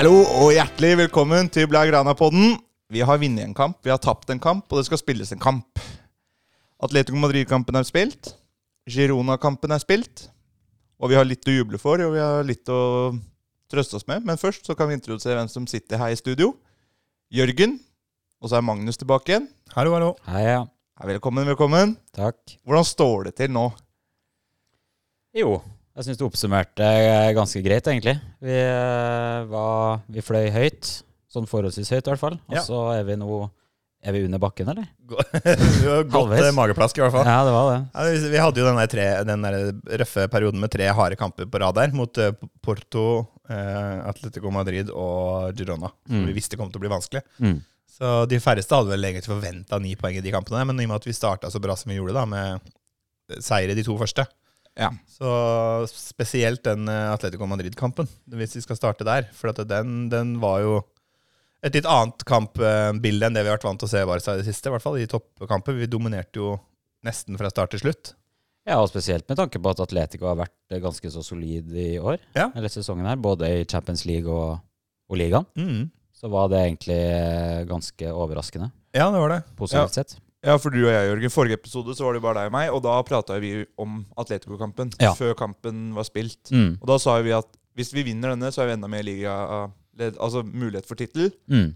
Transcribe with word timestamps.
Hallo 0.00 0.22
og 0.40 0.54
hjertelig 0.54 0.94
velkommen 0.96 1.50
til 1.52 1.66
Blaugrana-podden. 1.68 2.54
Vi 2.88 3.02
har 3.04 3.18
vunnet 3.20 3.44
en 3.44 3.52
kamp, 3.52 3.76
vi 3.84 3.90
har 3.92 3.98
tapt 4.00 4.30
en 4.32 4.38
kamp, 4.40 4.64
og 4.72 4.78
det 4.78 4.86
skal 4.86 4.96
spilles 4.96 5.28
en 5.34 5.42
kamp. 5.42 5.82
Atletico 6.80 7.18
Madrid-kampen 7.20 7.76
er 7.76 7.84
spilt. 7.84 8.30
Girona-kampen 8.88 9.74
er 9.76 9.82
spilt. 9.82 10.22
Og 10.96 11.12
vi 11.12 11.18
har 11.18 11.28
litt 11.28 11.44
å 11.44 11.52
juble 11.52 11.76
for, 11.82 12.00
og 12.00 12.14
vi 12.14 12.22
har 12.24 12.48
litt 12.48 12.72
å 12.72 12.78
trøste 13.68 13.98
oss 13.98 14.06
med. 14.08 14.24
Men 14.24 14.40
først 14.40 14.64
så 14.70 14.72
kan 14.78 14.88
vi 14.88 14.96
introdusere 14.96 15.36
hvem 15.36 15.50
som 15.52 15.66
sitter 15.68 16.00
her 16.00 16.14
i 16.14 16.16
studio. 16.16 16.54
Jørgen. 17.28 17.76
Og 18.40 18.48
så 18.48 18.56
er 18.56 18.64
Magnus 18.64 18.96
tilbake 19.02 19.34
igjen. 19.34 19.50
Hallo, 19.74 19.92
hallo. 19.98 20.14
Hei. 20.30 20.46
Ja, 20.46 20.62
velkommen, 21.12 21.44
velkommen. 21.52 21.92
Takk. 22.16 22.40
Hvordan 22.64 22.88
står 22.88 23.28
det 23.28 23.34
til 23.42 23.52
nå? 23.52 23.66
Jo, 25.36 25.58
jeg 26.00 26.08
syns 26.10 26.18
du 26.20 26.26
oppsummerte 26.26 26.80
eh, 26.86 27.30
ganske 27.36 27.60
greit, 27.64 27.86
egentlig. 27.92 28.16
Vi, 28.42 28.56
eh, 28.56 29.44
var, 29.50 30.00
vi 30.10 30.22
fløy 30.24 30.48
høyt. 30.54 30.90
Sånn 31.30 31.46
forholdsvis 31.46 31.92
høyt, 31.94 32.06
i 32.06 32.10
hvert 32.10 32.22
fall. 32.22 32.36
Og 32.48 32.56
Ja. 32.56 32.62
så 32.66 32.78
er 32.98 33.04
vi 33.06 33.16
nå 33.20 33.48
Er 34.02 34.14
vi 34.16 34.22
under 34.24 34.38
bakken, 34.40 34.64
eller? 34.72 34.86
Du 35.04 35.12
har 35.92 36.04
Godt 36.08 36.30
eh, 36.40 36.46
mageplask, 36.56 36.96
i 36.96 37.02
hvert 37.04 37.12
fall. 37.12 37.26
Ja, 37.28 37.42
det 37.44 37.52
var 37.52 37.66
det. 37.68 37.80
Ja, 37.92 38.28
vi- 38.32 38.38
hadde 38.40 38.56
jo 38.62 38.64
den, 38.64 38.78
der 38.80 38.88
tre, 38.88 39.04
den 39.28 39.42
der 39.44 39.98
røffe 40.00 40.24
perioden 40.32 40.58
med 40.62 40.70
tre 40.72 40.86
harde 40.88 41.18
kamper 41.20 41.44
på 41.44 41.60
rad 41.60 41.74
der, 41.76 41.92
mot 41.92 42.16
Porto, 42.64 43.26
eh, 43.52 43.98
Atletico 44.08 44.48
Madrid 44.50 44.88
og 44.88 45.52
Girona. 45.52 45.92
Som 46.08 46.22
Mm. 46.22 46.26
vi 46.30 46.32
visste 46.32 46.56
kom 46.56 46.70
til 46.72 46.80
å 46.80 46.84
bli 46.86 46.88
vanskelig. 46.94 47.20
Mm. 47.44 47.60
Så 47.92 48.26
de 48.26 48.40
færreste 48.40 48.72
hadde 48.72 48.88
vel 48.88 49.04
egentlig 49.04 49.28
forventa 49.36 49.78
ni 49.78 49.92
poeng 50.00 50.16
i 50.16 50.24
de 50.24 50.32
kampene, 50.32 50.64
men 50.64 50.80
i 50.80 50.84
og 50.88 50.94
med 50.94 50.96
at 51.02 51.04
vi 51.04 51.12
starta 51.12 51.50
så 51.52 51.60
bra 51.60 51.76
som 51.76 51.90
vi 51.92 51.98
gjorde, 52.00 52.14
da, 52.16 52.24
med 52.24 52.60
seier 53.44 53.68
i 53.68 53.74
de 53.76 53.84
to 53.84 53.98
første 54.00 54.24
Ja. 54.80 54.88
Så 55.10 55.30
spesielt 55.92 56.62
den 56.64 56.88
eh, 56.88 57.10
Atletico 57.12 57.46
Madrid-kampen, 57.50 58.08
hvis 58.32 58.56
vi 58.56 58.62
skal 58.64 58.78
starte 58.78 59.04
der. 59.06 59.28
For 59.36 59.52
at 59.52 59.60
den, 59.68 60.08
den 60.12 60.38
var 60.42 60.62
jo 60.64 60.78
et 61.60 61.74
litt 61.76 61.84
annet 61.88 62.24
kampbilde 62.24 63.26
enn 63.28 63.36
det 63.36 63.42
vi 63.44 63.50
har 63.50 63.58
vært 63.58 63.66
vant 63.68 63.82
til 63.82 63.90
å 63.90 63.92
se 63.92 64.04
Barca 64.08 64.32
i 64.34 64.40
det 64.40 64.48
siste. 64.48 64.70
I 64.70 64.74
hvert 64.74 64.86
fall 64.86 64.96
i 65.02 65.08
toppkamper. 65.10 65.76
Vi 65.76 65.90
dominerte 65.92 66.40
jo 66.40 66.54
nesten 67.04 67.36
fra 67.40 67.50
start 67.52 67.74
til 67.76 67.82
slutt. 67.84 68.14
Ja, 68.68 68.78
og 68.80 68.88
spesielt 68.90 69.24
med 69.28 69.38
tanke 69.40 69.60
på 69.60 69.70
at 69.72 69.80
Atletico 69.84 70.28
har 70.30 70.40
vært 70.40 70.56
eh, 70.72 70.80
ganske 70.84 71.12
så 71.12 71.22
solid 71.24 71.70
i 71.76 71.90
år. 72.00 72.18
Ja. 72.36 72.48
Eller 72.56 72.72
sesongen 72.72 73.08
her, 73.08 73.20
både 73.20 73.48
i 73.60 73.62
Champions 73.68 74.06
League 74.08 74.28
og, 74.32 74.58
og 75.10 75.20
ligaen. 75.20 75.88
Så 76.16 76.28
var 76.32 76.50
det 76.52 76.64
egentlig 76.66 76.98
eh, 77.00 77.62
ganske 77.68 78.10
overraskende, 78.12 78.68
Ja, 78.96 79.06
det 79.12 79.20
var 79.22 79.32
det. 79.32 79.38
positivt 79.56 79.96
sett. 79.96 80.16
Ja, 80.46 80.54
for 80.56 80.72
du 80.72 80.78
og 80.86 80.88
jeg, 80.92 81.08
Jørgen. 81.10 81.32
Forrige 81.34 81.58
episode 81.58 81.92
så 81.96 82.06
var 82.06 82.16
det 82.16 82.22
bare 82.24 82.38
deg 82.40 82.48
og 82.48 82.54
meg, 82.54 82.70
og 82.72 82.80
da 82.86 82.94
prata 83.04 83.36
vi 83.42 83.52
om 83.80 83.98
Atletico-kampen 84.20 84.92
Ja. 85.00 85.12
før 85.18 85.34
kampen 85.36 85.90
var 85.94 86.06
spilt. 86.08 86.40
Mm. 86.50 86.78
Og 86.80 86.86
da 86.88 86.96
sa 86.98 87.18
vi 87.20 87.34
at 87.36 87.48
hvis 87.76 87.92
vi 87.92 88.02
vinner 88.08 88.32
denne, 88.32 88.48
så 88.52 88.62
er 88.62 88.70
vi 88.70 88.72
enda 88.78 88.88
mer 88.88 89.04
liga 89.06 89.34
Altså 90.00 90.40
mulighet 90.42 90.86
for 90.88 90.96
tittel. 90.96 91.28
Mm. 91.50 91.74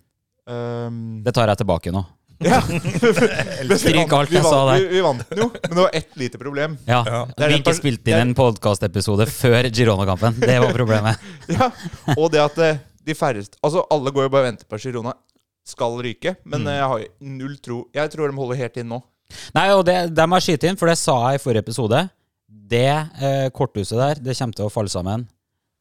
Um, 0.48 1.22
Det 1.24 1.34
tar 1.36 1.48
jeg 1.52 1.58
tilbake 1.60 1.92
nå. 1.92 2.00
ja. 2.44 2.58
Vi 3.68 3.76
Stryk 3.78 4.12
alt 4.12 4.30
vi 4.32 4.36
jeg 4.38 4.44
sa 4.44 4.62
der. 4.72 4.86
Vi, 4.90 5.00
vant 5.04 5.20
den 5.28 5.38
jo, 5.44 5.50
men 5.52 5.70
det 5.76 5.82
var 5.84 5.90
ett 5.94 6.16
lite 6.16 6.38
problem. 6.40 6.78
Ja, 6.88 7.02
Ja. 7.06 7.20
Vi 7.36 7.58
ikke 7.60 7.74
spilte 7.76 8.10
inn 8.10 8.30
en 8.30 8.34
podkastepisode 8.34 9.26
før 9.30 9.68
Girona-kampen. 9.70 10.40
Det 10.40 10.56
var 10.60 10.72
problemet. 10.72 11.20
Ja, 11.52 11.68
Og 12.16 12.32
det 12.32 12.40
at 12.40 12.58
eh, 12.64 12.80
de 13.04 13.14
færreste 13.14 13.60
Altså, 13.62 13.84
alle 13.92 14.10
går 14.10 14.26
jo 14.26 14.32
bare 14.32 14.46
og 14.46 14.50
venter 14.50 14.64
på 14.68 14.74
at 14.80 14.82
Girona 14.88 15.12
skal 15.64 15.96
ryke, 16.04 16.36
men 16.44 16.60
Mm. 16.62 16.68
eh, 16.68 16.76
jeg 16.78 16.88
har 16.92 17.04
null 17.20 17.56
tro 17.64 17.78
Jeg 17.94 18.10
tror 18.12 18.28
de 18.30 18.36
holder 18.36 18.56
helt 18.60 18.76
inn 18.82 18.88
nå. 18.92 19.02
Nei, 19.54 19.68
og 19.72 19.84
det, 19.88 20.14
det 20.14 20.26
må 20.28 20.36
jeg 20.38 20.46
skyte 20.58 20.68
inn, 20.68 20.76
for 20.76 20.86
det 20.90 20.98
sa 21.00 21.14
jeg 21.32 21.40
i 21.40 21.42
forrige 21.42 21.64
episode. 21.64 22.02
Det 22.48 22.84
eh, 22.86 23.48
korthuset 23.50 23.96
der, 23.98 24.20
det 24.20 24.36
kommer 24.38 24.54
til 24.54 24.66
å 24.68 24.72
falle 24.72 24.92
sammen 24.92 25.26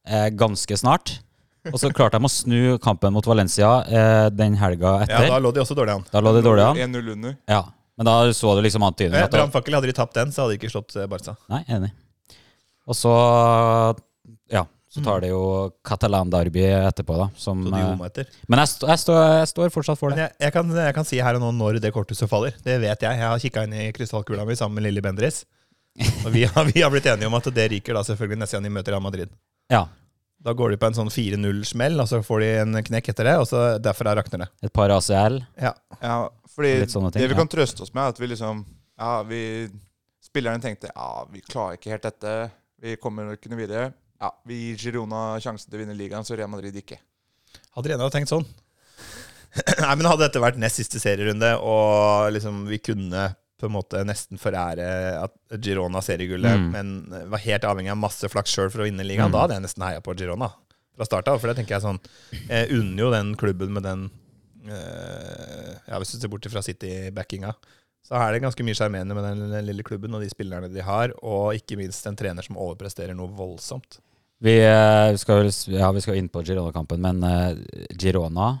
eh, 0.08 0.30
ganske 0.32 0.76
snart. 0.80 1.18
Og 1.72 1.78
så 1.80 1.88
klarte 1.96 2.18
de 2.20 2.26
å 2.26 2.28
snu 2.32 2.78
kampen 2.82 3.12
mot 3.14 3.24
Valencia 3.24 3.68
eh, 3.88 4.26
den 4.32 4.56
helga 4.60 4.98
etter. 5.04 5.28
Ja, 5.28 5.30
da, 5.36 5.38
lå 5.40 5.52
de 5.54 5.60
også 5.62 5.76
dårlig 5.78 5.94
an. 5.96 6.04
lå 6.12 6.32
de 6.36 6.42
dårlig 6.44 6.64
an. 6.66 6.76
1-0 6.92 7.12
under. 7.14 7.36
Ja. 7.48 7.62
Men 7.96 8.08
da 8.08 8.16
så 8.36 8.56
du 8.56 8.60
liksom 8.66 8.82
antydningen. 8.84 9.22
Eh, 9.22 9.30
Brannfakkel 9.32 9.76
hadde 9.78 9.86
de 9.88 9.94
tapt 9.96 10.14
den, 10.18 10.32
så 10.34 10.42
hadde 10.44 10.56
de 10.56 10.58
ikke 10.60 10.72
slått 10.74 10.96
eh, 10.98 11.06
Barca. 11.08 11.36
Nei, 11.52 11.62
enig. 11.72 11.92
Og 12.88 12.96
så 12.98 13.14
Ja, 14.52 14.64
så 14.94 15.02
tar 15.02 15.24
det 15.24 15.32
jo 15.32 15.42
Catalan-derby 15.82 16.62
etterpå, 16.70 17.16
da. 17.18 17.26
Som, 17.34 17.64
Så 17.66 17.72
de 17.74 17.80
eh, 17.80 18.04
etter. 18.06 18.28
men 18.46 18.60
jeg, 18.62 18.70
st 18.70 18.86
jeg, 18.86 19.00
står, 19.02 19.16
jeg 19.40 19.48
står 19.50 19.72
fortsatt 19.74 19.98
for 19.98 20.14
det. 20.14 20.22
jeg, 20.22 20.36
jeg, 20.44 20.54
kan, 20.54 20.70
jeg 20.78 20.94
kan 20.94 21.08
si 21.08 21.18
her 21.18 21.38
og 21.40 21.42
nå 21.42 21.50
når 21.56 21.80
det 21.82 21.90
korthuset 21.96 22.30
faller. 22.30 22.54
Det 22.62 22.76
vet 22.78 23.02
jeg. 23.02 23.18
Jeg 23.18 23.26
har 23.26 23.42
kikka 23.42 23.64
inn 23.66 23.74
i 23.74 23.88
krystallkula 23.96 24.46
mi 24.46 24.54
sammen 24.58 24.78
med 24.78 24.86
Lilly 24.86 25.02
Bendriss. 25.02 25.42
Og 26.22 26.30
vi 26.36 26.44
har, 26.46 26.68
vi 26.70 26.84
har 26.84 26.94
blitt 26.94 27.08
enige 27.10 27.26
om 27.26 27.34
at 27.40 27.50
det 27.56 27.66
ryker 27.74 27.98
da 27.98 28.04
selvfølgelig 28.06 28.44
neste 28.44 28.58
gang 28.58 28.68
de 28.68 28.72
møter 28.76 28.94
Real 28.94 29.02
Madrid. 29.02 29.34
Ja. 29.72 29.82
Da 30.44 30.54
går 30.54 30.74
de 30.74 30.78
på 30.78 30.86
en 30.90 30.96
sånn 30.98 31.10
4-0-smell, 31.10 31.98
og 32.02 32.06
så 32.10 32.20
får 32.22 32.44
de 32.44 32.52
en 32.60 32.78
knekk 32.86 33.10
etter 33.14 33.30
det, 33.30 33.34
og 33.40 33.48
så 33.48 33.64
derfra 33.82 34.12
rakner 34.18 34.44
det. 34.44 34.48
Et 34.68 34.74
par 34.76 34.92
ACL. 34.92 35.40
Ja. 35.58 35.72
Ja, 35.98 36.18
fordi 36.54 36.76
ting, 36.84 37.10
det 37.16 37.26
vi 37.26 37.32
ja. 37.32 37.38
kan 37.40 37.50
trøste 37.50 37.82
oss 37.86 37.94
med, 37.94 38.04
er 38.04 38.14
at 38.14 38.20
vi 38.20 38.30
liksom 38.34 38.62
Ja, 39.00 39.14
vi 39.26 39.40
Spillerne 40.22 40.62
tenkte 40.62 40.88
ja, 40.90 41.08
vi 41.30 41.42
klarer 41.44 41.78
ikke 41.78 41.90
helt 41.94 42.06
dette. 42.06 42.30
Vi 42.82 42.94
kommer 43.00 43.34
ikke 43.34 43.50
noe 43.52 43.60
videre. 43.60 43.90
Ja, 44.24 44.30
Vi 44.48 44.56
gir 44.72 44.80
Girona 44.88 45.36
sjansen 45.44 45.68
til 45.68 45.76
å 45.78 45.84
vinne 45.84 45.96
ligaen, 45.98 46.24
så 46.24 46.36
Real 46.38 46.48
Madrid 46.52 46.76
ikke. 46.80 46.96
Hadde 47.76 47.90
Rena 47.92 48.08
tenkt 48.10 48.32
sånn? 48.32 48.46
Nei, 49.84 49.94
men 50.00 50.08
Hadde 50.08 50.24
dette 50.26 50.40
vært 50.42 50.56
nest 50.58 50.80
siste 50.80 50.98
serierunde, 51.02 51.52
og 51.60 52.32
liksom 52.34 52.64
vi 52.70 52.78
kunne 52.82 53.34
på 53.60 53.68
en 53.68 53.74
måte 53.76 54.00
nesten 54.04 54.40
forære 54.40 54.86
at 55.22 55.36
Girona 55.62 56.00
seriegullet, 56.02 56.56
Mm. 56.58 56.70
men 56.74 57.28
var 57.30 57.38
helt 57.44 57.64
avhengig 57.68 57.92
av 57.92 58.00
masse 58.00 58.28
flaks 58.28 58.50
sjøl 58.56 58.70
for 58.72 58.82
å 58.82 58.88
vinne 58.88 59.04
ligaen, 59.06 59.28
Mm. 59.30 59.36
da 59.36 59.44
hadde 59.44 59.54
jeg 59.58 59.62
nesten 59.66 59.84
heia 59.86 60.00
på 60.04 60.16
Girona 60.18 60.48
fra 60.96 61.06
start 61.06 61.28
av. 61.30 61.38
For 61.40 61.48
det 61.52 61.56
tenker 61.60 61.76
jeg 61.76 61.84
sånn 61.84 62.00
Jeg 62.48 62.70
unner 62.74 63.02
jo 63.04 63.10
den 63.14 63.34
klubben 63.36 63.72
med 63.76 63.82
den 63.86 64.10
øh, 64.66 65.74
Ja, 65.88 65.98
Hvis 66.00 66.12
du 66.14 66.18
ser 66.20 66.28
bort 66.32 66.46
fra 66.50 66.62
City-backinga, 66.64 67.54
så 68.04 68.18
er 68.20 68.32
det 68.34 68.42
ganske 68.44 68.64
mye 68.66 68.76
sjarmerende 68.76 69.14
med 69.16 69.24
den, 69.24 69.44
den 69.52 69.66
lille 69.70 69.84
klubben 69.86 70.12
og 70.14 70.20
de 70.24 70.28
spillerne 70.32 70.68
de 70.72 70.82
har, 70.84 71.12
og 71.22 71.54
ikke 71.56 71.78
minst 71.80 72.04
en 72.10 72.16
trener 72.18 72.44
som 72.44 72.58
overpresterer 72.60 73.14
noe 73.16 73.30
voldsomt. 73.32 73.98
Vi 74.42 74.54
eh, 74.58 75.14
skal, 75.20 75.48
ja, 75.70 75.90
vi 75.94 76.02
skal 76.04 76.18
inn 76.18 76.28
på 76.32 76.42
Girona-kampen, 76.44 77.00
men 77.00 77.22
eh, 77.28 77.62
Girona 78.00 78.56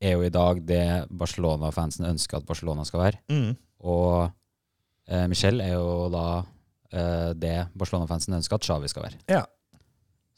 er 0.00 0.16
jo 0.16 0.24
i 0.24 0.32
dag 0.32 0.62
det 0.64 0.84
Barcelona-fansen 1.12 2.08
ønsker 2.08 2.40
at 2.40 2.46
Barcelona 2.48 2.86
skal 2.88 3.02
være. 3.04 3.20
Mm. 3.30 3.52
Og 3.84 4.30
eh, 5.10 5.26
Michel 5.30 5.60
er 5.60 5.74
jo 5.76 6.08
da 6.12 6.26
eh, 6.40 7.30
det 7.36 7.56
Barcelona-fansen 7.76 8.38
ønsker 8.40 8.56
at 8.56 8.66
Xavi 8.66 8.90
skal 8.90 9.10
være. 9.10 9.20
Ja. 9.30 9.44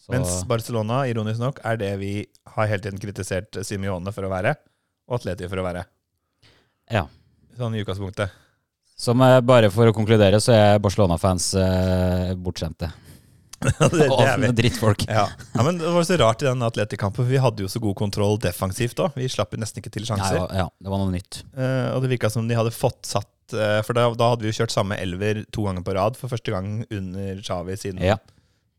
Så, 0.02 0.10
Mens 0.16 0.40
Barcelona, 0.50 1.04
ironisk 1.06 1.38
nok, 1.38 1.60
er 1.62 1.78
det 1.78 1.92
vi 2.00 2.14
har 2.56 2.66
hele 2.66 2.82
tiden 2.82 2.98
kritisert 2.98 3.60
Simione 3.62 4.10
for 4.10 4.26
å 4.26 4.32
være, 4.32 4.56
og 5.06 5.20
Atleti 5.20 5.46
for 5.46 5.62
å 5.62 5.66
være. 5.68 5.84
Ja. 6.90 7.06
Sånn 7.54 7.76
i 7.78 7.84
utgangspunktet. 7.84 8.34
som 8.98 9.22
eh, 9.22 9.38
bare 9.46 9.70
for 9.70 9.86
å 9.86 9.94
konkludere, 9.94 10.42
så 10.42 10.52
er 10.58 10.82
Barcelona-fans 10.82 11.52
eh, 11.54 12.34
bortskjemte. 12.34 12.90
det, 13.92 14.36
det 14.42 14.50
drittfolk. 14.58 15.04
Ja. 15.08 15.26
ja, 15.54 15.62
men 15.66 15.78
Det 15.78 15.90
var 15.94 16.04
så 16.08 16.16
rart 16.20 16.42
i 16.42 16.46
den 16.48 16.62
Atleti-kampen, 16.66 17.22
for 17.24 17.30
vi 17.30 17.40
hadde 17.42 17.62
jo 17.64 17.68
så 17.72 17.80
god 17.82 17.96
kontroll 17.98 18.38
defensivt 18.42 18.98
òg. 19.04 19.14
Vi 19.18 19.28
slapp 19.32 19.54
nesten 19.60 19.82
ikke 19.82 19.92
til 19.94 20.06
sjanser. 20.08 20.40
ja, 20.56 20.66
det 20.68 20.90
var 20.92 21.02
noe 21.02 21.12
nytt. 21.14 21.42
Eh, 21.56 21.88
og 21.94 22.02
det 22.04 22.12
virka 22.16 22.30
som 22.32 22.48
de 22.48 22.58
hadde 22.58 22.72
fått 22.74 23.06
satt 23.08 23.56
eh, 23.56 23.80
For 23.86 23.92
da, 23.98 24.08
da 24.16 24.30
hadde 24.32 24.44
vi 24.46 24.52
jo 24.52 24.58
kjørt 24.62 24.72
samme 24.74 24.96
elver 25.02 25.42
to 25.52 25.66
ganger 25.68 25.84
på 25.86 25.94
rad 25.98 26.16
for 26.20 26.32
første 26.32 26.54
gang 26.54 26.82
under 26.90 27.40
Xavi 27.44 27.76
siden 27.80 28.02
Ja. 28.02 28.16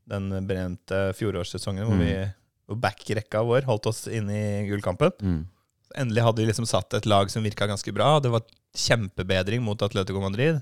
den 0.09 0.29
brente 0.49 1.13
fjorårssesongen, 1.19 1.85
hvor, 1.88 1.95
Mm. 1.95 2.03
vi, 2.03 2.75
back-rekka 2.79 3.44
vår 3.45 3.65
holdt 3.67 3.85
oss 3.91 4.05
inne 4.07 4.33
i 4.33 4.67
gullkampen. 4.69 5.11
Mm. 5.21 5.41
Endelig 6.00 6.23
hadde 6.25 6.41
vi 6.41 6.47
liksom 6.50 6.65
satt 6.65 6.94
et 6.97 7.06
lag 7.06 7.29
som 7.29 7.44
virka 7.45 7.68
ganske 7.69 7.91
bra. 7.94 8.15
Det 8.24 8.31
var 8.33 8.41
kjempebedring 8.75 9.62
mot 9.62 9.79
Atletico 9.86 10.19
Madrid. 10.24 10.62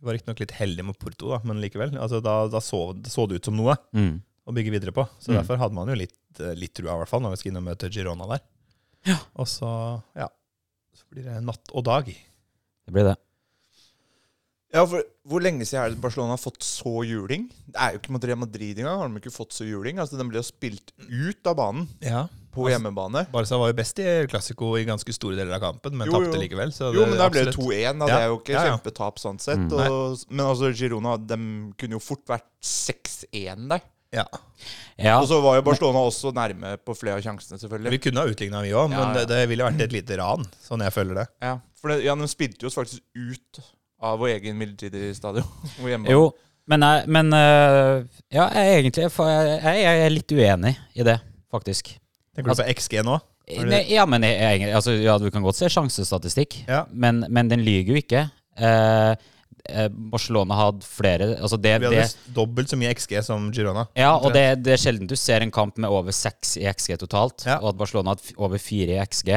Vi 0.00 0.06
var 0.06 0.14
riktignok 0.14 0.40
litt 0.44 0.52
heldige 0.54 0.84
mot 0.86 0.98
Porto, 0.98 1.30
da, 1.34 1.40
men 1.44 1.60
likevel. 1.62 1.96
Altså, 1.98 2.20
da 2.22 2.46
da 2.48 2.60
så, 2.62 2.92
det 2.94 3.10
så 3.10 3.26
det 3.28 3.40
ut 3.40 3.44
som 3.50 3.56
noe 3.58 3.74
Mm. 3.94 4.20
å 4.46 4.54
bygge 4.54 4.70
videre 4.70 4.92
på. 4.94 5.08
Så 5.18 5.32
Mm. 5.32 5.40
derfor 5.42 5.58
hadde 5.58 5.74
man 5.74 5.88
jo 5.88 5.94
litt, 5.94 6.14
eh, 6.40 6.54
litt 6.54 6.72
trua, 6.74 6.94
i 6.94 6.98
hvert 7.02 7.08
fall, 7.08 7.20
når 7.20 7.30
vi 7.30 7.36
skal 7.36 7.50
inn 7.52 7.56
og 7.58 7.64
møte 7.66 7.90
Girona 7.90 8.28
der. 8.28 8.40
Ja. 9.06 9.18
Og 9.36 9.46
så, 9.46 10.02
ja, 10.16 10.28
så 10.94 11.04
blir 11.12 11.24
det 11.24 11.42
natt 11.42 11.70
og 11.74 11.84
dag. 11.84 12.06
Det 12.06 12.92
blir 12.94 13.04
det. 13.10 13.16
Ja, 14.72 14.84
for 14.84 15.02
Hvor 15.28 15.40
lenge 15.40 15.64
siden 15.64 15.82
er 15.84 15.90
det 15.94 16.00
Barcelona 16.00 16.36
har 16.36 16.40
fått 16.40 16.60
så 16.64 17.02
juling? 17.04 17.48
Det 17.68 17.76
er 17.76 17.92
jo 17.92 17.98
ikke 18.00 18.12
Madrid, 18.14 18.28
Real 18.30 18.38
Madrid 18.40 18.78
engang. 18.78 18.98
Har 19.00 19.08
de 19.08 19.20
ikke 19.20 19.32
fått 19.34 19.52
så 19.52 19.64
juling? 19.68 19.98
Altså, 19.98 20.16
Den 20.16 20.28
ble 20.30 20.38
jo 20.40 20.46
spilt 20.46 20.92
ut 21.08 21.46
av 21.46 21.56
banen 21.56 21.88
Ja. 22.00 22.28
På 22.58 22.66
Altså, 22.66 22.74
hjemmebane. 22.76 23.22
Barca 23.32 23.58
var 23.62 23.70
jo 23.72 23.76
best 23.78 24.00
i 24.02 24.06
Classico 24.30 24.72
i 24.78 24.84
ganske 24.88 25.14
store 25.16 25.38
deler 25.38 25.56
av 25.56 25.62
kampen, 25.64 25.96
men 26.00 26.10
tapte 26.12 26.40
likevel. 26.42 26.72
Så 26.74 26.90
Jo, 26.94 27.06
men 27.08 27.16
der 27.20 27.30
ble 27.32 27.44
det 27.48 27.54
2-1. 27.56 27.98
da. 28.02 28.06
Det 28.10 28.18
er 28.18 28.26
jo 28.32 28.40
ikke 28.42 28.56
Ja, 28.56 28.64
ja. 28.66 28.72
kjempetap 28.74 29.22
sånn 29.22 29.38
sett. 29.42 29.62
Mm. 29.62 29.76
Og, 29.78 30.24
men 30.30 30.44
altså, 30.46 30.72
Girona 30.74 31.14
de 31.20 31.38
kunne 31.78 31.96
jo 31.96 32.02
fort 32.02 32.26
vært 32.28 32.48
6-1 32.64 33.68
der. 33.70 33.86
Ja. 34.14 34.24
Ja, 34.96 35.18
Og 35.20 35.26
så 35.28 35.36
var 35.44 35.58
jo 35.58 35.62
Barcelona 35.66 36.00
også 36.08 36.30
nærme 36.32 36.74
på 36.80 36.94
flere 36.96 37.18
av 37.18 37.24
sjansene, 37.24 37.58
selvfølgelig. 37.60 37.92
Vi 37.92 38.00
kunne 38.06 38.22
ha 38.24 38.30
utligna, 38.32 38.62
vi 38.64 38.70
òg, 38.72 38.88
men 38.88 38.98
Ja, 38.98 39.06
ja. 39.10 39.14
Det, 39.18 39.24
det 39.28 39.40
ville 39.50 39.66
vært 39.66 39.82
et 39.84 39.92
lite 39.94 40.16
ran, 40.16 40.46
sånn 40.64 40.80
jeg 40.86 40.94
føler 40.96 41.20
det. 41.20 41.26
Ja, 41.44 41.58
for 41.78 41.92
det, 41.92 41.98
ja, 42.06 42.14
De 42.16 42.28
spilte 42.32 42.64
jo 42.64 42.70
oss 42.72 42.78
faktisk 42.78 43.04
ut 43.14 43.60
av 44.00 44.18
vår 44.22 44.32
egen 44.38 44.56
midlertidige 44.58 45.12
stadion. 45.18 45.44
Jo, 46.08 46.32
men, 46.68 46.84
jeg, 46.88 47.04
men 47.08 47.32
eh, 47.36 48.02
Ja, 48.32 48.48
jeg 48.48 48.64
er 48.64 48.80
egentlig 48.80 49.06
for 49.12 49.28
jeg, 49.28 49.76
jeg 49.84 50.02
er 50.06 50.12
litt 50.16 50.34
uenig 50.36 50.74
i 50.96 51.06
det, 51.06 51.18
faktisk. 51.52 51.92
Tenker 52.38 52.54
du 52.54 52.62
på 52.62 52.68
XG 52.78 53.02
nå? 53.06 53.18
Er 53.48 53.64
Nei, 53.68 53.80
ja, 53.88 54.04
men 54.08 54.24
jeg, 54.26 54.66
altså, 54.76 54.92
ja, 55.00 55.16
du 55.20 55.30
kan 55.32 55.42
godt 55.44 55.56
se 55.56 55.70
sjansestatistikk, 55.72 56.62
Ja. 56.68 56.82
men, 56.92 57.22
men 57.32 57.48
den 57.48 57.62
lyver 57.64 57.94
jo 57.94 58.00
ikke. 58.02 58.26
Eh, 58.60 59.12
eh, 59.72 59.88
Barcelona 60.12 60.56
hadde 60.58 60.84
flere 60.84 61.28
altså 61.38 61.56
det, 61.60 61.72
Vi 61.80 61.88
hadde 61.88 62.02
det, 62.04 62.34
dobbelt 62.36 62.68
så 62.68 62.76
mye 62.80 62.92
XG 62.98 63.14
som 63.24 63.46
Girona. 63.54 63.86
Ja, 63.96 64.10
og 64.18 64.34
det, 64.36 64.44
det 64.66 64.74
er 64.76 64.82
sjelden 64.82 65.08
du 65.08 65.16
ser 65.16 65.44
en 65.46 65.52
kamp 65.54 65.78
med 65.80 65.88
over 65.90 66.12
seks 66.12 66.56
i 66.60 66.66
XG 66.68 66.98
totalt, 67.00 67.46
Ja. 67.48 67.56
og 67.62 67.72
at 67.72 67.80
Barcelona 67.80 68.12
hadde 68.14 68.36
over 68.36 68.60
fire 68.60 68.98
i 68.98 69.00
XG. 69.06 69.32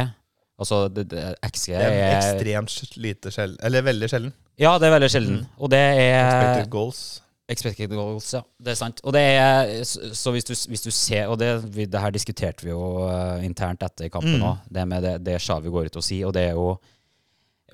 Altså, 0.62 0.84
det, 0.94 1.08
XG 1.48 1.72
er 1.74 1.88
er 1.90 2.20
ekstremt 2.20 2.98
lite 3.02 3.32
sjelden. 3.34 3.58
Eller 3.66 3.82
veldig 3.88 4.10
sjelden. 4.12 4.34
Ja, 4.62 4.76
det 4.78 4.92
er 4.92 4.94
veldig 5.00 5.10
sjelden. 5.10 5.40
Og 5.58 5.72
det 5.74 5.80
er 5.80 6.20
Expected 6.28 6.70
goals. 6.70 7.22
Expected 7.52 7.92
goals, 7.92 8.30
ja. 8.34 8.42
Det 8.62 8.72
er 8.74 8.80
sant. 8.80 9.02
Og 9.04 9.14
det 9.16 9.22
er, 9.36 9.72
så 9.84 10.32
hvis, 10.32 10.48
du, 10.48 10.54
hvis 10.72 10.86
du 10.86 10.92
ser 10.96 11.28
Og 11.32 11.38
det, 11.42 11.50
det 11.76 12.00
her 12.00 12.14
diskuterte 12.16 12.64
vi 12.64 12.72
jo 12.72 13.04
uh, 13.04 13.44
internt 13.44 13.84
etter 13.84 14.10
kampen 14.14 14.40
Mm. 14.42 14.58
det 14.72 14.88
med 14.88 15.04
det, 15.04 15.14
det 15.26 15.38
Shawi 15.44 15.70
går 15.74 15.90
ut 15.92 16.00
og 16.00 16.06
sier, 16.06 16.30
og 16.30 16.34
det 16.38 16.46
er 16.50 16.56
jo 16.56 16.72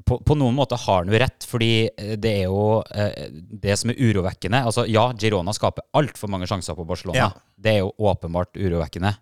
på, 0.08 0.20
på 0.22 0.36
noen 0.38 0.56
måter 0.56 0.78
har 0.78 1.02
han 1.02 1.10
jo 1.12 1.20
rett, 1.20 1.46
fordi 1.50 1.90
eh, 1.90 2.14
det 2.22 2.32
er 2.44 2.44
jo 2.46 2.82
uh, 2.86 3.24
det 3.66 3.78
som 3.82 3.90
er 3.92 3.98
urovekkende. 3.98 4.60
Altså, 4.70 4.86
ja, 4.90 5.08
Girona 5.18 5.54
skaper 5.56 5.88
altfor 5.98 6.30
mange 6.30 6.48
sjanser 6.50 6.78
på 6.78 6.86
Barcelona. 6.88 7.18
Ja. 7.18 7.30
Det 7.58 7.72
er 7.74 7.80
jo 7.82 7.94
åpenbart 8.10 8.58
urovekkende. 8.60 9.16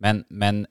Men, 0.00 0.22
men 0.30 0.62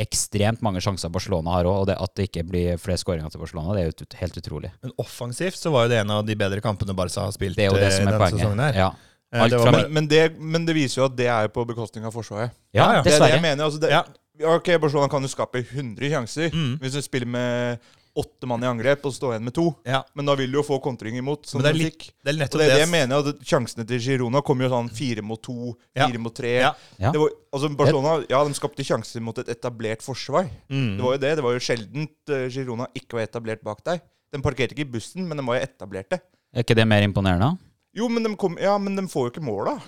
ekstremt 0.00 0.62
mange 0.64 0.80
sjanser 0.80 1.10
Barcelona 1.12 1.50
har 1.58 1.64
òg, 1.68 1.82
og 1.82 1.86
det, 1.90 1.96
at 2.00 2.14
det 2.16 2.28
ikke 2.30 2.44
blir 2.48 2.78
flere 2.80 2.98
skåringer 2.98 3.30
til 3.30 3.40
Barcelona, 3.42 3.74
det 3.76 3.82
er 3.82 3.90
jo 3.90 3.94
ut, 4.06 4.14
helt 4.22 4.36
utrolig. 4.40 4.70
Men 4.82 4.92
offensivt 4.98 5.58
så 5.60 5.70
var 5.74 5.84
jo 5.86 5.92
det 5.92 5.98
en 6.00 6.10
av 6.10 6.24
de 6.26 6.36
bedre 6.40 6.60
kampene 6.64 6.94
Barca 6.96 7.26
har 7.26 7.32
spilt 7.36 7.56
Det 7.56 7.66
er 7.66 7.70
jo 7.74 7.76
det 7.80 7.90
eh, 7.90 7.96
som 7.98 8.06
er 8.08 8.12
denne 8.12 8.22
poenget. 8.24 8.40
sesongen 8.40 8.64
her. 8.64 8.74
Ja. 8.74 8.90
Eh, 9.32 9.42
Alt 9.42 9.50
det 9.52 9.58
var 9.60 9.66
fra 9.68 9.76
Men, 9.82 9.92
men, 9.92 10.08
det, 10.08 10.22
men 10.40 10.66
det 10.68 10.74
viser 10.76 11.02
jo 11.02 11.06
at 11.10 11.16
det 11.16 11.28
er 11.28 11.48
på 11.52 11.64
bekostning 11.68 12.04
av 12.08 12.12
Forsvaret. 12.16 12.50
ja, 12.72 12.82
Ja, 12.82 12.92
ja. 12.96 13.02
Det 13.02 13.12
er 13.12 13.20
det 13.26 13.30
jeg 13.36 13.42
mener. 13.44 13.64
Altså 13.64 13.80
det, 13.80 13.90
Ja. 13.90 14.02
Ok, 14.48 14.72
Barcelona 14.80 15.08
kan 15.12 15.22
jo 15.22 15.28
skape 15.28 15.60
100 15.60 16.08
sjanser 16.10 16.50
Mm. 16.54 16.78
hvis 16.80 16.92
du 16.96 17.02
spiller 17.04 17.26
med 17.28 17.78
åtte 18.18 18.46
mann 18.46 18.62
i 18.64 18.66
angrep 18.68 19.06
og 19.08 19.12
stå 19.16 19.30
igjen 19.32 19.44
med 19.46 19.54
to. 19.56 19.64
Ja, 19.88 20.02
Men 20.14 20.26
da 20.28 20.34
vil 20.36 20.50
du 20.52 20.58
jo 20.58 20.62
få 20.66 20.76
kontring 20.84 21.16
imot. 21.16 21.46
Som 21.48 21.62
Men 21.62 21.68
det 21.68 21.70
er 21.72 21.84
litt- 21.84 22.10
det 22.24 22.34
er 22.34 22.42
Og 22.44 22.58
det 22.60 22.66
er 22.66 22.74
det 22.74 22.80
jeg 22.82 22.90
mener, 22.92 23.28
at 23.32 23.40
sjansene 23.40 23.86
til 23.88 23.98
Girona 24.04 24.42
kommer 24.44 24.64
jo 24.68 24.70
sånn 24.74 24.90
fire 24.92 25.22
mot 25.22 25.40
to, 25.42 25.76
Ja. 25.96 26.06
fire 26.08 26.18
mot 26.18 26.34
tre. 26.34 26.52
Ja. 26.60 26.74
Ja. 26.98 27.10
Det 27.12 27.20
var, 27.20 27.30
altså 27.52 27.76
Barcelona 27.76 28.26
ja, 28.28 28.44
de 28.44 28.52
skapte 28.54 28.84
sjanser 28.84 29.20
mot 29.22 29.38
et 29.38 29.48
etablert 29.48 30.02
forsvar. 30.02 30.50
Mm. 30.68 30.96
Det 30.98 31.02
var 31.04 31.12
jo 31.12 31.18
det. 31.18 31.36
Det 31.36 31.42
var 31.42 31.52
jo 31.52 31.58
sjeldent 31.58 32.16
uh, 32.30 32.48
Girona 32.48 32.86
ikke 32.94 33.14
var 33.16 33.22
etablert 33.26 33.62
bak 33.62 33.82
deg. 33.84 34.00
De 34.32 34.40
parkerte 34.40 34.72
ikke 34.76 34.86
i 34.88 34.92
bussen, 34.92 35.26
men 35.26 35.36
de 35.36 35.44
var 35.44 35.58
jo 35.60 35.66
etablerte. 35.66 36.20
Er 36.54 36.62
ikke 36.62 36.76
det 36.76 36.86
mer 36.88 37.02
imponerende? 37.02 37.58
Jo, 37.94 38.08
men 38.08 38.22
de, 38.22 38.34
kom, 38.36 38.56
ja, 38.60 38.76
men 38.78 38.96
de 38.96 39.02
får 39.08 39.28
jo 39.28 39.30
ikke 39.34 39.44
mål, 39.44 39.64
da. 39.66 39.78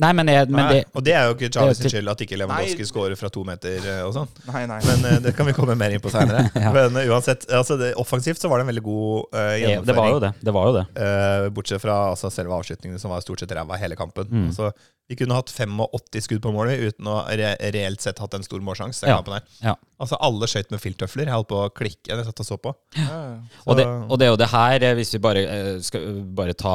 Nei, 0.00 0.10
men, 0.16 0.30
jeg, 0.32 0.48
men 0.48 0.62
Nei, 0.62 0.78
det 0.78 0.96
og 0.96 1.04
det 1.04 1.14
er 1.16 1.28
jo 1.28 1.34
ikke 1.36 1.50
Charles 1.52 1.80
sin 1.80 1.92
skyld 1.92 2.08
at 2.12 2.22
ikke 2.24 2.38
Lewandowski 2.40 2.86
scorer 2.88 3.18
fra 3.20 3.28
to 3.32 3.42
meter 3.46 3.84
eh, 3.84 4.00
og 4.06 4.14
sånn. 4.16 4.30
Nei, 4.48 4.62
nei. 4.70 4.78
Men 4.86 5.04
uh, 5.04 5.16
det 5.26 5.34
kan 5.36 5.48
vi 5.48 5.54
komme 5.56 5.76
mer 5.78 5.92
inn 5.96 6.02
på 6.02 6.12
seinere. 6.12 6.46
Ja. 6.60 6.72
Men 6.74 6.96
uh, 6.96 7.12
uansett, 7.14 7.46
altså 7.56 7.76
det, 7.80 7.92
offensivt 8.00 8.40
så 8.42 8.50
var 8.50 8.60
det 8.60 8.66
en 8.66 8.70
veldig 8.72 8.82
god 8.84 9.36
uh, 9.36 9.54
gjennomføring. 9.56 9.86
det 9.86 9.96
var 9.96 10.08
jo 10.10 10.22
det. 10.24 10.30
Det 10.44 10.54
var 10.56 10.68
jo 10.68 10.74
det. 10.76 10.82
Eh, 11.04 11.46
bortsett 11.56 11.82
fra 11.82 11.96
altså, 12.12 12.30
selve 12.32 12.56
avslutningen, 12.56 13.00
som 13.00 13.12
var 13.12 13.22
stort 13.24 13.42
sett 13.42 13.54
ræva 13.56 13.78
hele 13.80 13.96
kampen. 13.98 14.28
Mm. 14.28 14.48
Altså, 14.50 14.72
vi 15.10 15.16
kunne 15.18 15.34
hatt 15.34 15.50
85 15.50 16.22
skudd 16.22 16.40
på 16.44 16.52
målet 16.54 16.78
uten 16.86 17.08
å 17.10 17.16
re 17.26 17.48
reelt 17.74 18.00
sett 18.04 18.20
hatt 18.22 18.34
en 18.38 18.44
stor 18.46 18.60
målsjanse. 18.62 19.00
den 19.02 19.10
Ja. 19.10 19.16
kampen 19.18 19.34
her. 19.34 19.42
Ja. 19.64 19.72
Altså, 19.98 20.16
alle 20.22 20.46
skøyt 20.46 20.70
med 20.70 20.78
filttøfler. 20.80 21.26
Jeg 21.26 21.34
holdt 21.34 21.48
på 21.50 21.58
å 21.64 21.70
klikke 21.74 22.12
jeg 22.14 22.24
satt 22.28 22.40
og 22.44 22.46
så 22.46 22.56
på. 22.62 22.72
Ja, 22.96 23.08
Så. 23.08 23.66
Og 23.66 23.76
det, 23.80 23.86
og 23.86 24.18
det 24.20 24.26
er 24.28 24.30
jo 24.30 24.36
det 24.36 24.48
her, 24.52 24.84
eh, 24.86 24.94
hvis 24.94 25.10
vi 25.12 25.18
bare 25.18 25.42
eh, 25.42 25.80
skal 25.82 26.06
bare 26.38 26.54
ta 26.54 26.74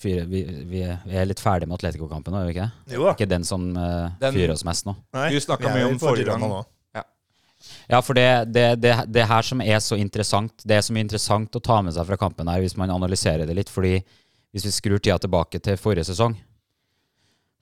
fyre 0.00 0.24
Vi, 0.26 0.42
vi, 0.72 0.82
er- 0.88 1.26
litt 1.28 1.38
ferdig 1.44 1.68
med 1.68 1.76
Atletico-kampen 1.78 2.32
nå, 2.32 2.40
er 2.40 2.46
vi 2.48 2.54
ikke 2.56 2.70
det? 2.86 2.94
Jo. 2.96 3.10
Ikke 3.12 3.28
den 3.28 3.44
som 3.44 3.76
uh, 3.76 4.08
Den- 4.20 4.32
fyrer 4.34 4.52
oss 4.56 4.64
mest 4.64 4.86
nå. 4.86 4.96
Nei, 5.12 5.28
du 5.30 5.36
snakket 5.38 5.68
er 5.68 5.74
mye 5.76 5.92
om 5.92 5.98
forrige 6.00 6.24
gang. 6.32 6.40
nå. 6.40 6.64
Ja, 7.88 8.00
for 8.00 8.14
det, 8.14 8.52
det, 8.52 8.80
det, 8.80 8.92
det 9.12 9.24
her 9.26 9.42
som 9.42 9.60
er 9.60 9.78
så 9.82 9.96
interessant, 9.98 10.52
det 10.64 10.76
er 10.76 10.82
så 10.86 10.92
mye 10.94 11.04
interessant 11.06 11.54
å 11.56 11.60
ta 11.62 11.80
med 11.82 11.94
seg 11.94 12.06
fra 12.06 12.16
kampen 12.16 12.48
her, 12.50 12.60
hvis 12.62 12.76
man 12.78 12.90
analyserer 12.90 13.46
det 13.46 13.56
litt. 13.56 13.68
Fordi 13.72 13.94
hvis 14.54 14.64
vi 14.66 14.70
skrur 14.74 14.98
tida 15.02 15.18
tilbake 15.22 15.60
til 15.62 15.76
forrige 15.80 16.04
sesong, 16.08 16.36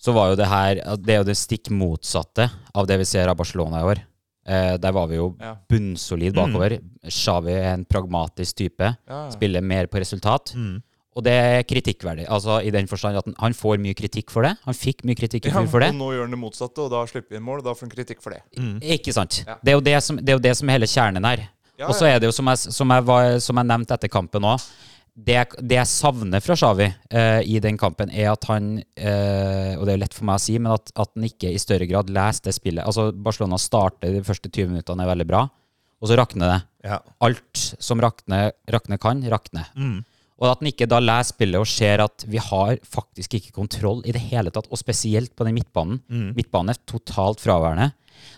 så 0.01 0.13
var 0.13 0.33
jo 0.33 0.37
det 0.37 0.49
her 0.51 0.81
Det 1.01 1.15
er 1.15 1.23
jo 1.23 1.29
det 1.29 1.37
stikk 1.39 1.71
motsatte 1.73 2.51
av 2.75 2.87
det 2.87 2.99
vi 3.01 3.07
ser 3.09 3.31
av 3.31 3.37
Barcelona 3.39 3.81
i 3.81 3.89
år. 3.93 4.03
Eh, 4.47 4.77
der 4.77 4.93
var 4.93 5.07
vi 5.09 5.17
jo 5.17 5.35
Ja. 5.41 5.55
bunnsolid 5.69 6.35
bakover. 6.35 6.79
Xavi 7.05 7.53
er 7.53 7.73
en 7.75 7.85
pragmatisk 7.85 8.57
type. 8.57 8.97
Ja. 9.09 9.31
Spiller 9.31 9.63
mer 9.63 9.87
på 9.87 9.99
resultat. 10.01 10.53
Mm. 10.55 10.83
Og 11.17 11.23
det 11.23 11.33
er 11.33 11.63
kritikkverdig. 11.63 12.27
Altså 12.29 12.59
I 12.67 12.71
den 12.71 12.87
forstand 12.91 13.17
at 13.17 13.25
han, 13.39 13.53
får 13.55 13.79
mye 13.79 13.95
kritikk 13.95 14.31
for 14.31 14.43
det. 14.43 14.57
Han 14.65 14.75
fikk 14.75 15.05
mye 15.05 15.15
kritikk 15.15 15.47
Ja, 15.47 15.65
for 15.65 15.81
det. 15.81 15.91
Og 15.95 15.95
nå 15.95 16.11
gjør 16.13 16.27
han 16.27 16.31
det 16.35 16.41
motsatte, 16.41 16.79
og 16.83 16.91
da 16.91 17.05
slipper 17.07 17.31
vi 17.31 17.37
inn 17.37 17.47
mål. 17.47 17.59
Og 17.63 17.65
da 17.65 17.75
får 17.75 17.87
han 17.87 17.91
kritikk 17.91 18.21
for 18.21 18.31
det. 18.35 18.43
Mm. 18.59 18.81
Ikke 18.83 19.15
sant? 19.15 19.45
Ja. 19.47 19.55
Det, 19.63 19.71
er 19.71 19.79
jo 19.79 19.81
det, 19.81 20.03
som, 20.03 20.17
det 20.17 20.29
er 20.29 20.37
jo 20.37 20.43
det 20.43 20.57
som 20.57 20.69
er 20.69 20.73
hele 20.81 20.91
kjernen 20.91 21.25
her. 21.25 21.49
Ja, 21.79 21.89
og 21.89 21.95
så 21.95 22.07
er 22.07 22.19
det 22.19 22.27
jo, 22.27 22.33
som 22.35 22.47
jeg, 22.51 22.59
som 22.75 22.91
jeg, 22.91 23.07
var, 23.07 23.39
som 23.43 23.57
jeg 23.57 23.67
nevnte 23.67 23.95
etter 23.95 24.11
kampen 24.11 24.43
òg 24.47 24.63
det, 25.15 25.37
det 25.63 25.77
jeg 25.79 25.87
savner 25.87 26.43
fra 26.43 26.57
Xavi 26.59 26.87
eh, 26.91 27.41
i 27.47 27.61
den 27.63 27.77
kampen, 27.79 28.11
er 28.11 28.33
at 28.33 28.49
han 28.51 28.81
eh, 28.99 29.75
Og 29.79 29.85
det 29.87 29.93
er 29.95 30.01
lett 30.03 30.17
for 30.17 30.27
meg 30.27 30.41
å 30.41 30.43
si, 30.43 30.57
men 30.59 30.75
at, 30.75 30.91
at 30.91 31.13
han 31.15 31.27
ikke 31.29 31.53
i 31.55 31.61
større 31.63 31.87
grad 31.87 32.11
leser 32.11 32.49
det 32.49 32.57
spillet. 32.57 32.83
Altså 32.83 33.13
Barcelona 33.15 33.61
starter 33.63 34.11
de 34.11 34.25
første 34.27 34.51
20 34.51 34.73
minuttene 34.73 35.05
er 35.05 35.13
veldig 35.13 35.29
bra, 35.29 35.45
og 36.03 36.11
så 36.11 36.19
rakner 36.19 36.51
det. 36.51 36.59
Ja. 36.91 36.99
Alt 37.23 37.63
som 37.79 38.03
rakner, 38.03 38.57
rakne 38.75 38.99
kan, 39.01 39.23
rakner. 39.31 39.71
Mm. 39.79 40.03
Og 40.43 40.49
at 40.51 40.65
han 40.65 40.71
ikke 40.73 40.89
da 40.91 40.99
leser 40.99 41.31
spillet 41.31 41.63
og 41.63 41.71
ser 41.71 42.03
at 42.03 42.27
vi 42.27 42.43
har 42.43 42.75
faktisk 42.83 43.39
ikke 43.39 43.55
kontroll 43.55 44.03
i 44.03 44.17
det 44.17 44.25
hele 44.33 44.51
tatt, 44.51 44.67
og 44.67 44.81
spesielt 44.83 45.31
på 45.39 45.47
den 45.47 45.55
midtbanen. 45.61 46.03
Mm. 46.11 46.33
Midtbanen 46.35 46.75
er 46.75 46.83
totalt 46.91 47.43
fraværende. 47.45 47.93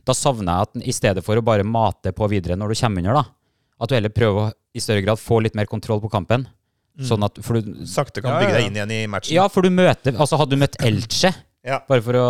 Da 0.04 0.12
savner 0.16 0.52
jeg 0.52 0.68
at 0.68 0.76
han, 0.76 0.84
i 0.84 0.94
stedet 0.94 1.24
for 1.24 1.40
å 1.40 1.46
bare 1.46 1.64
mate 1.64 2.12
på 2.12 2.28
videre 2.28 2.58
når 2.60 2.74
du 2.74 2.80
kommer 2.82 3.00
under, 3.00 3.22
da, 3.22 3.72
at 3.80 3.88
du 3.88 3.96
heller 3.96 4.12
prøver 4.12 4.44
å 4.44 4.52
i 4.76 4.84
større 4.84 5.00
grad 5.00 5.20
få 5.20 5.40
litt 5.40 5.56
mer 5.56 5.68
kontroll 5.70 6.04
på 6.04 6.12
kampen. 6.12 6.44
Sånn 7.04 7.24
at, 7.26 7.36
for 7.44 7.60
du, 7.60 7.74
Sakte 7.84 8.22
kan 8.24 8.32
Ja, 8.32 8.38
bygge 8.40 8.52
ja, 8.54 8.58
deg 8.58 8.66
inn 8.70 8.76
igjen 8.78 8.92
i 8.94 9.06
matchen. 9.06 9.34
ja, 9.34 9.48
for 9.52 9.60
du 9.62 9.68
møter 9.68 10.14
Altså, 10.16 10.38
hadde 10.40 10.50
du 10.50 10.56
møtt 10.56 10.76
Elche, 10.80 11.34
Ja. 11.66 11.80
bare 11.88 12.00
for 12.00 12.12
å 12.14 12.24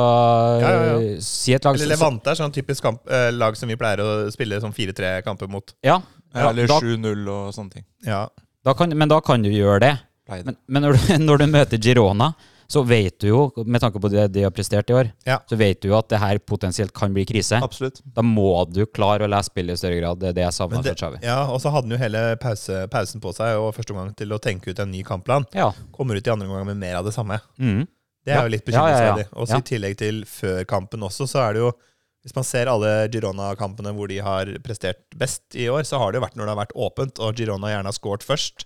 Ja, 0.60 0.70
ja, 0.70 0.98
ja. 0.98 1.20
si 1.20 1.52
et 1.54 1.64
lag 1.64 1.74
Eller 1.76 1.86
så- 1.86 2.00
Levante 2.00 2.26
er 2.30 2.34
sånn 2.34 2.52
typisk 2.52 2.82
kamp, 2.82 3.00
eh, 3.08 3.30
lag 3.30 3.54
som 3.56 3.68
vi 3.68 3.76
pleier 3.76 3.98
å 4.02 4.30
spille 4.32 4.58
sånn 4.60 4.74
4-3-kamper 4.74 5.48
mot. 5.48 5.72
Ja, 5.84 6.00
Ja, 6.34 6.50
eller 6.50 6.66
7-0 6.66 7.28
og 7.28 7.54
sånne 7.54 7.70
ting. 7.72 7.84
Ja. 8.04 8.28
da 8.64 8.74
kan, 8.74 8.90
men 8.98 9.08
da 9.08 9.20
kan 9.20 9.40
du 9.42 9.48
gjøre 9.50 9.80
det. 9.80 9.98
Men, 10.28 10.56
men 10.66 10.82
når, 10.82 10.92
du, 10.92 11.18
når 11.30 11.38
du 11.38 11.46
møter 11.46 11.78
Girona, 11.78 12.34
så 12.68 12.82
vet 12.86 13.18
du 13.22 13.28
jo, 13.28 13.40
med 13.64 13.80
tanke 13.80 14.00
på 14.02 14.10
det 14.10 14.26
de 14.34 14.42
har 14.42 14.50
prestert 14.50 14.90
i 14.90 14.94
år, 14.94 15.12
Ja. 15.26 15.38
så 15.48 15.56
vet 15.56 15.80
du 15.80 15.88
jo 15.88 15.96
at 15.98 16.08
det 16.08 16.18
her 16.18 16.38
potensielt 16.38 16.92
kan 16.92 17.12
bli 17.14 17.24
krise. 17.24 17.60
Absolutt. 17.62 18.00
Da 18.04 18.22
må 18.22 18.64
du 18.72 18.84
klare 18.86 19.24
å 19.26 19.30
lese 19.30 19.50
spillet 19.50 19.74
i 19.74 19.80
større 19.80 20.00
grad. 20.00 20.18
Det 20.20 20.28
er 20.28 20.32
det 20.40 20.44
jeg 20.46 20.52
savner 20.58 20.82
fra 20.82 20.94
Chavi. 20.94 21.18
ja, 21.22 21.46
og 21.46 21.60
så 21.60 21.70
hadde 21.70 21.86
han 21.88 21.96
jo 21.96 22.02
hele 22.02 22.36
pause, 22.42 22.86
pausen 22.90 23.20
på 23.20 23.32
seg 23.34 23.56
og 23.58 23.74
første 23.74 23.92
omgang 23.94 24.14
til 24.16 24.28
å 24.34 24.38
tenke 24.40 24.70
ut 24.70 24.78
en 24.80 24.90
ny 24.90 25.02
kampplan. 25.02 25.46
Ja. 25.54 25.72
Kommer 25.92 26.16
ut 26.16 26.26
i 26.26 26.30
andre 26.30 26.48
omgang 26.48 26.66
med 26.66 26.76
mer 26.76 26.96
av 26.96 27.04
det 27.04 27.14
samme. 27.14 27.40
Mm. 27.58 27.86
Det 28.26 28.32
er 28.34 28.38
Ja. 28.38 28.42
jo 28.42 28.48
litt 28.48 28.64
bekymringsverdig. 28.66 29.28
Og 29.34 29.46
så 29.48 29.58
i 29.58 29.62
tillegg 29.62 29.96
til 29.98 30.24
før 30.24 30.64
kampen 30.66 31.00
også, 31.00 31.28
så 31.30 31.48
er 31.48 31.52
det 31.54 31.60
jo 31.62 31.72
Hvis 32.26 32.34
man 32.34 32.42
ser 32.42 32.66
alle 32.66 33.06
Girona-kampene 33.08 33.92
hvor 33.94 34.08
de 34.08 34.16
har 34.18 34.46
prestert 34.64 34.96
best 35.16 35.54
i 35.54 35.68
år, 35.70 35.82
så 35.86 35.96
har 36.00 36.10
det 36.10 36.18
jo 36.20 36.24
vært 36.26 36.34
når 36.34 36.48
det 36.48 36.54
har 36.56 36.66
vært 36.66 36.74
åpent, 36.74 37.20
og 37.22 37.36
Girona 37.38 37.68
gjerne 37.70 37.86
har 37.86 37.92
skåret 37.94 38.24
først. 38.26 38.64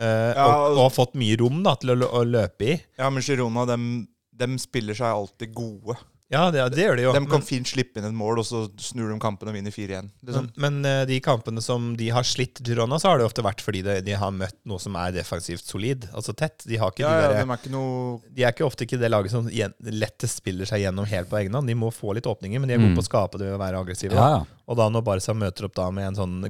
Eh, 0.00 0.32
Ja, 0.36 0.46
og, 0.46 0.72
og- 0.76 0.82
og 0.86 0.92
fått 0.96 1.14
mye 1.14 1.38
rom 1.40 1.62
da, 1.62 1.74
til 1.80 1.94
å, 1.96 2.10
å 2.10 2.24
løpe 2.26 2.72
i. 2.74 2.80
Ja, 2.98 3.08
men 3.10 3.22
Girona, 3.22 3.66
dem, 3.66 4.06
dem 4.36 4.58
spiller 4.58 4.94
seg 4.94 5.06
alltid 5.12 5.54
gode. 5.56 5.96
Ja, 6.28 6.48
det, 6.50 6.58
det 6.74 6.82
gjør 6.82 6.96
de 6.98 7.02
jo. 7.04 7.10
De 7.14 7.20
kan 7.22 7.38
men, 7.38 7.42
fint 7.46 7.68
slippe 7.70 8.00
inn 8.00 8.06
et 8.08 8.14
mål, 8.18 8.40
og 8.42 8.46
så 8.48 8.64
snur 8.82 9.12
de 9.12 9.16
kampen 9.22 9.46
og 9.46 9.54
vinner 9.54 9.70
4-1. 9.70 10.08
Liksom. 10.26 10.48
men, 10.58 10.80
men 10.82 10.88
eh, 10.90 11.04
de 11.06 11.20
kampene 11.22 11.62
som 11.62 11.92
de 11.96 12.08
har 12.10 12.26
slitt 12.26 12.58
Girona, 12.66 12.98
så 12.98 13.12
har 13.12 13.20
det 13.22 13.28
ofte 13.28 13.44
vært 13.46 13.62
fordi 13.62 13.84
de, 13.86 13.94
de 14.02 14.16
har 14.18 14.32
møtt 14.34 14.56
noe 14.66 14.82
som 14.82 14.98
er 14.98 15.14
defensivt 15.14 15.62
solid. 15.70 16.08
Altså 16.10 16.34
tett. 16.34 16.66
De 16.66 16.80
har 16.82 16.90
ikke 16.90 17.04
Ja, 17.06 17.12
de 17.14 17.22
ja, 17.22 17.30
de 17.30 17.44
er 17.46 17.60
ikke 17.60 17.70
noe 17.76 18.18
De 18.34 18.42
er 18.42 18.50
ikke 18.56 18.66
ofte 18.66 18.88
ikke 18.88 18.98
det 18.98 19.12
laget 19.14 19.30
som 19.36 19.46
lettest 19.46 20.42
spiller 20.42 20.66
seg 20.66 20.82
gjennom 20.82 21.06
helt 21.06 21.30
på 21.30 21.38
egen 21.44 21.54
hånd. 21.54 21.70
De 21.70 21.78
må 21.78 21.92
få 21.94 22.10
litt 22.18 22.26
åpninger, 22.26 22.58
men 22.58 22.68
de 22.68 22.74
er 22.74 22.82
Mm. 22.82 22.96
på 22.98 23.06
å 23.06 23.06
skape 23.06 23.38
det 23.38 23.46
ved 23.46 23.54
å 23.60 23.62
være 23.62 23.84
aggressive. 23.86 24.18
Ja. 24.18 24.42
Og 24.66 24.76
da 24.82 24.88
når 24.90 25.06
Barca 25.06 25.32
møter 25.32 25.70
opp 25.70 25.78
da 25.78 25.86
med 25.94 26.08
en 26.10 26.18
sånn 26.18 26.40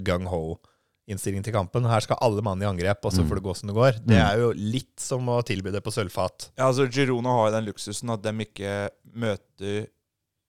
gung-ho-innstilling 1.07 1.45
til 1.45 1.53
kampen 1.55 1.85
Her 1.87 2.01
skal 2.03 2.19
alle 2.21 2.43
mann 2.43 2.61
i 2.63 2.67
angrep, 2.67 3.05
og 3.05 3.13
så 3.13 3.23
Mm. 3.23 3.29
får 3.29 3.35
det 3.37 3.43
gå 3.45 3.57
som 3.57 3.67
det 3.69 3.75
går. 3.77 3.93
Det 4.07 4.17
Mm. 4.17 4.31
er 4.31 4.39
jo 4.39 4.53
litt 4.53 4.99
som 5.01 5.27
å 5.27 5.43
tilby 5.45 5.71
det 5.73 5.83
på 5.83 5.91
sølvfat. 5.93 6.51
Ja, 6.59 6.67
altså 6.69 6.89
Girona 6.91 7.29
har 7.29 7.51
jo 7.51 7.61
den 7.61 7.73
luksusen 7.73 8.11
at 8.13 8.23
de 8.23 8.31
ikke 8.31 8.91
møter 9.15 9.89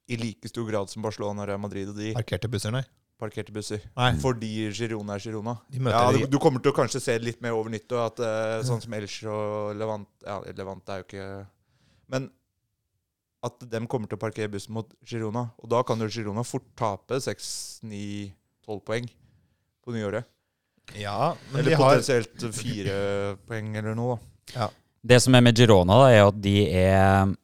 i 0.09 0.15
like 0.15 0.47
stor 0.47 0.65
grad 0.69 0.89
som 0.89 1.01
Barcelona, 1.03 1.45
Real 1.45 1.59
Madrid 1.59 1.89
og 1.89 1.95
de 1.95 2.13
Parkerte 2.13 2.49
busser, 2.49 2.71
nei. 2.71 2.83
parkerte 3.19 3.51
busser. 3.51 3.81
Nei, 3.95 4.13
Fordi 4.13 4.71
Girona 4.71 5.15
er 5.15 5.19
Girona. 5.19 5.59
de 5.69 5.79
møter 5.79 5.91
Ja, 5.91 6.11
du, 6.11 6.25
du 6.27 6.39
kommer 6.39 6.61
til 6.61 6.71
å 6.71 6.75
kanskje 6.75 7.01
se 7.01 7.17
det 7.17 7.23
litt 7.23 7.41
mer 7.41 7.51
over 7.51 7.69
nyttår. 7.69 8.05
At, 8.07 8.19
uh, 8.19 8.63
sånn 8.63 8.81
som 8.81 8.91
Elche 8.93 9.25
og 9.27 9.75
Levant 9.75 10.07
Ja, 10.25 10.39
Levant 10.41 10.87
er 10.89 11.03
jo 11.03 11.03
ikke 11.03 11.47
Men 12.09 12.31
at 13.43 13.59
de 13.59 13.79
kommer 13.87 14.07
til 14.09 14.17
å 14.17 14.19
parkere 14.19 14.49
bussen 14.49 14.73
mot 14.73 14.91
Girona. 15.05 15.51
Og 15.61 15.69
da 15.69 15.83
kan 15.83 15.99
jo 15.99 16.07
Girona 16.07 16.43
fort 16.43 16.63
tape 16.75 17.15
6-9-12 17.19 18.33
poeng 18.83 19.09
på 19.85 19.91
nyåret. 19.93 20.25
Ja, 20.95 21.35
men 21.51 21.59
Eller 21.59 21.71
de 21.73 21.79
har 21.79 21.97
potensielt 21.97 22.45
fire 22.55 22.99
poeng 23.47 23.75
eller 23.75 23.97
noe. 23.97 24.17
Ja. 24.53 24.69
Det 25.07 25.19
som 25.23 25.35
er 25.35 25.43
med 25.45 25.57
Girona, 25.57 25.97
da, 26.01 26.07
er 26.11 26.23
at 26.27 26.39
de 26.41 26.55
er 26.71 27.35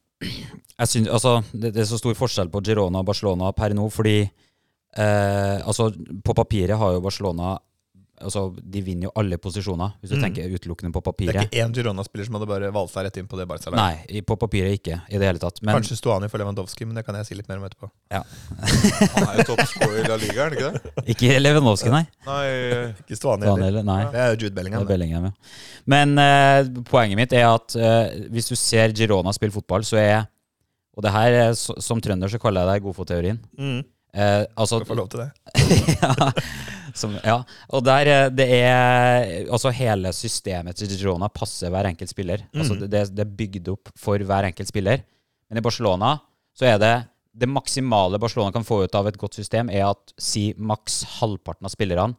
Jeg 0.78 0.88
synes, 0.90 1.08
altså, 1.08 1.36
det, 1.52 1.74
det 1.74 1.84
er 1.84 1.88
så 1.88 2.00
stor 2.00 2.16
forskjell 2.18 2.50
på 2.50 2.62
Girona 2.64 3.02
og 3.02 3.06
Barcelona 3.06 3.52
per 3.54 3.76
nå, 3.76 3.84
fordi 3.92 4.16
eh, 4.24 5.58
altså, 5.60 5.90
på 6.24 6.34
papiret 6.34 6.78
har 6.80 6.96
jo 6.96 7.04
Barcelona 7.04 7.54
altså, 8.24 8.42
De 8.58 8.80
vinner 8.84 9.06
jo 9.08 9.12
alle 9.20 9.36
posisjoner, 9.38 9.92
hvis 10.00 10.10
du 10.10 10.16
Mm. 10.16 10.22
tenker 10.24 10.54
utelukkende 10.56 10.92
på 10.96 11.02
papiret. 11.04 11.34
Det 11.34 11.42
er 11.42 11.48
ikke 11.50 11.64
én 11.66 11.74
Girona-spiller 11.76 12.26
som 12.26 12.34
hadde 12.38 12.48
bare 12.50 12.70
valsa 12.74 13.04
rett 13.04 13.16
inn 13.20 13.26
på 13.30 13.36
det 13.38 13.46
Barca-laget. 13.48 14.08
Nei, 14.10 14.20
på 14.26 14.36
papiret 14.40 14.72
ikke 14.78 14.98
i 15.10 15.18
det 15.20 15.28
hele 15.28 15.38
tatt. 15.42 15.60
Men 15.62 15.76
Kanskje 15.76 15.96
Stuani 16.00 16.28
for 16.32 16.38
Lewandowski, 16.42 16.86
men 16.88 16.96
det 16.98 17.04
kan 17.06 17.14
jeg 17.20 17.26
si 17.28 17.34
litt 17.38 17.48
mer 17.48 17.58
om 17.62 17.68
etterpå. 17.68 17.90
Ja. 18.10 18.22
Han 19.14 19.28
er 19.28 19.40
jo 19.42 19.46
toppscorer 19.52 20.00
i 20.02 20.08
La 20.08 20.16
Liga, 20.16 20.38
er 20.40 20.50
han 20.50 20.58
ikke 20.58 20.72
det? 20.72 20.94
ikke 21.14 21.38
Lewandowski, 21.40 21.90
nei. 21.94 22.04
Nei, 22.26 22.44
Ikke 23.04 23.16
Stuani 23.20 23.46
heller. 23.50 23.82
nei. 23.86 24.00
Det 24.10 24.20
er 24.26 24.36
Jude 24.36 24.54
Bellingham. 24.56 24.82
er 24.82 24.86
det. 24.86 24.94
Bellingham, 24.94 25.24
ja. 25.30 25.32
Men 25.86 26.18
uh, 26.18 26.82
poenget 26.88 27.16
mitt 27.20 27.32
er 27.36 27.48
at 27.52 27.76
uh, 27.76 28.28
hvis 28.32 28.48
du 28.48 28.56
ser 28.56 28.92
Girona 28.96 29.32
spille 29.36 29.52
fotball, 29.54 29.84
så 29.84 30.00
er 30.00 30.24
Og 30.94 31.02
det 31.02 31.10
her, 31.10 31.32
er, 31.48 31.52
som 31.58 31.98
trønder 32.00 32.30
så 32.30 32.38
kaller 32.38 32.62
jeg 32.68 32.78
det 32.78 32.82
godfotteorien. 32.84 33.40
Mm. 33.58 33.80
Eh, 34.14 34.44
altså, 34.56 34.78
Skal 34.78 34.86
få 34.86 34.94
lov 34.94 35.08
til 35.10 35.24
det. 35.24 35.30
ja, 35.98 36.30
som, 36.94 37.16
ja. 37.24 37.40
Og 37.74 37.82
der 37.84 38.10
eh, 38.10 38.28
det 38.30 38.46
er 38.60 39.48
Altså 39.52 39.72
hele 39.74 40.12
systemet 40.14 40.78
til 40.78 40.92
Girona 40.94 41.28
passer 41.32 41.72
hver 41.74 41.88
enkelt 41.90 42.12
spiller. 42.12 42.44
Altså 42.54 42.76
det, 42.84 43.08
det 43.14 43.24
er 43.24 43.34
bygd 43.40 43.72
opp 43.74 43.90
for 43.98 44.18
hver 44.18 44.48
enkelt 44.50 44.70
spiller. 44.70 45.02
Men 45.50 45.60
i 45.60 45.64
Barcelona 45.64 46.16
så 46.54 46.68
er 46.70 46.78
det 46.82 46.94
det 47.34 47.48
maksimale 47.50 48.20
Barcelona 48.22 48.52
kan 48.54 48.62
få 48.66 48.84
ut 48.84 48.94
av 48.94 49.08
et 49.10 49.16
godt 49.18 49.34
system, 49.34 49.70
er 49.74 49.88
at 49.88 50.12
si 50.22 50.52
maks 50.54 51.00
halvparten 51.18 51.66
av 51.66 51.72
spillerne 51.74 52.14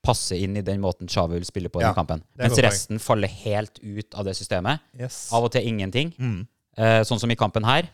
passer 0.00 0.38
inn 0.40 0.54
i 0.56 0.62
den 0.64 0.80
måten 0.80 1.10
Xavi 1.10 1.36
vil 1.36 1.44
spille 1.48 1.68
på 1.72 1.82
i 1.82 1.84
Ja, 1.84 1.90
kampen. 1.96 2.22
Mens 2.38 2.56
resten 2.62 2.96
poeng. 2.96 3.04
faller 3.04 3.32
helt 3.42 3.80
ut 3.82 4.14
av 4.14 4.24
det 4.24 4.36
systemet. 4.38 4.80
Yes. 4.96 5.26
Av 5.34 5.44
og 5.44 5.52
til 5.52 5.66
ingenting. 5.68 6.14
Mm. 6.16 6.46
Eh, 6.78 7.00
sånn 7.04 7.20
som 7.20 7.30
i 7.30 7.36
kampen 7.36 7.66
her. 7.68 7.90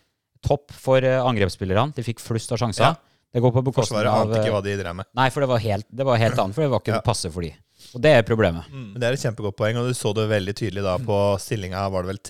Topp 0.47 0.71
for 0.71 1.03
eh, 1.03 1.19
angrepsspillerne. 1.19 1.97
De 1.97 2.05
fikk 2.07 2.21
flust 2.23 2.53
av 2.55 2.61
sjanser. 2.63 2.93
Ja. 2.93 2.95
Det 3.35 3.43
går 3.43 3.53
på 3.53 3.63
bekostning 3.67 3.99
Forsvaret 3.99 4.13
av 4.13 4.27
ante 4.27 4.39
ikke 4.41 4.49
eh, 4.49 4.55
hva 4.55 4.63
de 4.65 4.77
drev 4.83 4.95
med. 4.97 5.07
Nei, 5.15 5.29
for 5.31 5.41
det 5.45 5.49
var 5.51 5.59
helt, 5.61 5.87
det 5.91 6.07
var 6.07 6.17
helt 6.17 6.39
annet, 6.39 6.55
for 6.55 6.63
det 6.63 6.71
var 6.73 6.81
ikke 6.81 6.95
Ja. 6.95 7.01
passe 7.05 7.31
for 7.33 7.43
de. 7.43 7.53
Og 7.95 8.01
det 8.01 8.13
er 8.17 8.23
problemet. 8.23 8.65
Men 8.73 8.95
Det 8.95 9.05
er 9.05 9.13
et 9.13 9.21
kjempegodt 9.21 9.57
poeng, 9.57 9.77
og 9.77 9.89
du 9.89 9.93
så 9.95 10.15
det 10.15 10.29
veldig 10.31 10.55
tydelig 10.57 10.83
da 10.83 10.97
på 10.99 11.19
stillinga 11.39 11.91
var 11.93 12.03
det 12.03 12.09
vel 12.15 12.23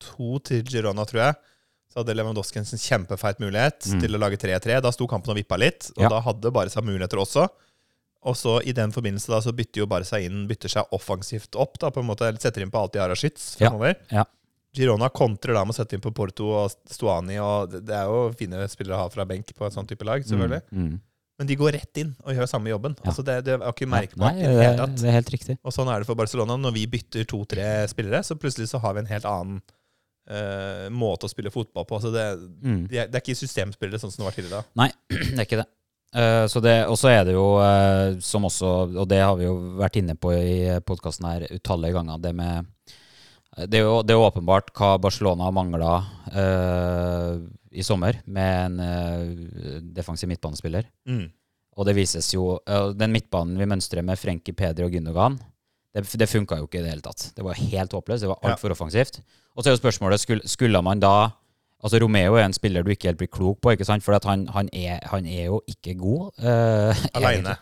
3-2 0.00 0.42
til 0.44 0.62
Girona, 0.64 1.04
tror 1.04 1.20
jeg. 1.26 1.34
Så 1.92 2.00
hadde 2.02 2.14
Lewandowski 2.16 2.56
en 2.60 2.64
sånn 2.68 2.80
kjempefeit 2.80 3.38
mulighet 3.40 3.80
Mm. 3.92 4.00
til 4.00 4.10
å 4.14 4.18
lage 4.20 4.36
3-3. 4.38 4.80
Da 4.82 4.90
sto 4.90 5.06
kampen 5.06 5.30
og 5.30 5.36
vippa 5.36 5.58
litt, 5.58 5.90
og 5.96 6.02
Ja. 6.04 6.08
da 6.08 6.20
hadde 6.20 6.52
Barca 6.52 6.80
muligheter 6.80 7.18
også. 7.18 7.48
Og 8.24 8.34
så 8.34 8.60
i 8.66 8.72
den 8.72 8.90
forbindelse 8.92 9.28
da 9.28 9.40
så 9.40 9.52
bytter 9.54 9.78
jo 9.82 9.86
Barca 9.86 10.16
inn, 10.20 10.46
bytter 10.48 10.68
seg 10.68 10.84
offensivt 10.92 11.54
opp, 11.56 11.78
da 11.78 11.90
på 11.90 12.00
en 12.00 12.06
måte, 12.06 12.22
eller 12.26 12.38
setter 12.38 12.62
inn 12.62 12.70
på 12.70 12.78
alt 12.80 12.92
de 12.92 12.98
har 13.00 13.10
av 13.10 13.16
skyts 13.16 13.56
Ja. 13.60 13.70
Ja. 14.10 14.24
Girona 14.78 15.10
kontrer 15.10 15.56
da 15.58 15.64
med 15.66 15.74
å 15.74 15.78
sette 15.80 15.98
inn 15.98 16.04
på 16.04 16.14
Porto 16.14 16.48
og 16.62 16.72
Stuani, 16.90 17.36
og 17.42 17.74
det 17.82 17.94
er 17.98 18.08
jo 18.08 18.28
fine 18.38 18.64
spillere 18.70 18.96
å 18.96 19.04
ha 19.04 19.12
fra 19.12 19.26
benk 19.28 19.50
på 19.56 19.66
et 19.66 19.74
sånt 19.74 19.90
type 19.90 20.06
lag, 20.06 20.24
selvfølgelig. 20.26 20.62
Mm, 20.70 20.88
mm. 20.88 20.96
Men 21.38 21.46
de 21.46 21.54
går 21.54 21.76
rett 21.76 22.00
inn 22.02 22.14
og 22.26 22.34
gjør 22.34 22.48
samme 22.50 22.70
jobben. 22.72 22.96
Ja. 22.98 23.10
Altså 23.12 23.22
det, 23.22 23.36
det 23.46 23.54
er 23.54 23.66
ikke 23.70 23.86
merkbart 23.86 24.34
Nei, 24.34 24.42
det 24.42 24.70
det, 24.74 25.06
er 25.06 25.18
helt 25.20 25.30
riktig. 25.30 25.54
Og 25.62 25.74
sånn 25.74 25.90
er 25.92 26.02
det 26.02 26.08
for 26.08 26.18
Barcelona. 26.18 26.56
Når 26.58 26.74
vi 26.74 26.86
bytter 26.90 27.28
to-tre 27.30 27.66
spillere, 27.90 28.24
så 28.26 28.34
plutselig 28.34 28.66
så 28.72 28.80
har 28.82 28.96
vi 28.96 29.04
en 29.04 29.10
helt 29.12 29.28
annen 29.28 29.60
uh, 29.62 30.88
måte 30.90 31.28
å 31.28 31.30
spille 31.30 31.52
fotball 31.54 31.86
på. 31.86 32.00
Altså 32.00 32.10
det, 32.14 32.24
Mm. 32.58 32.80
de 32.90 32.98
er, 33.04 33.06
det 33.06 33.20
er 33.20 33.22
ikke 33.22 33.38
systemspillere 33.38 34.02
sånn 34.02 34.10
som 34.10 34.24
det 34.24 34.30
var 34.32 34.38
tidligere. 34.38 34.64
Nei, 34.82 34.90
det 35.14 35.38
er 35.38 35.46
ikke 35.46 35.60
det. 35.62 35.68
Uh, 36.16 36.46
så 36.50 36.62
det, 36.64 36.74
og 36.90 36.98
så 36.98 37.12
er 37.12 37.22
det 37.28 37.36
jo, 37.36 37.46
uh, 37.62 38.18
som 38.24 38.48
også, 38.48 38.72
og 38.98 39.06
det 39.10 39.20
har 39.22 39.36
vi 39.38 39.46
jo 39.46 39.54
vært 39.78 40.00
inne 40.00 40.16
på 40.18 40.32
i 40.34 40.58
podkasten 40.88 41.28
her 41.28 41.46
utallige 41.52 42.00
ganger, 42.00 42.18
det 42.24 42.34
med 42.34 42.66
det 43.66 43.80
er 43.80 43.84
jo 43.88 44.02
det 44.06 44.14
er 44.14 44.22
åpenbart 44.22 44.70
hva 44.76 44.92
Barcelona 45.02 45.50
mangla 45.50 45.96
i 47.72 47.82
sommer 47.84 48.20
med 48.26 48.54
en 48.66 48.80
eh, 48.80 49.80
defensiv 49.94 50.28
midtbanespiller. 50.30 50.86
Og 51.78 51.86
det 51.86 51.94
vises 51.94 52.26
jo 52.34 52.56
eh, 52.66 52.88
Den 52.98 53.12
midtbanen 53.14 53.58
vi 53.60 53.66
mønstrer 53.70 54.02
med 54.06 54.18
Frenkie, 54.18 54.54
Peder 54.56 54.86
og 54.88 54.94
Gündogan, 54.94 55.36
det, 55.94 56.04
det 56.20 56.28
funka 56.28 56.58
jo 56.60 56.66
ikke 56.68 56.80
i 56.80 56.84
det 56.84 56.90
hele 56.92 57.04
tatt. 57.04 57.30
Det 57.36 57.44
var 57.46 57.54
helt 57.58 57.92
håpløst. 57.96 58.22
Det 58.24 58.28
var 58.30 58.38
Ja. 58.42 58.52
altfor 58.54 58.74
offensivt. 58.74 59.20
Og 59.56 59.62
så 59.64 59.70
er 59.70 59.76
jo 59.76 59.82
spørsmålet 59.82 60.20
skulle, 60.20 60.48
skulle 60.48 60.82
man 60.82 61.00
da 61.00 61.30
Altså 61.78 62.00
Romeo 62.02 62.34
er 62.34 62.42
en 62.42 62.52
spiller 62.56 62.82
du 62.82 62.88
ikke 62.90 63.06
helt 63.06 63.18
blir 63.20 63.28
klok 63.30 63.60
på, 63.62 63.70
ikke 63.70 63.84
sant? 63.86 64.02
for 64.02 64.10
at 64.16 64.24
han, 64.26 64.48
han, 64.50 64.66
er, 64.74 64.98
han 65.12 65.24
er 65.30 65.44
jo 65.46 65.60
ikke 65.70 65.92
god. 65.94 66.32
eh, 66.42 67.04
Aleine. 67.14 67.52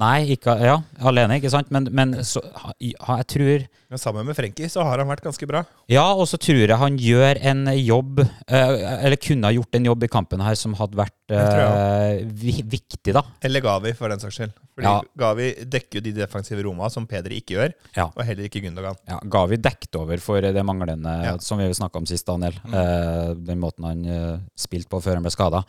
Nei, 0.00 0.32
ikke, 0.32 0.54
ja, 0.64 0.78
alene, 1.04 1.36
ikke 1.36 1.50
sant? 1.52 1.68
Men, 1.74 1.84
men 1.92 2.14
så, 2.24 2.40
ja, 2.80 3.16
jeg 3.20 3.26
tror 3.28 3.64
Men 3.92 4.00
sammen 4.00 4.24
med 4.24 4.38
Frenkie 4.38 4.70
så 4.72 4.86
har 4.88 5.02
han 5.02 5.10
vært 5.10 5.26
ganske 5.26 5.48
bra. 5.48 5.60
Ja, 5.92 6.06
og 6.16 6.24
så 6.30 6.38
tror 6.40 6.62
jeg 6.62 6.78
han 6.80 6.96
gjør 6.96 7.40
en 7.50 7.66
jobb 7.76 8.22
eh, 8.24 8.72
Eller 9.04 9.20
kunne 9.20 9.50
ha 9.50 9.52
gjort 9.52 9.76
en 9.76 9.90
jobb 9.90 10.06
i 10.06 10.10
kampen 10.14 10.40
her 10.40 10.56
som 10.56 10.78
hadde 10.80 10.96
vært 10.96 11.16
Eh, 11.38 12.24
vi, 12.26 12.52
viktig, 12.62 13.12
da. 13.16 13.22
Eller 13.44 13.60
Gavi, 13.64 13.92
for 13.96 14.08
den 14.12 14.20
saks 14.22 14.36
skyld. 14.38 14.52
Fordi 14.74 14.86
Ja. 14.88 15.00
Gavi 15.18 15.48
dekker 15.64 15.98
jo 15.98 16.04
de 16.06 16.12
defensive 16.16 16.62
roma 16.64 16.88
som 16.90 17.06
Pedri 17.06 17.40
ikke 17.40 17.56
gjør, 17.56 17.72
Ja. 17.96 18.06
og 18.16 18.24
heller 18.24 18.44
ikke 18.48 18.62
Gundogan. 18.64 18.96
Ja, 19.08 19.18
Gavi 19.24 19.56
dekket 19.56 19.96
over 20.00 20.18
for 20.18 20.40
det 20.40 20.64
manglende, 20.64 21.24
Ja. 21.24 21.36
som 21.38 21.58
vi 21.58 21.64
snakka 21.72 21.96
om 21.96 22.06
sist, 22.06 22.26
Daniel. 22.26 22.54
Eh, 22.66 23.34
den 23.34 23.60
måten 23.60 23.84
han 23.84 24.04
uh, 24.06 24.38
spilte 24.56 24.88
på 24.88 25.02
før 25.02 25.14
han 25.14 25.22
ble 25.22 25.30
skada. 25.30 25.64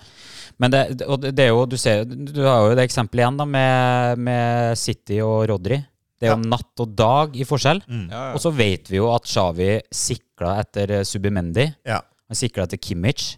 Men 0.60 0.72
det, 0.72 1.02
og 1.08 1.22
det 1.22 1.40
er 1.40 1.50
jo, 1.50 1.66
du, 1.66 1.78
ser, 1.78 2.06
du 2.06 2.42
har 2.44 2.70
jo 2.70 2.76
det 2.76 2.88
eksempelet 2.90 3.24
igjen 3.26 3.38
da 3.38 3.46
med, 3.46 4.18
med 4.20 4.78
City 4.78 5.20
og 5.22 5.48
Rodri. 5.50 5.84
Det 6.20 6.30
er 6.30 6.38
jo 6.38 6.50
natt 6.50 6.80
og 6.80 6.96
dag 6.96 7.36
i 7.36 7.44
forskjell. 7.44 7.82
Mm. 7.84 8.06
Ja, 8.10 8.22
ja. 8.30 8.34
Og 8.34 8.40
så 8.40 8.52
vet 8.56 8.88
vi 8.88 8.96
jo 8.98 9.10
at 9.14 9.26
Xavi 9.28 9.82
sikla 9.92 10.54
etter 10.62 11.04
Subimendi. 11.04 11.66
Ja. 11.86 12.00
Han 12.30 12.36
sikla 12.40 12.64
etter 12.64 12.80
Kimmich. 12.80 13.38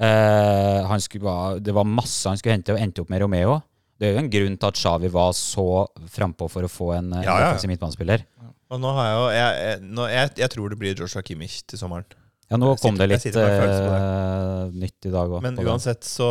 Eh, 0.00 0.80
han 0.90 1.00
skulle, 1.00 1.60
det 1.62 1.74
var 1.76 1.86
masse 1.86 2.28
han 2.28 2.40
skulle 2.40 2.56
hente, 2.56 2.74
og 2.74 2.82
endte 2.82 3.04
opp 3.04 3.12
med 3.12 3.22
Romeo. 3.22 3.60
Det 4.00 4.08
er 4.08 4.16
jo 4.16 4.22
en 4.24 4.30
grunn 4.32 4.56
til 4.58 4.70
at 4.72 4.78
Xavi 4.80 5.10
var 5.14 5.32
så 5.38 5.66
frampå 6.10 6.48
for 6.50 6.66
å 6.66 6.70
få 6.70 6.90
en, 6.96 7.12
Ja, 7.22 7.38
ja, 7.38 7.52
ja. 7.54 7.68
midtbanespiller. 7.70 8.24
Og 8.74 8.80
nå 8.82 8.90
har 8.96 9.06
jeg 9.06 9.14
jo 9.14 9.26
jeg, 9.30 9.58
jeg, 9.62 10.14
jeg, 10.16 10.30
jeg 10.42 10.50
tror 10.50 10.72
det 10.72 10.78
blir 10.80 10.98
Joshua 10.98 11.22
Kimmich 11.22 11.60
til 11.70 11.78
sommeren. 11.78 12.06
Ja, 12.54 12.58
nå 12.62 12.72
kom 12.78 12.94
det 13.00 13.08
litt 13.10 13.24
eh, 13.34 14.68
nytt 14.78 15.08
i 15.08 15.12
dag 15.12 15.32
òg. 15.34 15.40
Men 15.42 15.58
uansett 15.58 16.06
så 16.06 16.28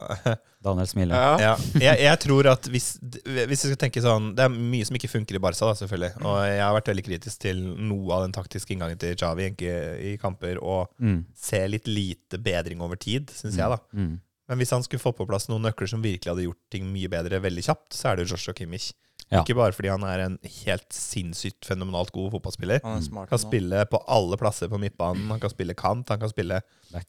Daniel 0.66 0.88
smiler. 0.90 1.14
Ja. 1.14 1.34
ja, 1.42 1.54
jeg, 1.78 2.00
jeg 2.06 2.20
tror 2.24 2.48
at 2.50 2.66
hvis, 2.72 2.86
hvis 3.02 3.60
jeg 3.62 3.70
skal 3.70 3.78
tenke 3.84 4.02
sånn 4.02 4.32
Det 4.34 4.46
er 4.46 4.50
mye 4.54 4.86
som 4.88 4.96
ikke 4.98 5.10
funker 5.12 5.38
i 5.38 5.42
Barca, 5.42 5.68
da, 5.68 5.76
selvfølgelig. 5.78 6.12
Og 6.26 6.38
jeg 6.48 6.62
har 6.64 6.74
vært 6.74 6.90
veldig 6.90 7.04
kritisk 7.06 7.42
til 7.44 7.60
noe 7.86 8.16
av 8.16 8.24
den 8.26 8.34
taktiske 8.34 8.74
inngangen 8.74 8.98
til 9.02 9.14
Xavi 9.18 9.46
egentlig 9.48 9.74
i 10.12 10.16
kamper, 10.22 10.58
og 10.62 10.88
Mm, 11.02 11.20
ser 11.36 11.66
litt 11.68 11.86
lite 11.90 12.38
bedring 12.40 12.80
over 12.84 12.96
tid, 13.00 13.30
syns 13.34 13.58
jeg, 13.58 13.68
da. 13.68 13.78
mm. 13.92 14.14
Men 14.48 14.60
hvis 14.60 14.70
han 14.70 14.84
skulle 14.86 15.02
få 15.02 15.10
på 15.18 15.26
plass 15.26 15.48
noen 15.50 15.64
nøkler 15.66 15.88
som 15.90 16.02
virkelig 16.04 16.30
hadde 16.30 16.44
gjort 16.46 16.60
ting 16.70 16.84
mye 16.92 17.08
bedre 17.10 17.40
veldig 17.42 17.64
kjapt, 17.66 17.88
så 17.98 18.12
er 18.12 18.16
det 18.20 18.26
jo 18.28 18.36
Joshua 18.36 18.54
Kimmich. 18.54 18.92
Ja. 19.32 19.40
Ikke 19.42 19.56
bare 19.58 19.74
fordi 19.74 19.90
han 19.90 20.04
er 20.06 20.20
en 20.22 20.34
helt 20.62 20.86
sinnssykt 20.94 21.66
fenomenalt 21.66 22.12
god 22.14 22.30
fotballspiller. 22.36 22.78
Han 22.84 23.00
er 23.00 23.06
smart. 23.06 23.28
Kan 23.30 23.40
nå. 23.40 23.48
spille 23.48 23.80
på 23.90 23.98
alle 24.06 24.38
plasser 24.38 24.70
på 24.70 24.78
midtbanen. 24.78 25.24
Han 25.32 25.40
kan 25.42 25.50
spille 25.50 25.74
kant, 25.74 26.08
han 26.14 26.20
kan 26.22 26.30
spille 26.30 26.60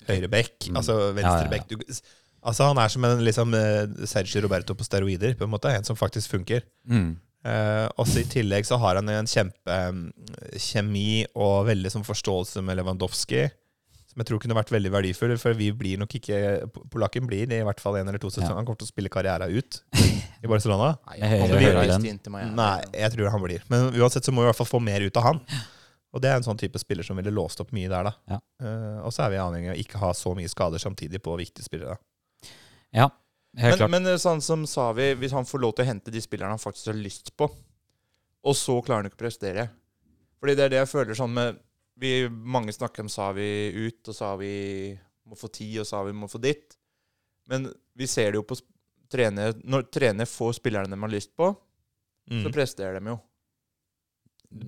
høyre 0.08 0.30
bekk, 0.32 0.70
Mm. 0.72 0.80
altså 0.82 0.96
venstre 1.14 1.46
Ja, 1.46 1.60
ja, 1.62 1.76
ja. 1.86 2.00
Altså 2.48 2.64
Han 2.70 2.78
er 2.78 2.88
som 2.90 3.04
en 3.04 3.20
liksom, 3.26 3.54
eh, 3.54 4.06
Sergio 4.08 4.42
Roberto 4.42 4.74
på 4.74 4.86
steroider, 4.86 5.34
på 5.36 5.44
en 5.46 5.52
måte. 5.52 5.70
En 5.74 5.84
som 5.84 5.96
faktisk 5.96 6.30
funker. 6.32 6.62
Mm. 6.90 7.18
Eh, 7.46 7.88
også 7.98 8.20
I 8.22 8.24
tillegg 8.24 8.66
så 8.66 8.78
har 8.80 8.96
han 8.96 9.10
en 9.10 9.26
kjempe 9.30 9.76
um, 9.90 10.12
kjemi 10.58 11.26
og 11.36 11.68
veldig 11.70 11.92
sånn 11.94 12.06
forståelse 12.08 12.64
med 12.66 12.78
Lewandowski, 12.80 13.50
som 14.18 14.24
jeg 14.24 14.30
tror 14.32 14.40
kunne 14.42 14.56
vært 14.58 14.72
veldig 14.74 14.90
verdifull. 14.90 15.36
For 15.38 15.54
vi 15.54 15.68
blir 15.78 16.00
nok 16.02 16.16
ikke 16.18 16.40
Polakken 16.90 17.28
blir 17.30 17.46
i 17.54 17.62
hvert 17.68 17.80
fall 17.84 18.00
en 18.00 18.08
eller 18.10 18.18
to 18.18 18.32
sesonger. 18.34 18.56
Ja. 18.56 18.58
Han 18.58 18.66
kommer 18.66 18.82
til 18.82 18.90
å 18.90 18.90
spille 18.90 19.12
karriera 19.14 19.46
ut 19.46 19.78
i 20.44 20.50
Barcelona. 20.50 20.96
Nei, 21.06 21.20
Jeg 21.22 21.30
han 21.30 21.38
hører- 21.54 21.62
jeg, 21.62 21.76
hører. 21.78 22.54
Nei, 22.58 22.72
jeg 22.98 23.14
tror 23.14 23.30
han 23.36 23.44
blir. 23.46 23.62
Men 23.70 23.92
uansett 23.94 24.26
så 24.26 24.34
må 24.34 24.42
vi 24.42 24.48
i 24.48 24.50
hvert 24.50 24.58
fall 24.64 24.72
få 24.74 24.82
mer 24.82 25.06
ut 25.06 25.22
av 25.22 25.28
han. 25.30 25.44
Og 26.16 26.24
det 26.24 26.32
er 26.32 26.40
en 26.40 26.48
sånn 26.48 26.58
type 26.58 26.80
spiller 26.82 27.06
som 27.06 27.20
ville 27.20 27.30
låst 27.36 27.62
opp 27.62 27.70
mye 27.78 27.90
der, 27.92 28.08
da. 28.10 28.14
Ja. 28.32 28.40
Uh, 28.64 29.06
og 29.06 29.14
så 29.14 29.28
er 29.28 29.36
vi 29.36 29.42
avhengig 29.44 29.70
av 29.76 29.78
ikke 29.84 30.00
ha 30.02 30.10
så 30.18 30.32
mye 30.34 30.50
skader 30.50 30.82
samtidig 30.82 31.22
på 31.22 31.36
viktige 31.38 31.68
spillere. 31.68 32.00
Ja, 32.96 33.10
helt 33.60 33.76
Men, 33.76 33.78
klart. 33.84 33.92
men 33.94 34.08
eh, 34.08 34.18
sånn 34.18 34.42
som 34.42 34.64
Savi, 34.66 35.12
hvis 35.20 35.36
han 35.36 35.46
får 35.46 35.62
lov 35.62 35.76
til 35.78 35.86
å 35.86 35.90
hente 35.92 36.10
de 36.16 36.22
spillerne 36.24 36.56
han 36.56 36.64
faktisk 36.64 36.90
har 36.90 36.98
lyst 36.98 37.34
på, 37.38 37.50
og 38.48 38.56
så 38.58 38.80
klarer 38.82 39.04
han 39.04 39.10
ikke 39.12 39.20
å 39.20 39.24
prestere 39.26 39.68
Fordi 40.40 40.54
det 40.56 40.64
er 40.64 40.70
det 40.72 40.78
jeg 40.80 40.90
føler 40.94 41.18
sånn 41.18 41.34
med 41.36 41.58
vi, 42.00 42.12
Mange 42.30 42.74
snakker 42.76 43.06
om 43.06 43.10
sa 43.10 43.32
vi 43.36 43.48
ut, 43.74 44.02
og 44.12 44.16
sa 44.16 44.36
vi 44.40 44.52
må 45.28 45.36
få 45.36 45.50
tid, 45.52 45.80
og 45.84 45.88
sa 45.90 46.04
vi 46.08 46.14
må 46.16 46.30
få 46.32 46.40
ditt. 46.44 46.78
Men 47.50 47.70
vi 47.98 48.08
ser 48.08 48.32
det 48.32 48.42
jo 48.42 48.44
på 48.48 48.58
trener 49.12 49.54
Når 49.64 49.86
trener 49.96 50.28
får 50.28 50.58
spillerne 50.60 50.92
de 50.92 51.00
har 51.00 51.12
lyst 51.14 51.32
på, 51.40 51.54
så 52.28 52.50
presterer 52.52 53.00
de 53.00 53.14
jo. 53.14 53.16
Mm. 53.16 53.24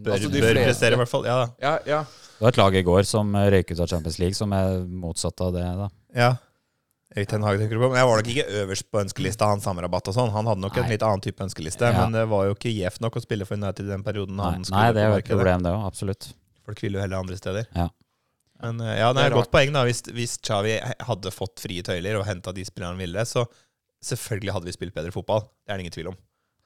Bør, 0.03 0.11
Altså, 0.15 0.29
de 0.31 0.41
bør 0.43 0.57
prestere, 0.59 0.95
i 0.95 0.99
hvert 0.99 1.11
fall. 1.11 1.25
Ja, 1.27 1.35
da. 1.39 1.47
Ja, 1.63 1.73
ja. 1.87 1.99
Det 2.03 2.43
var 2.43 2.53
et 2.53 2.59
lag 2.59 2.75
i 2.75 2.83
går 2.87 3.03
som 3.07 3.33
eh, 3.35 3.49
røyk 3.51 3.71
ut 3.73 3.79
av 3.83 3.87
Champions 3.91 4.19
League, 4.19 4.35
som 4.35 4.51
er 4.55 4.79
motsatt 4.87 5.39
av 5.43 5.53
det. 5.55 5.65
da. 5.83 5.89
ja. 6.15 6.29
Erik 7.15 7.25
Ten 7.31 7.41
Hag 7.41 7.57
tenker 7.57 7.73
du 7.73 7.81
på. 7.81 7.87
Men 7.89 7.97
jeg 7.97 8.05
var 8.07 8.19
nok 8.19 8.27
ikke 8.29 8.43
øverst 8.61 8.85
på 8.93 8.99
ønskelista, 9.01 9.47
han 9.49 9.63
Samrabat 9.63 10.11
og 10.11 10.13
sånn. 10.13 10.29
Han 10.35 10.45
hadde 10.45 10.61
nok 10.61 10.75
en 10.77 10.91
litt 10.91 11.01
annen 11.01 11.23
type 11.25 11.41
ønskeliste, 11.41 11.87
Ja. 11.89 12.03
men 12.03 12.13
det 12.13 12.27
var 12.29 12.45
jo 12.45 12.53
ikke 12.53 12.69
gjevt 12.69 13.01
nok 13.01 13.17
å 13.17 13.23
spille 13.23 13.47
for 13.49 13.57
United 13.57 13.87
i 13.87 13.89
den 13.89 14.03
perioden 14.05 14.37
Nei, 14.37 14.51
han 14.59 14.67
skulle 14.67 14.83
nei, 14.83 14.91
det 14.93 15.01
er 15.01 15.09
jo 15.09 15.15
et 15.23 15.31
problem, 15.31 15.63
det 15.65 15.71
òg. 15.73 15.87
Absolutt. 15.89 16.27
Folk 16.69 16.85
vil 16.85 16.97
jo 16.97 17.01
heller 17.01 17.23
andre 17.23 17.39
steder. 17.39 17.67
Men 18.59 18.79
eh, 18.83 18.99
ja, 18.99 19.09
det 19.09 19.19
Det 19.19 19.25
er 19.25 19.33
et 19.33 19.39
godt 19.39 19.53
poeng. 19.53 19.73
da 19.73 19.83
Hvis, 19.87 20.03
hvis 20.13 20.37
Xavi 20.45 20.77
hadde 21.09 21.33
fått 21.33 21.63
frie 21.63 21.85
tøyler 21.85 22.19
og 22.19 22.27
henta 22.27 22.53
de 22.55 22.65
spillerne 22.67 22.95
han 22.97 23.01
ville, 23.01 23.25
så 23.25 23.45
selvfølgelig 24.05 24.55
hadde 24.55 24.69
vi 24.69 24.75
spilt 24.75 24.95
bedre 24.95 25.13
fotball. 25.15 25.47
Det 25.65 25.73
er 25.73 25.79
det 25.79 25.87
ingen 25.87 25.95
tvil 25.95 26.11
om. 26.11 26.19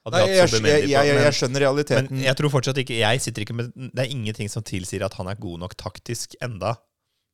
Hadde 0.04 0.20
Nei, 0.20 0.32
jeg, 0.34 0.42
hatt 0.44 0.56
jeg, 0.58 0.80
jeg, 0.84 0.90
jeg, 0.92 1.20
jeg 1.24 1.36
skjønner 1.38 1.64
realiteten. 1.64 2.10
Men 2.12 2.26
jeg 2.26 2.36
tror 2.36 2.52
fortsatt 2.52 2.80
ikke 2.82 2.98
Jeg 2.98 3.22
sitter 3.24 3.46
ikke 3.46 3.54
med 3.56 3.70
Det 3.72 4.02
er 4.02 4.10
ingenting 4.12 4.50
som 4.52 4.64
tilsier 4.66 5.00
at 5.06 5.14
han 5.16 5.30
er 5.32 5.38
god 5.40 5.62
nok 5.62 5.76
taktisk 5.80 6.36
enda. 6.44 6.74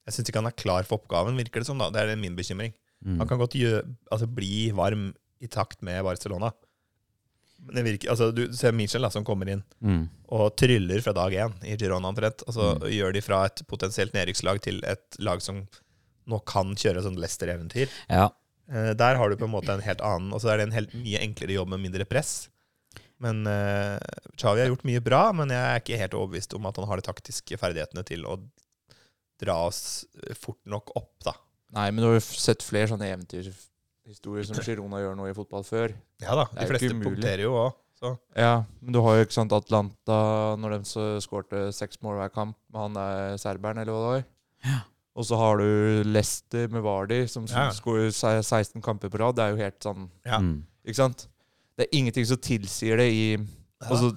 Jeg 0.07 0.15
syns 0.15 0.31
ikke 0.31 0.43
han 0.45 0.51
er 0.53 0.55
klar 0.55 0.87
for 0.87 1.01
oppgaven, 1.01 1.39
virker 1.41 1.65
det 1.65 1.69
som. 1.69 1.81
da 1.83 1.91
Det 1.91 2.05
er 2.05 2.21
min 2.21 2.39
bekymring. 2.39 2.77
Mm. 3.03 3.19
Han 3.19 3.29
kan 3.29 3.41
godt 3.41 3.57
gjø, 3.59 3.81
altså, 4.13 4.29
bli 4.31 4.71
varm 4.77 5.11
i 5.41 5.49
takt 5.51 5.81
med 5.83 6.03
Barcelona. 6.05 6.53
Men 7.67 7.75
det 7.77 7.85
virker, 7.85 8.11
altså, 8.11 8.31
du 8.35 8.53
ser 8.57 8.73
Michel 8.73 9.03
da, 9.05 9.11
som 9.13 9.25
kommer 9.25 9.49
inn 9.53 9.63
Mm. 9.85 10.09
og 10.33 10.57
tryller 10.57 11.03
fra 11.05 11.13
dag 11.13 11.33
én 11.33 11.53
i 11.65 11.77
Girona 11.77 12.09
omtrent. 12.09 12.43
så 12.49 12.75
Mm. 12.79 12.89
Gjør 12.91 13.13
de 13.13 13.21
fra 13.21 13.45
et 13.47 13.63
potensielt 13.69 14.13
nedrykkslag 14.15 14.61
til 14.63 14.81
et 14.85 15.17
lag 15.19 15.41
som 15.43 15.67
nå 16.27 16.39
kan 16.47 16.75
kjøre 16.75 17.03
sånn 17.03 17.19
Leicester-eventyr. 17.19 17.89
Ja. 18.09 18.31
Eh, 18.71 18.93
der 18.95 19.17
har 19.17 19.29
du 19.31 19.37
på 19.37 19.45
en 19.45 19.51
måte 19.53 19.71
en 19.75 19.81
helt 19.83 20.01
annen 20.01 20.33
Og 20.33 20.41
så 20.41 20.51
er 20.53 20.57
det 20.59 20.69
en 20.69 20.73
helt 20.79 20.93
mye 20.95 21.19
enklere 21.21 21.57
jobb 21.59 21.69
med 21.69 21.81
mindre 21.81 22.05
press. 22.07 22.49
Men 23.21 23.47
eh, 23.47 23.99
Xavi 24.39 24.61
har 24.63 24.69
gjort 24.71 24.85
mye 24.89 25.01
bra, 25.05 25.33
men 25.33 25.49
jeg 25.51 25.59
er 25.61 25.81
ikke 25.81 25.99
helt 26.01 26.15
overbevist 26.15 26.55
om 26.57 26.67
at 26.67 26.77
han 26.77 26.87
har 26.89 26.97
de 26.97 27.03
taktiske 27.03 27.59
ferdighetene 27.59 28.05
til 28.07 28.25
å 28.25 28.39
dra 29.41 29.67
oss 29.67 30.05
fort 30.39 30.61
nok 30.67 30.91
opp, 30.97 31.13
da. 31.25 31.33
Nei, 31.73 31.91
men 31.91 32.03
du 32.03 32.09
har 32.09 32.17
jo 32.19 32.21
sett 32.21 32.63
flere 32.63 32.89
sånne 32.89 33.09
eventyrhistorier 34.11 34.47
som 34.49 34.59
Girona 34.65 35.01
gjør 35.01 35.17
noe 35.19 35.31
i 35.31 35.37
fotball 35.37 35.65
før. 35.67 35.93
Ja 36.23 36.35
da, 36.39 36.47
er 36.55 36.67
de 36.67 36.69
fleste 36.73 36.97
punkterer 37.03 37.45
jo 37.47 37.55
òg, 37.55 38.19
Ja, 38.35 38.65
men 38.81 38.93
du 38.95 39.01
har 39.05 39.19
jo 39.19 39.25
ikke 39.27 39.37
sant 39.37 39.53
Atlanta 39.53 40.57
når 40.57 40.79
de 40.79 40.89
så 40.89 41.03
skårte 41.21 41.67
seks 41.77 42.01
mål 42.03 42.17
hver 42.17 42.33
kamp 42.33 42.57
med 42.73 42.81
han 42.81 42.95
der 42.97 43.37
serberen, 43.39 43.79
eller 43.79 43.93
hva 43.93 44.01
det 44.01 44.13
var. 44.15 44.25
Ja. 44.65 44.79
Og 45.21 45.27
så 45.27 45.37
har 45.37 45.59
du 45.61 46.03
Leicester 46.09 46.69
med 46.73 46.83
Vardy, 46.83 47.27
som 47.29 47.45
Ja. 47.47 47.69
skårer 47.71 48.11
16 48.11 48.81
kamper 48.81 49.11
på 49.11 49.19
rad. 49.21 49.37
Det 49.37 49.45
er 49.45 49.51
jo 49.51 49.57
helt 49.63 49.81
sånn 49.81 50.09
Ja. 50.25 50.39
Mm. 50.39 50.65
Ikke 50.87 50.97
sant? 50.97 51.29
Det 51.77 51.87
er 51.89 51.99
ingenting 51.99 52.25
som 52.27 52.37
tilsier 52.39 52.97
det 52.97 53.11
i 53.13 53.37
Og 53.37 53.97
så, 53.97 54.17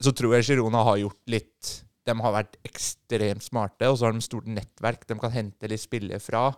så 0.00 0.12
tror 0.12 0.34
jeg 0.36 0.44
Girona 0.44 0.82
har 0.84 0.96
gjort 0.98 1.20
litt 1.26 1.84
De 2.06 2.14
har 2.14 2.32
vært 2.32 2.56
ekstremt 2.64 3.42
smarte, 3.42 3.84
og 3.88 3.98
så 3.98 4.06
har 4.06 4.12
de 4.12 4.20
stort 4.20 4.46
nettverk 4.46 5.06
de 5.06 5.14
kan 5.18 5.30
hente 5.30 5.68
litt 5.68 5.80
spillere 5.80 6.20
fra. 6.20 6.54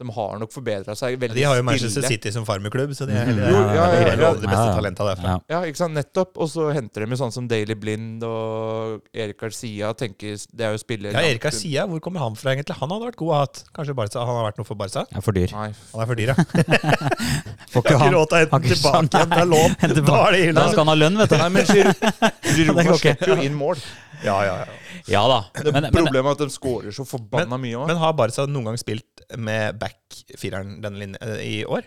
De 0.00 0.08
har 0.10 0.38
nok 0.42 0.50
forbedra 0.50 0.96
seg 0.98 1.14
veldig 1.22 1.36
De 1.38 1.42
har 1.46 1.54
jo 1.60 1.62
Manchester 1.62 2.02
stille. 2.02 2.08
City 2.16 2.30
som 2.34 2.42
farmerklubb, 2.44 2.90
så 2.98 3.06
de 3.06 3.12
er 3.14 3.24
Mhm. 3.24 3.28
heldige. 3.30 3.50
Jo, 3.50 3.60
ja, 3.60 3.84
ja, 3.94 4.16
de 4.16 4.22
ja. 4.24 4.32
de 4.34 4.48
beste 4.48 4.56
Ja, 4.58 4.64
ja. 4.66 4.74
talenta 4.74 5.04
derfra. 5.06 5.24
Ja. 5.24 5.38
Ja, 5.54 5.60
ikke 5.70 5.76
sant, 5.76 5.94
nettopp. 5.94 6.32
Og 6.42 6.48
så 6.50 6.64
henter 6.74 7.04
de 7.04 7.10
jo 7.14 7.16
sånn 7.20 7.32
som 7.32 7.46
Daily 7.46 7.74
Blind 7.78 8.24
og 8.24 9.02
Erik 9.14 9.38
Garcia. 9.38 9.92
tenker 9.94 10.34
Det 10.50 10.60
er 10.66 10.72
jo 10.74 10.78
spillere 10.82 11.12
Ja, 11.14 11.20
Erik 11.20 11.40
Garcia, 11.42 11.86
hvor 11.86 12.00
kommer 12.00 12.18
han 12.18 12.34
fra 12.34 12.50
egentlig? 12.56 12.74
Han 12.80 12.90
hadde 12.90 13.06
vært 13.06 13.16
god 13.16 13.28
å 13.28 13.32
ha 13.34 13.40
hatt. 13.46 13.62
Kanskje 13.72 13.94
Barca, 13.94 14.18
han 14.26 14.34
har 14.34 14.50
vært 14.50 14.58
noe 14.58 14.66
for 14.66 14.74
Barca? 14.74 15.06
han 15.10 15.18
er 15.18 15.20
for 15.22 15.32
dyr. 15.32 15.52
Nei, 15.52 15.70
Han 15.92 16.00
er 16.02 16.06
for 16.06 16.14
dyr, 16.16 16.26
ja. 16.26 16.34
Får 17.74 17.82
ikke 17.82 18.10
råd 18.14 18.28
til 18.28 18.36
å 18.36 18.40
hente 18.42 18.74
tilbake 18.74 19.08
igjen 19.14 19.48
lån. 19.50 19.76
Da 20.04 20.18
er 20.26 20.32
det 20.32 20.54
Da 20.54 20.68
skal 20.70 20.84
han 20.84 20.90
ha 20.92 20.94
lønn, 20.98 21.16
vet 21.18 21.30
du. 21.30 21.36
Nei 21.38 21.48
men 21.48 21.64
Gir 21.66 21.92
Det 21.94 22.54
Girona 22.58 22.82
går 22.84 22.98
ikke. 22.98 23.14
slipper 23.14 23.26
jo 23.36 23.36
inn 23.46 23.54
mål. 23.58 23.76
Ja, 24.24 24.36
ja, 24.46 24.54
ja. 24.64 24.78
Ja 25.10 25.22
da. 25.28 25.40
Men, 25.66 25.88
men, 25.90 25.90
Problemet 25.92 26.30
er 26.30 26.38
at 26.38 26.42
de 26.46 26.54
skårer 26.54 26.94
så 26.96 27.04
forbanna 27.08 27.58
mye 27.60 27.76
òg. 27.76 27.88
Men 27.90 28.00
har 28.00 28.16
Barca 28.16 28.46
noen 28.48 28.70
gang 28.70 28.80
spilt 28.80 29.24
med 29.36 29.76
back-fireren 29.80 30.80
eh, 31.20 31.40
i 31.44 31.54
år? 31.68 31.86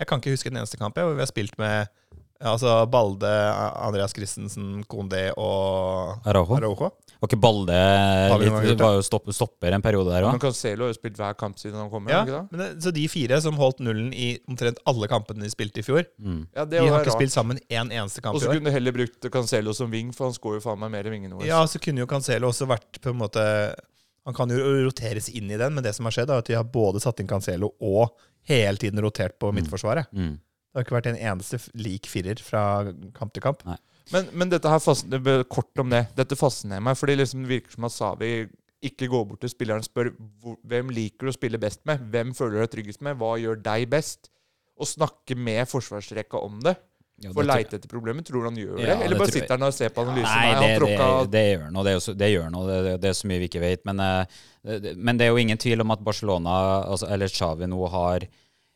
Jeg 0.00 0.08
kan 0.08 0.22
ikke 0.22 0.34
huske 0.34 0.50
den 0.50 0.60
eneste 0.62 0.80
kamp 0.80 0.98
hvor 0.98 1.14
vi 1.14 1.22
har 1.22 1.30
spilt 1.30 1.58
med 1.60 1.90
altså 2.40 2.86
Balde, 2.90 3.30
Andreas 3.76 4.14
Christensen, 4.16 4.82
Kondé 4.88 5.28
og 5.36 6.24
Araujo. 6.24 6.56
Araujo. 6.56 6.90
Var 7.20 7.28
ikke 7.28 7.40
Balde 7.42 7.74
litt, 8.40 8.80
var 8.80 8.94
jo 8.96 9.02
stopp, 9.04 9.26
stopper 9.36 9.74
en 9.76 9.82
periode 9.84 10.08
der 10.14 10.24
òg? 10.24 10.38
Cancelo 10.40 10.86
har 10.86 10.92
jo 10.94 10.96
spilt 10.96 11.18
hver 11.20 11.34
kamp 11.36 11.58
siden 11.60 11.76
han 11.76 11.90
kom. 11.92 12.06
Ja, 12.08 12.20
Ja, 12.20 12.20
ikke 12.24 12.32
da? 12.38 12.42
men 12.50 12.60
det, 12.62 12.68
så 12.84 12.92
de 12.96 13.02
fire 13.12 13.40
som 13.44 13.58
holdt 13.60 13.82
nullen 13.84 14.08
i 14.16 14.38
omtrent 14.48 14.78
alle 14.88 15.06
kampene 15.12 15.44
de 15.44 15.50
spilte 15.52 15.82
i 15.82 15.84
fjor, 15.84 16.06
Mm. 16.20 16.46
ja, 16.56 16.64
det 16.64 16.80
de 16.80 16.88
har 16.88 17.00
ikke 17.04 17.10
rart. 17.10 17.18
spilt 17.20 17.32
sammen 17.36 17.60
én 17.68 17.92
eneste 17.92 18.22
kamp 18.24 18.34
Og 18.36 18.40
i 18.42 18.46
så 18.46 18.52
kunne 18.54 18.64
du 18.64 18.70
heller 18.72 18.92
brukt 18.96 19.30
Cancelo 19.30 19.74
som 19.76 19.90
wing, 19.90 20.12
for 20.16 20.30
han 20.30 20.32
skårer 20.34 20.60
jo 20.62 20.64
faen 20.70 20.78
meg 20.80 20.90
mer 20.90 21.06
i 21.06 21.10
vingene 21.12 21.36
våre. 21.36 21.46
Ja, 21.46 21.60
så 21.66 21.78
kunne 21.78 22.00
jo 22.00 22.06
Cancelo 22.06 22.48
også 22.48 22.66
vært 22.66 23.00
på 23.00 23.10
en 23.12 23.18
måte 23.20 23.74
Han 24.26 24.34
kan 24.34 24.48
jo 24.52 24.56
roteres 24.86 25.28
inn 25.32 25.50
i 25.50 25.56
den, 25.56 25.74
men 25.74 25.82
det 25.84 25.94
som 25.96 26.04
har 26.04 26.12
skjedd, 26.12 26.28
er 26.30 26.38
at 26.38 26.44
de 26.46 26.54
har 26.54 26.64
både 26.64 27.00
satt 27.00 27.20
inn 27.20 27.26
Cancelo 27.26 27.70
og 27.80 28.10
hele 28.48 28.76
tiden 28.76 29.00
rotert 29.00 29.38
på 29.40 29.48
midtforsvaret. 29.52 30.06
Mm. 30.12 30.38
Det 30.70 30.78
har 30.78 30.86
ikke 30.86 30.94
vært 31.00 31.10
en 31.10 31.20
eneste 31.32 31.58
lik 31.82 32.06
firer 32.06 32.38
fra 32.46 32.62
kamp 33.16 33.32
til 33.34 33.42
kamp. 33.42 33.64
Men, 34.14 34.28
men 34.32 34.50
dette 34.52 34.70
her 34.70 34.82
fascinerer, 34.82 35.42
kort 35.50 35.82
om 35.82 35.90
det. 35.90 36.04
Dette 36.18 36.38
fascinerer 36.38 36.82
meg, 36.86 36.98
fordi 36.98 37.16
liksom 37.18 37.42
det 37.44 37.50
virker 37.56 37.74
som 37.74 37.86
at 37.88 37.94
Savi 37.94 38.30
ikke 38.86 39.10
går 39.12 39.26
bort 39.28 39.42
til 39.44 39.50
spilleren 39.52 39.82
og 39.82 39.88
spør 39.88 40.12
hvem 40.70 40.92
liker 40.94 41.26
du 41.26 41.32
å 41.32 41.36
spille 41.36 41.58
best 41.60 41.82
med, 41.90 42.00
hvem 42.12 42.30
føler 42.36 42.56
du 42.56 42.62
deg 42.62 42.70
tryggest 42.76 43.02
med, 43.04 43.18
hva 43.20 43.34
gjør 43.42 43.58
deg 43.66 43.90
best, 43.92 44.30
og 44.80 44.88
snakke 44.88 45.36
med 45.36 45.68
forsvarsrekka 45.68 46.40
om 46.40 46.62
det. 46.64 46.78
Ja, 47.20 47.34
For 47.36 47.44
å 47.44 47.50
leite 47.50 47.76
etter 47.76 47.90
problemet. 47.90 48.24
Tror 48.24 48.46
du 48.46 48.48
han 48.48 48.56
gjør 48.56 48.78
Ja, 48.78 48.94
det? 48.94 48.94
det 48.96 49.04
Eller 49.04 49.20
bare 49.20 49.32
sitter 49.34 49.58
han 49.58 49.66
og 49.66 49.74
ser 49.76 49.90
på 49.92 50.06
analysen? 50.06 50.30
Nei, 50.32 50.52
Nei, 50.54 50.60
det, 50.62 50.96
han 50.96 51.26
det, 51.26 51.32
det 51.34 51.42
gjør 51.50 51.66
noe. 51.74 51.82
Det, 51.84 51.90
er 51.92 51.98
jo 51.98 52.14
det 52.22 52.30
gjør 52.30 52.46
noe. 52.54 52.68
Det, 52.70 52.78
det, 52.86 52.94
det 53.02 53.10
er 53.10 53.18
så 53.18 53.28
mye 53.28 53.42
vi 53.42 53.48
ikke 53.50 53.60
vet. 53.60 53.82
Men, 53.90 54.00
eh, 54.00 54.38
det, 54.80 54.94
men 54.96 55.20
det 55.20 55.26
er 55.26 55.34
jo 55.34 55.42
ingen 55.42 55.60
tvil 55.60 55.84
om 55.84 55.92
at 55.92 56.06
Barcelona, 56.06 56.54
altså, 56.88 57.10
eller 57.12 57.28
Xavi, 57.28 57.68
nå 57.68 57.90
har 57.92 58.24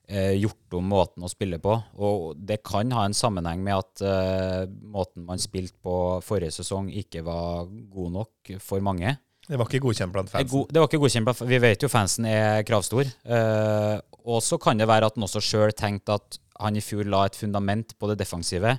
gjort 0.09 0.75
om 0.77 0.89
måten 0.91 1.25
å 1.25 1.31
spille 1.33 1.59
på. 1.63 1.75
Og 1.97 2.35
det 2.37 2.59
kan 2.67 2.91
ha 2.93 3.05
en 3.09 3.15
sammenheng 3.17 3.63
med 3.65 3.75
at 3.79 4.03
eh, 4.05 4.65
måten 4.85 5.25
man 5.25 5.39
spilte 5.41 5.77
på 5.83 5.95
forrige 6.25 6.53
sesong, 6.59 6.91
ikke 6.93 7.23
var 7.25 7.67
god 7.93 8.13
nok 8.19 8.55
for 8.61 8.81
mange. 8.85 9.17
Det 9.45 9.59
var 9.61 9.69
ikke 9.69 9.83
godkjent 9.85 10.13
blant 10.13 10.31
fansen. 10.33 10.67
Det 10.73 10.81
var 10.81 10.89
ikke 10.89 11.01
godkjent. 11.03 11.25
blant- 11.29 11.43
Vi 11.49 11.59
vet 11.61 11.83
jo 11.85 11.89
fansen 11.93 12.25
er 12.29 12.63
kravstor. 12.65 13.05
Eh, 13.25 13.99
og 14.25 14.41
så 14.43 14.57
kan 14.61 14.79
det 14.81 14.89
være 14.89 15.07
at 15.11 15.17
han 15.19 15.25
også 15.27 15.43
sjøl 15.45 15.73
tenkte 15.77 16.17
at 16.17 16.39
han 16.61 16.77
i 16.77 16.81
fjor 16.85 17.05
la 17.05 17.25
et 17.29 17.37
fundament 17.37 17.93
på 17.99 18.09
det 18.09 18.17
defensive 18.23 18.79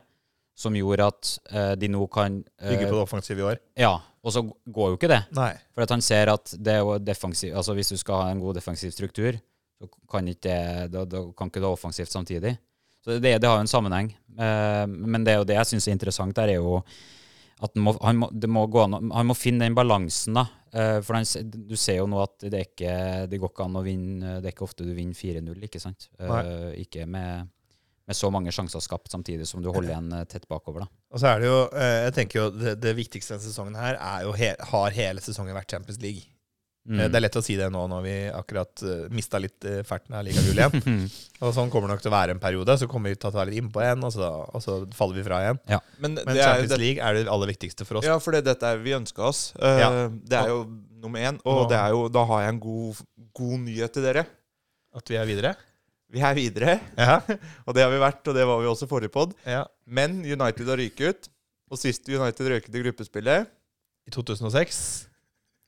som 0.57 0.73
gjorde 0.73 1.05
at 1.11 1.29
eh, 1.51 1.73
de 1.75 1.89
nå 1.91 2.05
kan 2.09 2.39
eh, 2.61 2.69
Bygge 2.71 2.87
på 2.89 2.95
det 2.95 3.03
offensive 3.03 3.41
i 3.43 3.47
år. 3.51 3.57
Ja, 3.77 3.91
og 4.25 4.31
så 4.33 4.41
går 4.71 4.93
jo 4.93 4.97
ikke 4.97 5.09
det. 5.11 5.19
Nei. 5.37 5.51
For 5.75 5.83
at 5.85 5.91
han 5.93 6.01
ser 6.01 6.31
at 6.33 6.53
det 6.57 6.77
er 6.77 6.79
jo 6.81 6.95
defensiv 6.97 7.53
Altså 7.59 7.75
hvis 7.75 7.91
du 7.93 7.97
skal 7.99 8.23
ha 8.23 8.29
en 8.31 8.39
god 8.41 8.55
defensiv 8.57 8.89
struktur, 8.95 9.35
så 9.75 9.89
kan 10.11 10.27
ikke 10.31 10.47
det 10.47 10.87
da, 10.93 11.03
da 11.09 11.25
kan 11.35 11.51
ikke 11.51 11.63
det 11.63 11.69
offensivt 11.69 12.13
samtidig. 12.13 12.55
Så 13.03 13.19
det, 13.19 13.37
det 13.37 13.47
har 13.47 13.59
jo 13.59 13.65
en 13.65 13.69
sammenheng. 13.69 14.13
Eh, 14.39 14.85
men 14.87 15.25
det 15.25 15.35
er 15.35 15.41
jo 15.41 15.47
det 15.47 15.59
jeg 15.59 15.73
syns 15.73 15.89
er 15.89 15.97
interessant 15.97 16.35
der, 16.37 16.55
er 16.55 16.63
jo 16.63 16.79
at 17.63 17.71
han 17.71 17.83
må, 17.85 17.93
han, 18.03 18.19
må, 18.19 18.29
det 18.35 18.49
må 18.51 18.65
gå 18.67 18.81
an, 18.83 18.97
han 19.15 19.27
må 19.29 19.35
finne 19.37 19.63
den 19.63 19.75
balansen, 19.77 20.35
da. 20.35 20.45
Eh, 20.75 20.97
for 21.05 21.15
han, 21.17 21.27
du 21.69 21.75
ser 21.79 22.01
jo 22.01 22.07
nå 22.11 22.19
at 22.19 22.47
det 22.51 22.65
ikke 22.65 22.95
Det 23.31 23.37
går 23.39 23.51
ikke 23.53 23.63
an 23.63 23.77
å 23.79 23.83
vinne 23.85 24.33
Det 24.43 24.49
er 24.49 24.51
ikke 24.51 24.65
ofte 24.65 24.83
du 24.83 24.89
vinner 24.91 25.15
4-0, 25.15 25.61
ikke 25.69 25.79
sant? 25.79 26.09
Eh, 26.19 26.81
ikke 26.81 27.05
med, 27.07 27.47
med 28.03 28.17
så 28.17 28.27
mange 28.33 28.51
sjanser 28.51 28.83
skapt 28.83 29.13
samtidig 29.13 29.47
som 29.47 29.63
du 29.63 29.69
holder 29.69 29.93
igjen 29.93 30.11
eh, 30.17 30.25
tett 30.27 30.49
bakover, 30.51 30.83
da. 30.83 31.03
Og 31.15 31.21
så 31.21 31.31
er 31.31 31.43
det 31.43 31.51
jo 31.51 31.61
eh, 31.69 31.99
Jeg 32.09 32.17
tenker 32.19 32.41
jo 32.41 32.47
det, 32.57 32.75
det 32.83 32.95
viktigste 32.97 33.37
denne 33.37 33.47
sesongen 33.47 33.79
her 33.79 33.95
er 33.95 34.25
jo 34.27 34.35
he, 34.35 34.51
har 34.73 34.99
hele 34.99 35.23
sesongen 35.23 35.55
vært 35.55 35.77
Champions 35.77 36.01
League. 36.03 36.27
Mm. 36.85 36.99
Eh, 37.01 37.07
Det 37.09 37.17
er 37.17 37.23
lett 37.25 37.35
å 37.39 37.41
si 37.41 37.55
det 37.57 37.65
nå 37.73 37.79
når 37.89 38.01
vi 38.05 38.13
akkurat 38.29 38.83
uh, 38.85 39.07
mista 39.09 39.39
litt 39.41 39.65
uh, 39.65 39.79
ferten 39.87 40.13
av 40.13 40.21
ligagull 40.27 40.59
igjen. 40.61 41.07
og 41.41 41.53
sånn 41.55 41.71
kommer 41.73 41.89
det 41.89 41.95
nok 41.95 42.03
til 42.03 42.11
å 42.11 42.15
være 42.15 42.35
en 42.35 42.41
periode. 42.43 42.75
Så 42.77 42.85
kommer 42.91 43.09
vi 43.09 43.17
til 43.17 43.31
å 43.31 43.33
ta 43.33 43.45
litt 43.49 43.57
innpå 43.57 43.81
igjen, 43.81 44.03
og 44.05 44.13
så, 44.13 44.27
og 44.53 44.61
så 44.61 44.75
faller 44.93 45.17
vi 45.17 45.23
fra 45.25 45.39
igjen. 45.47 45.61
Men, 45.97 46.13
Men 46.19 46.29
det 46.29 46.35
er, 46.37 46.43
Champions 46.45 46.73
det, 46.75 46.79
League 46.83 47.01
er 47.09 47.17
det 47.17 47.25
aller 47.33 47.49
viktigste 47.55 47.87
for 47.89 47.97
oss. 48.01 48.05
Ja, 48.05 48.19
for 48.21 48.37
det, 48.37 48.43
dette 48.45 48.69
er 48.69 48.83
vi 48.85 48.93
ønska 48.97 49.25
oss. 49.31 49.47
Uh, 49.57 49.71
Ja. 49.81 49.89
Det 50.13 50.37
er 50.43 50.51
jo 50.53 50.59
nummer 51.01 51.19
én. 51.25 51.39
Og 51.45 51.65
det 51.73 51.77
er 51.79 51.89
jo, 51.95 52.05
da 52.13 52.25
har 52.29 52.43
jeg 52.45 52.53
en 52.55 52.59
god, 52.67 53.01
god 53.41 53.55
nyhet 53.65 53.93
til 53.97 54.05
dere. 54.05 54.25
At 54.95 55.09
vi 55.09 55.17
er 55.17 55.25
videre. 55.29 55.55
Vi 56.13 56.21
er 56.21 56.37
videre, 56.37 56.77
Ja. 57.01 57.17
og 57.65 57.73
det 57.75 57.81
har 57.83 57.89
vi 57.91 57.97
vært, 57.99 58.21
og 58.29 58.37
det 58.37 58.45
var 58.45 58.61
vi 58.61 58.69
også 58.69 58.85
forrige 58.87 59.09
pod. 59.11 59.33
ja. 59.49 59.65
Men 59.89 60.21
United 60.21 60.69
har 60.69 60.77
ryket 60.77 61.09
ut. 61.17 61.27
Og 61.73 61.81
sist 61.81 62.05
United 62.13 62.45
røyket 62.45 62.77
i 62.77 62.81
gruppespillet, 62.85 63.49
I 64.05 64.11
2006. 64.13 64.77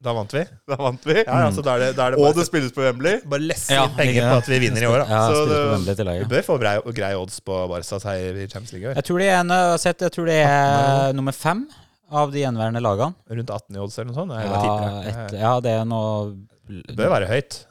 Da 0.04 0.14
vant 0.14 0.30
vi. 0.34 0.44
da 0.70 0.76
vant 0.78 1.06
vi. 1.10 1.14
Ja, 1.24 1.38
altså, 1.48 1.64
da 1.66 1.74
er 1.74 1.80
det, 1.80 1.88
da 1.98 2.06
er 2.08 2.12
det 2.14 2.20
Og 2.22 2.36
det 2.38 2.44
spilles 2.46 2.72
på 2.76 2.84
Wembley. 2.86 3.16
bare 3.26 3.42
lesse 3.42 3.74
Ja, 3.74 3.88
penger 3.98 4.28
på 4.30 4.36
at 4.44 4.50
vi 4.52 4.60
vinner 4.62 4.84
i 4.84 4.86
år, 4.86 5.00
da. 5.02 5.08
Ja, 5.10 5.22
Så 5.34 5.46
det- 5.50 5.58
på 5.58 5.72
Wembley 5.74 5.96
til 5.96 6.06
Vi 6.20 6.26
bør 6.36 6.44
få 6.46 6.58
grei, 6.62 6.76
grei 6.94 7.14
odds 7.18 7.40
på 7.42 7.58
Barca-seier 7.72 8.36
i 8.38 8.48
Champions 8.48 8.74
League 8.74 8.86
i 8.86 8.92
år. 8.92 8.96
Jeg 8.96 9.04
tror 9.10 9.18
det 9.20 9.28
er, 9.32 9.40
en, 9.40 9.50
jeg 9.50 9.80
sett, 9.80 10.00
jeg 10.06 10.12
tror 10.12 10.26
det 10.30 10.36
er 10.46 11.14
nummer 11.14 11.32
fem 11.34 11.68
av 12.12 12.32
de 12.32 12.40
gjenværende 12.44 12.80
lagene. 12.86 13.16
Rundt 13.30 13.50
18 13.50 13.76
i 13.76 13.80
odds 13.80 13.98
eller 13.98 14.12
noe 14.12 14.16
sånt. 14.22 14.32
Jeg 14.38 14.46
Ja, 14.52 15.00
et, 15.02 15.32
det. 15.32 15.40
ja, 15.40 15.60
det 15.60 15.72
er 15.80 15.86
noe 15.86 16.36
Det 16.70 16.96
bør 16.96 17.10
være 17.10 17.28
høyt. 17.28 17.66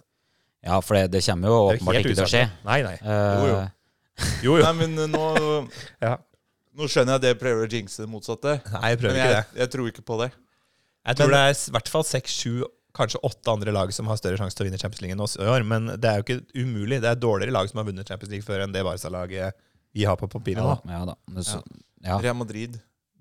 Ja, 0.66 0.80
for 0.80 0.94
det, 0.96 1.10
det 1.12 1.22
kommer 1.24 1.46
jo 1.48 1.56
åpenbart 1.70 2.00
ikke 2.02 2.14
til 2.16 2.24
å 2.24 2.30
skje. 2.32 2.50
Nei, 2.64 2.82
nei. 2.82 2.98
Eh, 3.06 3.36
Jo, 3.38 3.46
jo. 3.46 3.68
Jo, 4.42 4.56
jo. 4.56 4.62
Nei, 4.64 4.72
men 4.72 5.12
nå, 5.12 5.68
Ja. 6.02 6.16
nå 6.76 6.88
skjønner 6.90 7.14
jeg 7.14 7.14
at 7.14 7.22
det 7.22 7.38
prøver 7.38 7.68
å 7.68 7.70
jinxe 7.70 8.02
det 8.02 8.08
motsatte. 8.10 8.58
Nei, 8.72 8.90
jeg 8.90 8.98
prøver 8.98 9.14
Men 9.14 9.22
ikke 9.22 9.36
det. 9.36 9.60
jeg 9.62 9.70
tror 9.70 9.86
ikke 9.92 10.02
på 10.02 10.18
det. 10.24 10.32
Jeg 11.06 11.16
tror 11.16 11.30
Men- 11.30 11.36
det 11.36 11.42
er 11.46 11.70
i 11.70 11.72
hvert 11.76 11.88
fall 11.88 12.04
seks, 12.04 12.32
sju, 12.42 12.64
kanskje 12.96 13.20
åtte 13.22 13.52
andre 13.52 13.72
lag 13.72 13.92
som 13.92 14.06
har 14.08 14.16
større 14.16 14.38
sjanse 14.40 14.56
til 14.56 14.66
å 14.66 14.70
vinne 14.70 14.80
Champions 14.80 15.02
League 15.02 15.14
enn 15.14 15.20
oss 15.20 15.36
i 15.36 15.44
år. 15.44 15.64
Men 15.64 15.86
det 16.00 16.04
er 16.04 16.16
jo 16.22 16.24
ikke 16.24 16.46
umulig. 16.56 17.00
Det 17.00 17.10
er 17.12 17.14
dårligere 17.20 17.52
lag 17.52 17.68
som 17.68 17.78
har 17.78 17.84
vunnet 17.92 18.08
Champions 18.08 18.30
League 18.32 18.44
før 18.46 18.62
enn 18.64 18.72
det 18.72 18.82
Barca-laget 18.84 19.52
vi 19.94 20.04
har 20.04 20.16
på 20.16 20.28
papiret 20.28 20.56
ja, 20.60 20.74
da, 20.74 20.92
ja 20.92 21.04
da. 21.04 21.14
Men 21.28 21.42
Så, 21.42 21.62
ja. 22.04 22.18
Real 22.18 22.34
Madrid 22.34 22.72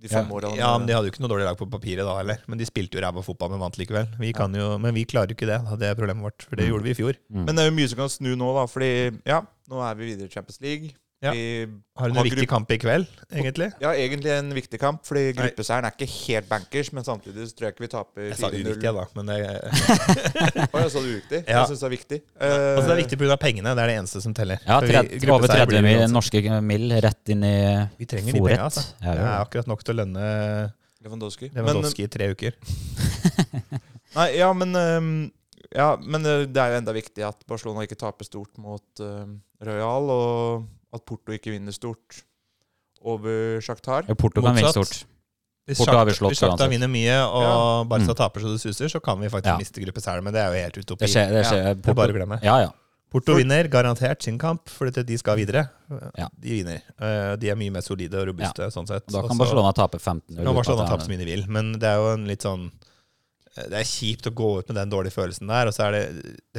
de 0.02 0.08
Ja, 0.10 0.22
fem 0.22 0.30
årene. 0.32 0.58
ja, 0.58 0.78
men 0.78 0.88
De 0.88 0.94
hadde 0.94 1.06
jo 1.08 1.12
ikke 1.12 1.22
noe 1.24 1.30
dårlig 1.32 1.46
lag 1.48 1.58
på 1.58 1.70
papiret 1.72 2.04
da 2.04 2.18
heller. 2.18 2.38
Men 2.48 2.58
de 2.58 2.66
spilte 2.66 2.96
jo 2.98 3.02
ræva 3.02 3.24
fotball, 3.24 3.50
men 3.52 3.60
vant 3.60 3.78
likevel. 3.78 4.08
Vi 4.20 4.34
kan 4.34 4.54
jo, 4.54 4.78
men 4.78 4.94
vi 4.94 5.06
klarer 5.06 5.30
jo 5.32 5.36
ikke 5.36 5.48
det. 5.48 5.80
Det 5.80 5.88
er 5.92 5.96
problemet 5.96 6.22
vårt. 6.24 6.42
For 6.44 6.56
det 6.56 6.66
Mm. 6.68 6.72
gjorde 6.74 6.84
vi 6.84 6.90
i 6.92 6.94
fjor. 7.00 7.16
Mm. 7.32 7.46
Men 7.46 7.56
det 7.56 7.60
er 7.64 7.70
jo 7.72 7.76
mye 7.78 7.88
som 7.90 7.98
kan 7.98 8.10
snu 8.10 8.36
nå, 8.36 8.54
da. 8.56 8.66
Fordi 8.68 9.20
ja, 9.26 9.42
nå 9.70 9.82
er 9.92 9.96
vi 9.96 10.06
videre 10.16 10.26
i 10.28 10.30
Champions 10.34 10.60
League. 10.62 10.92
Ja. 11.24 11.32
Vi 11.32 11.66
Har 11.96 12.10
du 12.12 12.14
Har 12.18 12.26
en 12.26 12.28
viktig 12.28 12.48
kamp 12.52 12.70
i 12.72 12.78
kveld, 12.78 13.06
egentlig? 13.32 13.70
Ja, 13.82 13.94
egentlig 13.96 14.30
en 14.36 14.50
viktig 14.54 14.78
kamp, 14.82 15.00
fordi 15.08 15.32
gruppeseieren 15.38 15.88
er 15.88 15.96
ikke 15.96 16.08
helt 16.12 16.50
bankers, 16.50 16.92
men 16.94 17.06
samtidig 17.08 17.48
så 17.50 17.56
tror 17.56 17.68
jeg 17.70 17.74
ikke 17.76 17.86
vi 17.86 17.90
taper 17.94 18.26
Jeg 18.28 18.38
sa 18.38 18.50
4-0. 18.52 18.66
uviktig, 18.66 18.84
jeg, 18.84 18.94
da. 18.94 19.06
Men 19.16 19.32
det, 19.32 19.38
Å, 20.76 20.82
jeg 20.84 20.92
sa 20.92 21.00
det 21.00 21.14
uriktig? 21.14 21.40
Ja. 21.48 21.62
Jeg 21.62 21.72
syns 21.72 21.80
det 21.82 21.88
er 21.88 21.94
viktig. 21.96 22.20
altså, 22.36 22.84
det 22.86 22.96
er 22.98 23.02
viktig 23.02 23.20
pga. 23.24 23.38
pengene. 23.46 23.74
Det 23.80 23.86
er 23.86 23.92
det 23.94 23.98
eneste 24.02 24.22
som 24.28 24.36
teller. 24.38 24.60
Ja, 24.68 24.80
vi- 24.84 25.32
over 25.32 25.48
30 25.48 25.82
mil, 25.88 26.04
norske 26.12 26.44
mil 26.62 26.98
rett 27.08 27.34
inn 27.34 27.48
i 27.48 27.56
Vi 27.98 28.06
trenger 28.12 28.36
de 28.36 28.40
Forrett. 28.44 28.60
penga, 28.60 28.68
altså. 28.68 28.86
Ja, 29.02 29.16
Det 29.16 29.26
er 29.26 29.40
akkurat 29.40 29.72
nok 29.72 29.88
til 29.88 29.96
å 29.96 30.00
lønne 30.04 30.28
Lewandowski. 31.06 31.52
Men, 31.54 31.64
Lewandowski 31.64 32.04
i 32.06 32.12
tre 32.12 32.30
uker. 32.34 32.56
nei, 34.18 34.30
ja, 34.40 34.52
men, 34.58 34.76
um, 34.76 35.10
ja, 35.72 35.90
men 36.02 36.26
øh, 36.26 36.46
det 36.50 36.62
er 36.62 36.74
jo 36.74 36.80
enda 36.84 36.94
viktig 36.96 37.26
at 37.28 37.44
Barcelona 37.50 37.86
ikke 37.86 37.98
taper 38.00 38.28
stort 38.28 38.58
mot 38.62 39.04
uh, 39.04 39.26
Royal, 39.66 40.10
og 40.10 40.66
at 40.96 41.06
Porto 41.06 41.32
ikke 41.36 41.52
vinner 41.54 41.76
stort 41.76 42.24
over 43.06 43.60
Shakhtar. 43.62 44.08
Porto 44.18 44.42
kan 44.42 44.56
vinne 44.58 44.72
stort. 44.74 45.04
Hvis 45.66 45.80
Porto 45.82 45.98
slått 46.14 46.34
hvis 46.36 46.42
Shakhtar 46.44 46.70
vinner 46.70 46.90
mye, 46.90 47.18
og 47.26 47.44
Ja. 47.44 47.84
Barca 47.90 48.12
Mm. 48.14 48.16
taper 48.16 48.40
så 48.42 48.52
det 48.54 48.62
suser, 48.62 48.86
så 48.90 49.02
kan 49.02 49.20
vi 49.20 49.28
faktisk 49.30 49.46
Ja. 49.54 49.58
miste 49.58 49.82
gruppeseieren. 49.82 50.24
Men 50.24 50.34
det 50.34 50.42
er 50.42 50.54
jo 50.54 50.62
helt 50.64 50.78
utopi. 50.86 51.00
Det 51.06 51.10
skjer. 51.10 51.30
Det 51.30 51.46
skjer. 51.46 51.66
Er 51.72 51.76
Porto, 51.76 51.94
bare 51.96 52.14
glemme. 52.14 52.40
ja, 52.44 52.60
ja. 52.62 52.70
Porto 53.12 53.34
vinner 53.36 53.64
garantert 53.70 54.22
sin 54.24 54.38
kamp, 54.38 54.66
fordi 54.68 55.04
de 55.06 55.18
skal 55.18 55.38
videre. 55.38 55.70
Ja. 56.18 56.28
De 56.40 56.50
vinner. 56.64 56.82
Eh, 57.00 57.36
De 57.38 57.50
er 57.50 57.56
mye 57.56 57.72
mer 57.72 57.82
solide 57.82 58.14
og 58.16 58.28
robuste. 58.28 58.68
sånn 58.72 58.88
sett. 58.88 59.06
Da 59.08 59.22
kan 59.28 59.38
Barcelona 59.38 59.72
tape 59.74 60.00
15 60.00 60.36
kan 60.36 60.54
Barcelona 60.56 60.88
tape 60.88 61.02
så 61.04 61.08
mye 61.10 61.18
de 61.18 61.26
vil, 61.26 61.46
men 61.48 61.74
det 61.74 61.84
er 61.84 61.96
jo 61.96 62.14
en 62.14 62.28
litt 62.28 62.42
sånn 62.42 62.72
Det 63.56 63.78
er 63.80 63.88
kjipt 63.88 64.28
å 64.28 64.34
gå 64.36 64.50
ut 64.60 64.68
med 64.68 64.76
den 64.82 64.90
dårlige 64.92 65.16
følelsen 65.16 65.48
der. 65.48 65.70
Og 65.70 65.76
så 65.76 65.86
er 65.88 65.96
det 65.96 66.02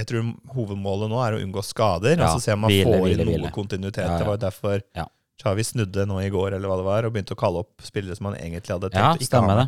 Jeg 0.00 0.08
tror 0.08 0.30
hovedmålet 0.54 1.10
nå 1.12 1.18
er 1.20 1.36
å 1.36 1.40
unngå 1.44 1.64
skader. 1.64 2.16
Ja, 2.16 2.30
og 2.30 2.38
så 2.40 2.46
ser 2.48 2.56
man 2.56 2.72
hvile, 2.72 2.88
får 2.88 3.10
inn 3.12 3.20
noe 3.20 3.34
hvile. 3.34 3.50
kontinuitet. 3.52 4.06
Ja, 4.06 4.14
ja. 4.14 4.18
Det 4.22 4.26
var 4.30 4.38
jo 4.38 4.44
derfor 4.46 4.80
Ja. 4.96 5.06
Xavi 5.36 5.64
snudde 5.68 6.06
nå 6.08 6.22
i 6.24 6.30
går, 6.32 6.54
eller 6.56 6.70
hva 6.70 6.78
det 6.80 6.86
var, 6.86 7.04
og 7.04 7.12
begynte 7.12 7.36
å 7.36 7.40
kalle 7.40 7.60
opp 7.60 7.84
spillere 7.84 8.16
som 8.16 8.30
han 8.30 8.38
egentlig 8.40 8.72
hadde 8.72 8.88
tenkt 8.88 9.02
Ja, 9.04 9.12
ikke 9.12 9.28
stemmer 9.28 9.60
det. 9.60 9.66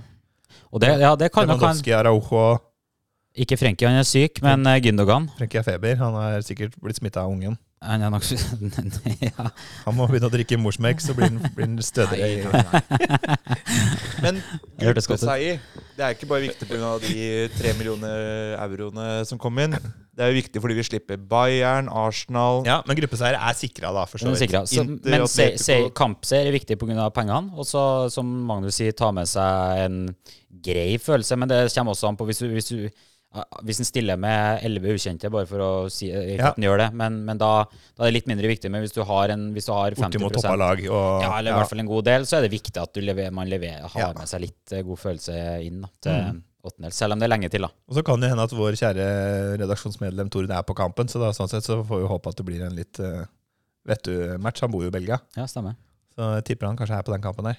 Og 0.73 0.81
det, 0.81 0.95
ja, 1.01 1.15
det 1.17 1.29
kan 1.33 1.47
nok 1.47 1.61
han 1.61 1.77
Araujo 1.99 2.59
Ikke 3.37 3.59
Frenkie, 3.61 3.87
han 3.87 4.01
er 4.01 4.09
syk, 4.09 4.41
men 4.43 4.65
eh, 4.67 4.81
Gündogan 4.81 5.29
Frenkie 5.37 5.61
er 5.61 5.67
feber. 5.67 6.01
Han 6.01 6.17
er 6.17 6.41
sikkert 6.41 6.73
blitt 6.81 6.97
smitta 6.97 7.21
av 7.27 7.31
ungen. 7.31 7.59
Han 7.83 8.03
er 8.03 8.11
nok 8.11 8.25
ja. 9.29 9.51
Han 9.85 9.95
må 9.95 10.09
begynne 10.11 10.31
å 10.31 10.33
drikke 10.33 10.59
morsmelk, 10.59 11.03
så 11.03 11.15
blir 11.15 11.31
han, 11.31 11.39
blir 11.55 11.69
han 11.69 11.79
stødigere. 11.85 12.65
Men 14.25 14.43
gruppeseier 14.81 15.61
det 15.99 16.07
er 16.07 16.15
ikke 16.15 16.29
bare 16.31 16.45
viktig 16.45 16.67
pga. 16.71 16.93
de 17.03 17.23
tre 17.57 17.73
millioner 17.75 18.55
euroene 18.63 19.25
som 19.27 19.39
kom 19.41 19.57
inn. 19.59 19.75
Det 20.15 20.23
er 20.23 20.31
jo 20.31 20.37
viktig 20.37 20.63
fordi 20.63 20.77
vi 20.79 20.85
slipper 20.87 21.19
Bayern, 21.31 21.89
Arsenal 21.91 22.63
Ja, 22.67 22.77
men 22.87 22.99
gruppeseier 23.01 23.35
er 23.35 23.57
sikra, 23.59 23.91
da, 23.95 24.05
for 24.07 24.23
så 24.23 24.31
vidt. 24.31 24.55
Så, 24.71 24.85
men 24.87 25.27
se, 25.31 25.49
se, 25.59 25.81
kampseier 25.99 26.47
er 26.47 26.55
viktig 26.55 26.79
pga. 26.79 27.09
pengene. 27.15 27.51
Og 27.59 27.67
så, 27.67 27.83
som 28.15 28.31
Magnus 28.47 28.79
sier, 28.79 28.95
ta 28.95 29.11
med 29.15 29.27
seg 29.31 29.85
en 29.89 30.01
grei 30.63 30.99
følelse. 31.03 31.39
Men 31.39 31.51
det 31.51 31.61
kommer 31.75 31.95
også 31.95 32.13
an 32.13 32.19
på 32.19 32.31
hvis 32.31 32.43
du, 32.43 32.49
hvis 32.55 32.71
du 32.71 32.79
hvis 33.63 33.79
en 33.83 33.87
stiller 33.87 34.17
med 34.19 34.63
elleve 34.65 34.95
ukjente, 34.97 35.29
bare 35.31 35.47
for 35.47 35.61
å 35.61 35.71
si 35.93 36.09
ikke 36.09 36.39
Ja. 36.41 36.49
at 36.51 36.59
en 36.59 36.65
gjør 36.65 36.79
det, 36.81 36.87
men, 36.97 37.19
men 37.27 37.39
da, 37.39 37.65
da 37.95 38.03
er 38.05 38.09
det 38.09 38.15
litt 38.17 38.27
mindre 38.31 38.49
viktig. 38.49 38.71
Men 38.73 38.81
hvis 38.83 38.95
du 38.97 39.03
har, 39.05 39.29
en, 39.35 39.53
hvis 39.55 39.67
du 39.69 39.73
har 39.73 39.91
50 39.95 40.19
Bortimot 40.23 40.59
lag. 40.59 40.81
Og, 40.89 41.23
ja, 41.23 41.33
eller 41.39 41.53
i 41.53 41.55
hvert 41.61 41.69
fall 41.71 41.83
en 41.85 41.91
god 41.93 42.05
del, 42.09 42.25
så 42.27 42.39
er 42.39 42.47
det 42.47 42.53
viktig 42.57 42.75
at 42.81 42.93
du 42.97 43.01
lever, 43.05 43.31
man 43.31 43.49
lever, 43.51 43.83
har 43.85 44.01
Ja. 44.01 44.13
med 44.17 44.27
seg 44.31 44.41
litt 44.47 44.73
eh, 44.73 44.83
god 44.83 44.99
følelse 44.99 45.37
inn 45.67 45.83
da, 45.85 45.89
til 46.01 46.13
Mm. 46.19 46.43
åttendel. 46.65 46.93
Selv 46.93 47.13
om 47.13 47.19
det 47.21 47.29
er 47.29 47.35
lenge 47.37 47.51
til, 47.53 47.63
da. 47.63 47.69
Og 47.89 47.95
så 47.95 48.03
kan 48.05 48.21
det 48.21 48.31
hende 48.33 48.43
at 48.49 48.51
vår 48.57 48.73
kjære 48.81 49.07
redaksjonsmedlem 49.61 50.31
Toren 50.33 50.51
er 50.51 50.63
på 50.67 50.75
kampen, 50.75 51.07
så 51.09 51.21
da, 51.21 51.31
sånn 51.37 51.49
sett 51.53 51.65
så 51.69 51.83
får 51.87 52.01
vi 52.03 52.09
håpe 52.09 52.29
at 52.33 52.37
det 52.41 52.47
blir 52.49 52.65
en 52.67 52.75
litt 52.77 52.99
uh, 53.01 53.25
vettug 53.87 54.39
match. 54.41 54.61
Han 54.65 54.73
bor 54.73 54.83
jo 54.83 54.89
i 54.89 54.97
Belgia, 54.99 55.21
Ja, 55.37 55.45
stemmer. 55.47 55.77
så 56.17 56.35
jeg 56.41 56.45
tipper 56.49 56.67
han 56.67 56.77
kanskje 56.81 56.99
er 56.99 57.03
på 57.07 57.13
den 57.15 57.23
kampen 57.23 57.45
der. 57.45 57.59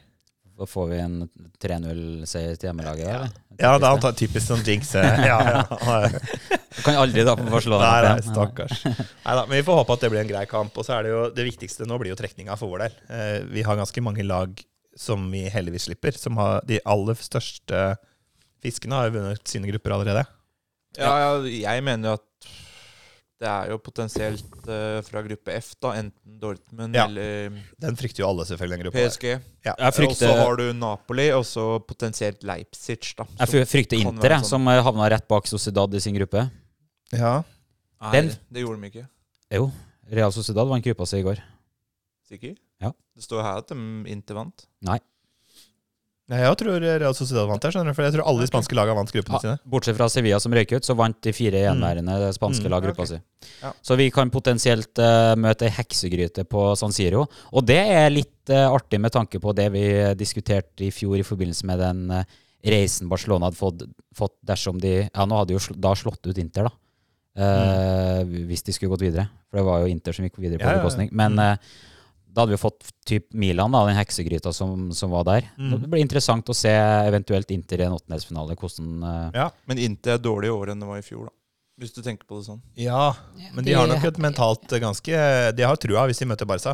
Da 0.59 0.65
får 0.67 0.87
vi 0.91 0.97
en 0.99 1.13
3-0-seier 1.63 2.57
til 2.59 2.67
hjemmelaget. 2.69 3.07
Ja. 3.07 3.19
Ja, 3.59 3.69
da 3.79 3.79
det. 3.79 3.89
er 3.91 4.01
tar 4.03 4.15
typisk 4.19 4.45
sånn 4.49 4.63
jinx. 4.67 4.91
eh, 4.99 5.21
Ja, 5.29 5.37
ja. 5.39 6.09
Du 6.75 6.81
kan 6.85 6.97
aldri 6.99 7.23
da 7.27 7.35
få 7.39 7.61
slå 7.63 7.79
Nei, 7.79 8.01
nei, 8.05 8.17
stakkars. 8.23 8.81
Neida, 8.87 9.45
men 9.47 9.55
vi 9.57 9.63
får 9.67 9.79
håpe 9.81 9.95
at 9.95 10.03
det 10.03 10.09
blir 10.13 10.21
en 10.23 10.31
grei 10.31 10.43
kamp. 10.51 10.75
Og 10.79 10.87
så 10.87 10.97
er 10.97 11.07
det 11.07 11.13
jo 11.13 11.21
det 11.35 11.45
viktigste 11.47 11.87
nå 11.87 11.97
blir 12.01 12.11
jo 12.13 12.19
trekninga 12.19 12.55
for 12.59 12.71
vår 12.71 12.85
del. 12.85 12.97
Eh, 13.15 13.37
vi 13.55 13.63
har 13.67 13.79
ganske 13.79 14.03
mange 14.03 14.25
lag 14.27 14.59
som 14.99 15.25
vi 15.31 15.45
heldigvis 15.51 15.87
slipper, 15.87 16.15
som 16.19 16.35
har 16.39 16.59
de 16.67 16.81
aller 16.87 17.15
største 17.23 17.83
fiskene 18.63 18.97
har 18.99 19.07
jo 19.07 19.15
vunnet 19.15 19.47
sine 19.47 19.69
grupper 19.71 19.95
allerede. 19.95 20.25
Ja, 20.99 21.13
ja, 21.23 21.29
jeg 21.47 21.83
mener 21.85 22.11
jo 22.11 22.17
at 22.19 22.25
det 23.39 23.47
er 23.47 23.69
jo 23.71 23.77
potensielt 23.79 24.65
uh, 24.67 24.99
fra 25.07 25.21
gruppe 25.23 25.53
F, 25.61 25.69
da. 25.79 25.93
Enten 26.01 26.39
Dortmund 26.41 26.95
Ja. 26.97 27.05
eller 27.07 27.53
Den 27.79 27.95
frykter 27.99 28.23
jo 28.25 28.29
alle, 28.29 28.45
selvfølgelig, 28.49 28.77
den 28.77 28.83
gruppa. 28.87 29.03
PSG. 29.05 29.27
Ja. 29.65 29.75
Frykter... 29.95 30.09
Og 30.11 30.17
så 30.19 30.31
har 30.41 30.57
du 30.59 30.65
Napoli, 30.75 31.29
og 31.35 31.45
så 31.47 31.67
potensielt 31.87 32.43
Leipzig, 32.43 32.99
da. 33.17 33.25
jeg 33.39 33.67
frykter 33.71 34.01
Inter, 34.01 34.35
sånn. 34.39 34.49
som 34.51 34.67
eh, 34.67 34.81
havna 34.83 35.07
rett 35.15 35.27
bak 35.31 35.47
Sociedad 35.47 35.93
i 35.95 36.01
sin 36.03 36.17
gruppe. 36.19 36.49
Ja. 37.15 37.37
Nei, 38.01 38.11
Den- 38.17 38.33
det 38.51 38.65
gjorde 38.65 38.81
de 38.83 38.91
ikke. 38.91 39.05
Jo, 39.55 39.69
Real 40.11 40.31
Sociedad 40.35 40.67
vant 40.67 40.83
gruppa 40.85 41.07
si 41.09 41.19
i 41.23 41.25
går. 41.25 41.39
Sikker? 42.29 42.57
Ja. 42.83 42.91
Det 43.15 43.23
står 43.25 43.41
her 43.43 43.63
at 43.63 43.71
de 43.71 43.79
Inter 44.11 44.35
vant. 44.37 44.67
Nei, 44.85 44.99
jeg 46.29 46.57
tror 46.61 46.79
Real 46.83 47.13
Sociedad 47.17 47.47
vant 47.49 47.61
der, 47.61 47.71
skjønner 47.73 47.89
du. 47.89 47.95
For 47.97 48.05
jeg 48.05 48.13
tror 48.13 48.27
alle 48.29 48.43
de 48.43 48.47
spanske 48.51 48.75
lagene 48.77 48.95
vant 48.99 49.11
gruppene 49.15 49.39
Ja, 49.39 49.39
sine. 49.41 49.59
bortsett 49.65 49.95
fra 49.97 50.07
Sevilla 50.13 50.39
som 50.39 50.53
røyk 50.53 50.75
ut, 50.77 50.85
så 50.85 50.93
vant 50.95 51.17
de 51.25 51.33
fire 51.33 51.63
gjenværende 51.63 52.17
spanske 52.35 52.65
Mm, 52.67 52.71
lag 52.75 52.83
ja, 52.83 52.87
gruppa 52.91 53.01
okay. 53.07 53.17
si. 53.17 53.49
Ja. 53.63 53.71
Så 53.81 53.97
vi 53.97 54.09
kan 54.13 54.29
potensielt 54.29 54.99
uh, 55.01 55.33
møte 55.35 55.65
ei 55.65 55.73
heksegryte 55.73 56.45
på 56.45 56.75
San 56.77 56.91
Siro. 56.93 57.25
Og 57.53 57.65
det 57.65 57.79
er 57.81 58.09
litt 58.13 58.49
uh, 58.53 58.69
artig 58.75 58.99
med 59.01 59.11
tanke 59.11 59.39
på 59.41 59.55
det 59.57 59.71
vi 59.73 59.85
diskuterte 60.15 60.85
i 60.85 60.91
fjor 60.91 61.17
i 61.17 61.23
forbindelse 61.25 61.65
med 61.65 61.79
den 61.79 62.11
uh, 62.11 62.23
reisen 62.63 63.07
Barcelona 63.09 63.47
hadde 63.49 63.57
fått, 63.57 63.83
fått 64.13 64.35
dersom 64.45 64.77
de 64.79 65.09
Ja, 65.09 65.25
nå 65.25 65.37
hadde 65.39 65.47
de 65.53 65.57
jo 65.57 65.59
sl 65.63 65.77
da 65.79 65.95
slått 65.95 66.27
ut 66.27 66.37
Inter, 66.37 66.67
da. 66.69 66.75
Mm. 67.39 68.47
Hvis 68.49 68.63
de 68.67 68.73
skulle 68.75 68.91
gått 68.91 69.05
videre. 69.05 69.29
For 69.49 69.61
det 69.61 69.65
var 69.65 69.79
jo 69.83 69.89
Inter 69.91 70.11
som 70.15 70.25
gikk 70.27 70.37
videre 70.41 70.59
på 70.59 70.65
Ja, 70.67 70.71
ja, 70.73 70.77
ja. 70.77 70.81
bekostning. 70.83 71.09
Men 71.15 71.33
Mm. 71.33 71.39
eh, 71.39 71.57
da 72.39 72.45
hadde 72.45 72.55
vi 72.55 72.61
fått 72.61 72.87
typ 73.09 73.27
Milan, 73.35 73.73
da, 73.75 73.81
den 73.89 73.97
heksegryta 73.99 74.53
som, 74.55 74.87
som 74.95 75.11
var 75.11 75.25
der. 75.27 75.49
Mm. 75.59 75.73
Det 75.83 75.89
blir 75.91 76.01
interessant 76.05 76.47
å 76.49 76.55
se 76.55 76.71
eventuelt 76.71 77.51
Inter 77.51 77.83
i 77.83 77.87
en 77.89 77.97
åttendelsfinale. 77.99 78.55
Hvordan 78.59 79.03
eh, 79.03 79.41
Ja. 79.43 79.49
Men 79.67 79.81
Inter 79.83 80.15
er 80.15 80.23
dårligere 80.23 80.55
i 80.55 80.57
år 80.63 80.71
enn 80.73 80.79
det 80.85 80.87
var 80.89 81.01
i 81.01 81.05
fjor, 81.05 81.27
da. 81.27 81.35
Hvis 81.79 81.93
du 81.95 82.01
tenker 82.03 82.27
på 82.27 82.39
det 82.39 82.47
sånn. 82.49 82.57
ja, 82.75 83.13
men 83.55 83.63
de 83.63 83.71
har 83.77 83.87
nok 83.87 84.03
et 84.09 84.17
mentalt 84.19 84.65
ganske 84.83 85.19
De 85.55 85.63
har 85.63 85.77
trua 85.79 86.01
hvis 86.09 86.19
de 86.19 86.25
møter 86.27 86.47
Barca. 86.49 86.73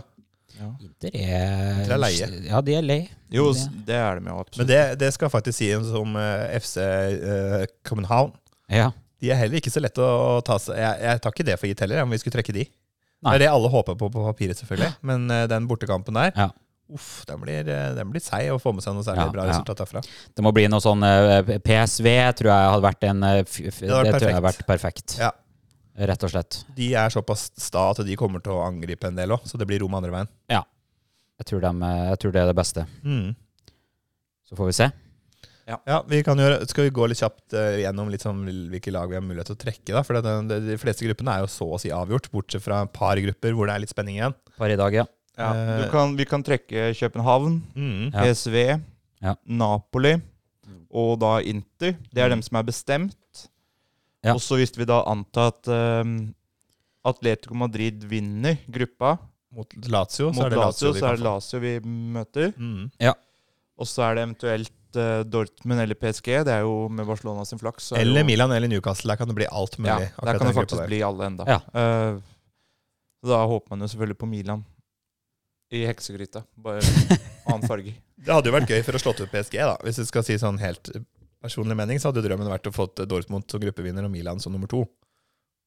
Inter 0.56 1.12
er 1.13 1.82
Inter 1.82 1.93
er 1.97 1.99
leie. 2.01 2.30
Ja, 2.47 2.62
de 2.65 2.73
er 2.80 2.86
lei. 2.86 2.99
Jo, 3.30 3.51
Det- 3.54 3.93
er 3.93 4.19
de 4.21 4.30
jo 4.32 4.38
absolutt. 4.39 4.58
Men 4.63 4.67
det, 4.71 4.80
det 5.04 5.12
skal 5.13 5.30
faktisk 5.30 5.60
sies 5.60 5.91
om 5.99 6.15
uh, 6.15 6.47
FC 6.58 6.78
uh, 6.82 7.65
Copenhagen. 7.86 8.34
Ja. 8.71 8.91
De 9.21 9.30
er 9.32 9.39
heller 9.43 9.60
ikke 9.62 9.71
så 9.73 9.82
lette 9.84 10.01
å 10.01 10.41
ta 10.45 10.58
seg 10.60 10.75
Jeg, 10.80 10.99
jeg 11.06 11.21
tar 11.23 11.32
ikke 11.36 11.45
det 11.47 11.60
for 11.60 11.69
gitt 11.69 11.80
heller, 11.86 12.01
om 12.04 12.10
vi 12.13 12.17
skulle 12.21 12.36
trekke 12.39 12.56
de. 12.56 12.65
Det 13.32 13.40
er 13.40 13.44
det 13.46 13.50
alle 13.54 13.72
håper 13.74 13.98
på 14.00 14.10
på 14.14 14.26
papiret, 14.28 14.60
selvfølgelig. 14.62 14.94
Men 15.02 15.26
uh, 15.32 15.46
den 15.52 15.68
bortekampen 15.70 16.18
der, 16.18 16.32
Ja. 16.36 16.50
uff, 16.94 17.26
den 17.26 17.42
blir, 17.42 17.68
eh, 17.68 17.94
den 17.98 18.12
blir 18.14 18.22
seig 18.22 18.52
å 18.54 18.60
få 18.62 18.74
med 18.76 18.86
seg 18.86 18.94
noe 18.94 19.04
særlig 19.04 19.26
Ja, 19.26 19.32
bra 19.34 19.48
resultat 19.50 19.82
derfra. 19.82 20.04
Det 20.36 20.44
må 20.46 20.54
bli 20.54 20.68
noe 20.70 20.84
sånn 20.84 21.02
uh, 21.02 21.56
PSV, 21.66 22.12
tror 22.38 22.52
jeg 22.52 22.70
hadde 22.76 22.86
vært 22.86 23.08
en 23.10 23.24
uh, 23.24 23.42
Det 23.42 23.74
vært 23.74 23.82
tror 23.82 24.30
jeg 24.30 24.38
hadde 24.38 24.48
vært 24.50 24.66
perfekt. 24.70 25.18
Ja. 25.20 25.32
Rett 25.96 26.24
og 26.28 26.30
slett. 26.30 26.66
De 26.76 26.94
er 26.94 27.10
såpass 27.10 27.50
sta 27.58 27.90
at 27.94 28.04
de 28.06 28.16
kommer 28.20 28.44
til 28.44 28.52
å 28.52 28.66
angripe 28.66 29.08
en 29.08 29.16
del 29.16 29.32
òg, 29.32 29.46
så 29.48 29.58
det 29.58 29.68
blir 29.70 29.80
rom 29.82 29.96
andre 29.96 30.12
veien. 30.12 30.32
Jeg 31.36 31.50
tror, 31.50 31.66
eh, 31.68 32.04
jeg 32.12 32.20
tror 32.20 32.32
det 32.32 32.42
er 32.42 32.48
det 32.48 32.56
beste. 32.56 32.86
Så 34.46 34.56
får 34.56 34.66
vi 34.70 34.76
se. 34.78 34.92
Ja, 35.65 36.04
vi 36.06 36.19
kan 36.21 36.38
gjøre, 36.38 36.60
Skal 36.69 36.86
vi 36.86 36.91
gå 36.93 37.08
litt 37.10 37.17
kjapt 37.17 37.56
uh, 37.58 37.73
gjennom 37.82 38.10
litt 38.13 38.21
sånn 38.21 38.43
hvilke 38.69 38.91
lag 38.93 39.10
vi 39.10 39.17
har 39.17 39.23
mulighet 39.25 39.49
til 39.49 39.56
å 39.58 39.62
trekke? 39.63 39.93
da, 39.95 40.04
for 40.06 40.19
det, 40.19 40.34
det, 40.51 40.60
De 40.67 40.78
fleste 40.78 41.08
gruppene 41.08 41.34
er 41.34 41.41
jo 41.45 41.49
så 41.49 41.65
å 41.73 41.80
si 41.82 41.89
avgjort, 41.89 42.30
bortsett 42.34 42.62
fra 42.62 42.84
et 42.86 42.93
par 42.93 43.17
grupper 43.17 43.56
hvor 43.58 43.65
det 43.65 43.73
er 43.73 43.82
litt 43.82 43.93
spenning 43.93 44.19
igjen. 44.19 44.36
Par 44.60 44.69
i 44.69 44.78
dag, 44.78 44.93
ja. 44.93 45.08
Ja, 45.36 45.49
Eh, 45.51 45.82
du 45.82 45.89
kan, 45.91 46.13
vi 46.15 46.23
kan 46.30 46.43
trekke 46.45 46.93
København, 46.95 47.58
Mm. 47.75 48.12
PSV, 48.13 48.80
Ja. 49.25 49.34
Napoli 49.45 50.13
og 50.91 51.19
da 51.19 51.39
Inter. 51.41 51.97
Det 52.13 52.21
er 52.23 52.30
dem 52.30 52.41
som 52.45 52.58
er 52.62 52.63
bestemt. 52.63 53.49
Ja. 54.23 54.34
Og 54.34 54.39
så 54.39 54.56
hvis 54.62 54.71
vi 54.78 54.86
da 54.86 55.01
antar 55.10 55.51
at 55.51 55.67
um, 55.67 56.34
Atletico 57.06 57.54
Madrid 57.58 58.04
vinner 58.10 58.58
gruppa 58.71 59.17
Mot 59.56 59.71
Lazio, 59.88 60.32
så 60.32 60.36
mot 60.36 60.45
er 60.45 60.49
det 60.49 60.58
Lazio, 60.60 60.88
Lazio, 60.89 60.99
så 60.99 61.06
er 61.12 61.15
det. 61.15 61.23
Lazio 61.23 61.60
vi 61.63 61.73
møter. 61.80 62.54
Mm. 62.58 62.89
Og 63.82 63.90
så 63.90 64.06
er 64.08 64.16
det 64.16 64.24
eventuelt 64.26 65.00
uh, 65.00 65.24
Dortmund 65.28 65.82
eller 65.84 65.98
PSG. 66.00 66.30
Det 66.48 66.54
er 66.54 66.64
jo 66.64 66.86
med 66.88 67.08
Barcelona 67.08 67.44
sin 67.48 67.60
flaks. 67.60 67.92
er 67.92 68.04
Eller 68.04 68.24
jo, 68.24 68.30
Milan 68.30 68.54
eller 68.56 68.72
Newcastle. 68.72 69.12
Der 69.12 69.20
kan 69.20 69.32
det 69.32 69.36
bli 69.38 69.50
alt 69.50 69.78
mulig. 69.78 70.08
Ja, 70.08 70.30
der 70.30 70.40
kan 70.40 70.48
det 70.48 70.56
faktisk 70.56 70.82
der. 70.82 70.88
bli 70.92 71.02
alle 71.04 71.28
enda. 71.28 71.48
Ja. 71.50 71.60
Uh, 71.76 72.22
da 73.26 73.42
håper 73.50 73.74
man 73.74 73.84
jo 73.84 73.92
selvfølgelig 73.92 74.18
på 74.22 74.30
Milan. 74.30 74.64
I 75.74 75.86
heksegryta. 75.90 76.46
Bare 76.56 76.84
annen 77.50 77.68
farge. 77.68 77.96
Det 78.26 78.32
hadde 78.32 78.50
jo 78.50 78.56
vært 78.56 78.72
gøy 78.72 78.80
for 78.86 78.98
å 78.98 79.00
slått 79.02 79.20
ut 79.22 79.30
PSG, 79.30 79.58
da. 79.60 79.76
Hvis 79.86 80.00
du 80.00 80.06
skal 80.08 80.24
si 80.26 80.38
sånn 80.40 80.56
helt 80.58 80.88
personlig 81.44 81.76
mening, 81.78 82.00
så 82.02 82.10
hadde 82.10 82.24
drømmen 82.26 82.48
vært 82.50 82.70
å 82.70 82.74
få 82.74 82.88
Dortmund 83.04 83.46
som 83.52 83.62
gruppevinner 83.62 84.08
og 84.08 84.14
Milan 84.14 84.40
som 84.42 84.56
nummer 84.56 84.72
to. 84.72 84.86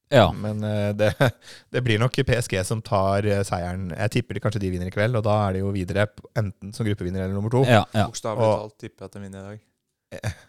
Ja. 0.09 0.27
Men 0.33 0.63
eh, 0.65 0.89
det, 0.97 1.13
det 1.73 1.83
blir 1.85 2.01
nok 2.01 2.17
PSG 2.25 2.59
som 2.65 2.83
tar 2.85 3.27
eh, 3.29 3.43
seieren. 3.47 3.89
Jeg 3.93 4.15
tipper 4.17 4.37
de, 4.37 4.43
kanskje 4.43 4.63
de 4.65 4.73
vinner 4.73 4.89
i 4.89 4.93
kveld, 4.93 5.17
og 5.19 5.25
da 5.27 5.39
er 5.47 5.57
de 5.57 5.63
jo 5.63 5.73
videre 5.75 6.09
enten 6.39 6.73
som 6.75 6.87
gruppevinner 6.87 7.25
eller 7.25 7.37
nummer 7.37 7.53
to. 7.53 7.65
ja, 7.69 7.85
ja. 7.93 8.09
Bokstavelig 8.09 8.53
talt 8.55 8.77
tipper 8.81 9.05
jeg 9.05 9.11
at 9.11 9.17
de 9.17 9.25
vinner 9.25 9.41
i 9.41 9.49
dag. 9.49 9.65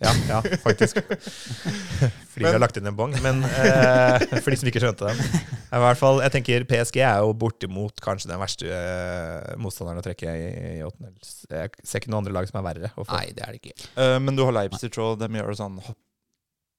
Ja, 0.00 0.12
ja, 0.28 0.42
faktisk. 0.62 0.96
Fordi 2.32 2.40
vi 2.40 2.46
har 2.48 2.60
lagt 2.62 2.78
inn 2.80 2.88
en 2.88 2.96
bong. 2.96 3.12
Men 3.20 3.42
eh, 3.44 4.22
for 4.40 4.48
de 4.48 4.56
som 4.56 4.70
ikke 4.70 4.80
skjønte 4.80 5.10
den. 5.10 5.42
I 5.76 5.80
hvert 5.82 6.00
fall, 6.00 6.22
jeg 6.24 6.32
tenker 6.38 6.64
PSG 6.70 7.02
er 7.04 7.20
jo 7.20 7.34
bortimot 7.36 8.00
kanskje 8.00 8.30
den 8.30 8.40
verste 8.40 8.70
eh, 8.72 9.50
motstanderen 9.60 10.00
å 10.00 10.04
trekke 10.06 10.32
i, 10.32 10.46
i 10.78 10.86
åttendels. 10.86 11.34
Jeg 11.52 11.74
ser 11.84 12.00
ikke 12.00 12.14
noen 12.14 12.22
andre 12.22 12.32
lag 12.38 12.48
som 12.48 12.62
er 12.62 12.66
verre. 12.70 12.92
Nei, 13.10 13.26
det 13.36 13.44
er 13.44 13.52
det 13.52 13.60
ikke. 13.60 13.90
Uh, 13.92 14.16
men 14.24 14.40
du 14.40 14.46
har 14.46 14.56
Leipzig 14.56 14.88
òg. 14.96 15.20
De 15.20 15.28
gjør 15.36 15.52
sånn 15.60 15.76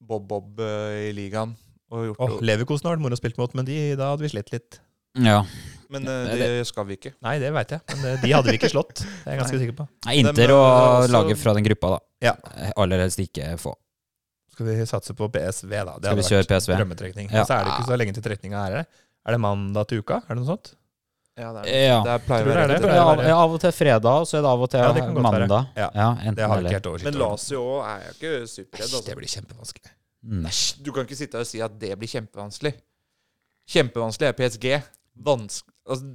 bob-bob 0.02 0.66
i 0.66 1.14
ligaen. 1.14 1.54
Og 1.92 2.06
gjort 2.12 2.22
Åh, 2.24 2.38
Leverkosen 2.48 2.88
har 2.88 2.96
vært 2.96 3.04
moro 3.04 3.18
å 3.18 3.20
spille 3.20 3.38
mot, 3.42 3.54
men 3.60 3.68
de, 3.68 3.78
da 4.00 4.12
hadde 4.14 4.24
vi 4.24 4.32
slitt 4.32 4.52
litt. 4.54 4.80
Ja. 5.20 5.42
Men 5.92 6.06
uh, 6.08 6.30
det- 6.32 6.38
det 6.40 6.68
skal 6.70 6.86
vi 6.88 6.96
ikke. 6.96 7.12
Nei, 7.22 7.34
det 7.44 7.50
veit 7.52 7.74
jeg. 7.76 7.82
Men 8.00 8.16
uh, 8.16 8.22
de 8.24 8.32
hadde 8.32 8.48
vi 8.48 8.58
ikke 8.62 8.70
slått. 8.72 9.02
Det 9.04 9.28
er 9.28 9.36
jeg 9.36 9.42
ganske 9.42 9.60
sikker 9.60 9.76
på. 9.82 9.88
Nei, 10.08 10.16
Inter 10.24 10.54
og 10.56 10.64
eh, 10.64 10.98
også- 11.04 11.12
laget 11.18 11.38
fra 11.42 11.54
den 11.58 11.64
gruppa, 11.68 11.90
da. 11.98 12.00
Ja. 12.30 12.34
Aller 12.80 13.04
helst 13.04 13.20
ikke 13.20 13.58
få. 13.60 13.76
Skal 14.56 14.66
vi 14.68 14.86
satse 14.88 15.14
på 15.16 15.28
PSV, 15.32 15.72
da? 15.72 15.98
Det 16.00 16.12
Skal 16.12 16.18
vi 16.22 16.28
kjøre 16.30 16.48
PSV? 16.48 16.76
Drømmetrekning. 16.80 17.28
Ja. 17.32 17.44
Så 17.48 17.56
er 17.60 17.66
det 17.68 17.74
ikke 17.76 17.90
så 17.92 17.98
lenge 18.00 18.14
til 18.16 18.24
trekninga 18.24 18.64
er 18.68 18.78
her. 18.82 18.86
Er 19.28 19.36
det 19.36 19.40
mandag 19.44 19.88
til 19.92 20.00
uka? 20.04 20.22
Er 20.28 20.36
det 20.36 20.42
noe 20.42 20.48
sånt? 20.56 20.74
Ja, 21.40 21.52
det, 21.56 21.64
Ja. 21.72 22.00
det 22.04 22.16
pleier 22.28 22.44
å 22.44 22.52
være 22.52 22.64
er 22.64 22.68
det. 22.84 22.90
Av, 23.00 23.22
ja, 23.24 23.36
av 23.40 23.54
og 23.56 23.60
til 23.64 23.72
fredag, 23.72 24.06
og 24.24 24.28
så 24.28 24.38
er 24.40 24.44
det 24.44 24.50
av 24.52 24.62
og 24.62 24.70
til 24.70 24.80
Ja, 24.80 24.92
mandag. 25.24 25.68
Ja. 25.76 25.90
enten 26.20 26.36
Det 26.36 26.48
har 26.48 26.60
vi 26.60 26.68
ikke 26.68 26.78
helt 26.80 26.90
oversikt 26.92 27.08
Men 27.08 27.16
over. 27.22 27.32
Lazio 27.32 27.62
òg 27.64 27.86
er 27.88 28.04
jo 28.04 28.12
ikke 28.16 28.48
superredd. 28.52 28.82
Altså. 28.82 28.92
det 28.92 29.12
Altså. 29.12 29.16
blir 29.22 29.32
kjempevanskelig. 29.36 29.92
Mm. 30.22 30.46
Du 30.86 30.92
kan 30.94 31.06
ikke 31.08 31.18
sitte 31.18 31.38
her 31.40 31.46
og 31.46 31.50
si 31.50 31.62
at 31.66 31.74
det 31.82 31.96
blir 31.98 32.10
kjempevanskelig. 32.12 32.76
Kjempevanskelig 33.72 34.28
er 34.30 34.38
PSG. 34.38 34.68
Vanskelig 35.26 35.70
Altså, 35.90 36.06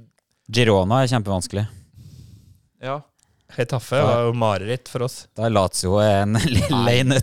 Girona 0.47 1.01
er 1.03 1.09
kjempevanskelig. 1.11 1.65
ja. 2.81 3.01
Hetaffe 3.55 3.95
var 4.03 4.25
jo 4.27 4.33
mareritt 4.35 4.89
for 4.91 5.05
oss. 5.05 5.21
Da 5.37 5.45
er 5.47 5.53
Lazio 5.55 5.97
en 6.03 6.33
lille 6.57 6.95
inn 6.99 7.13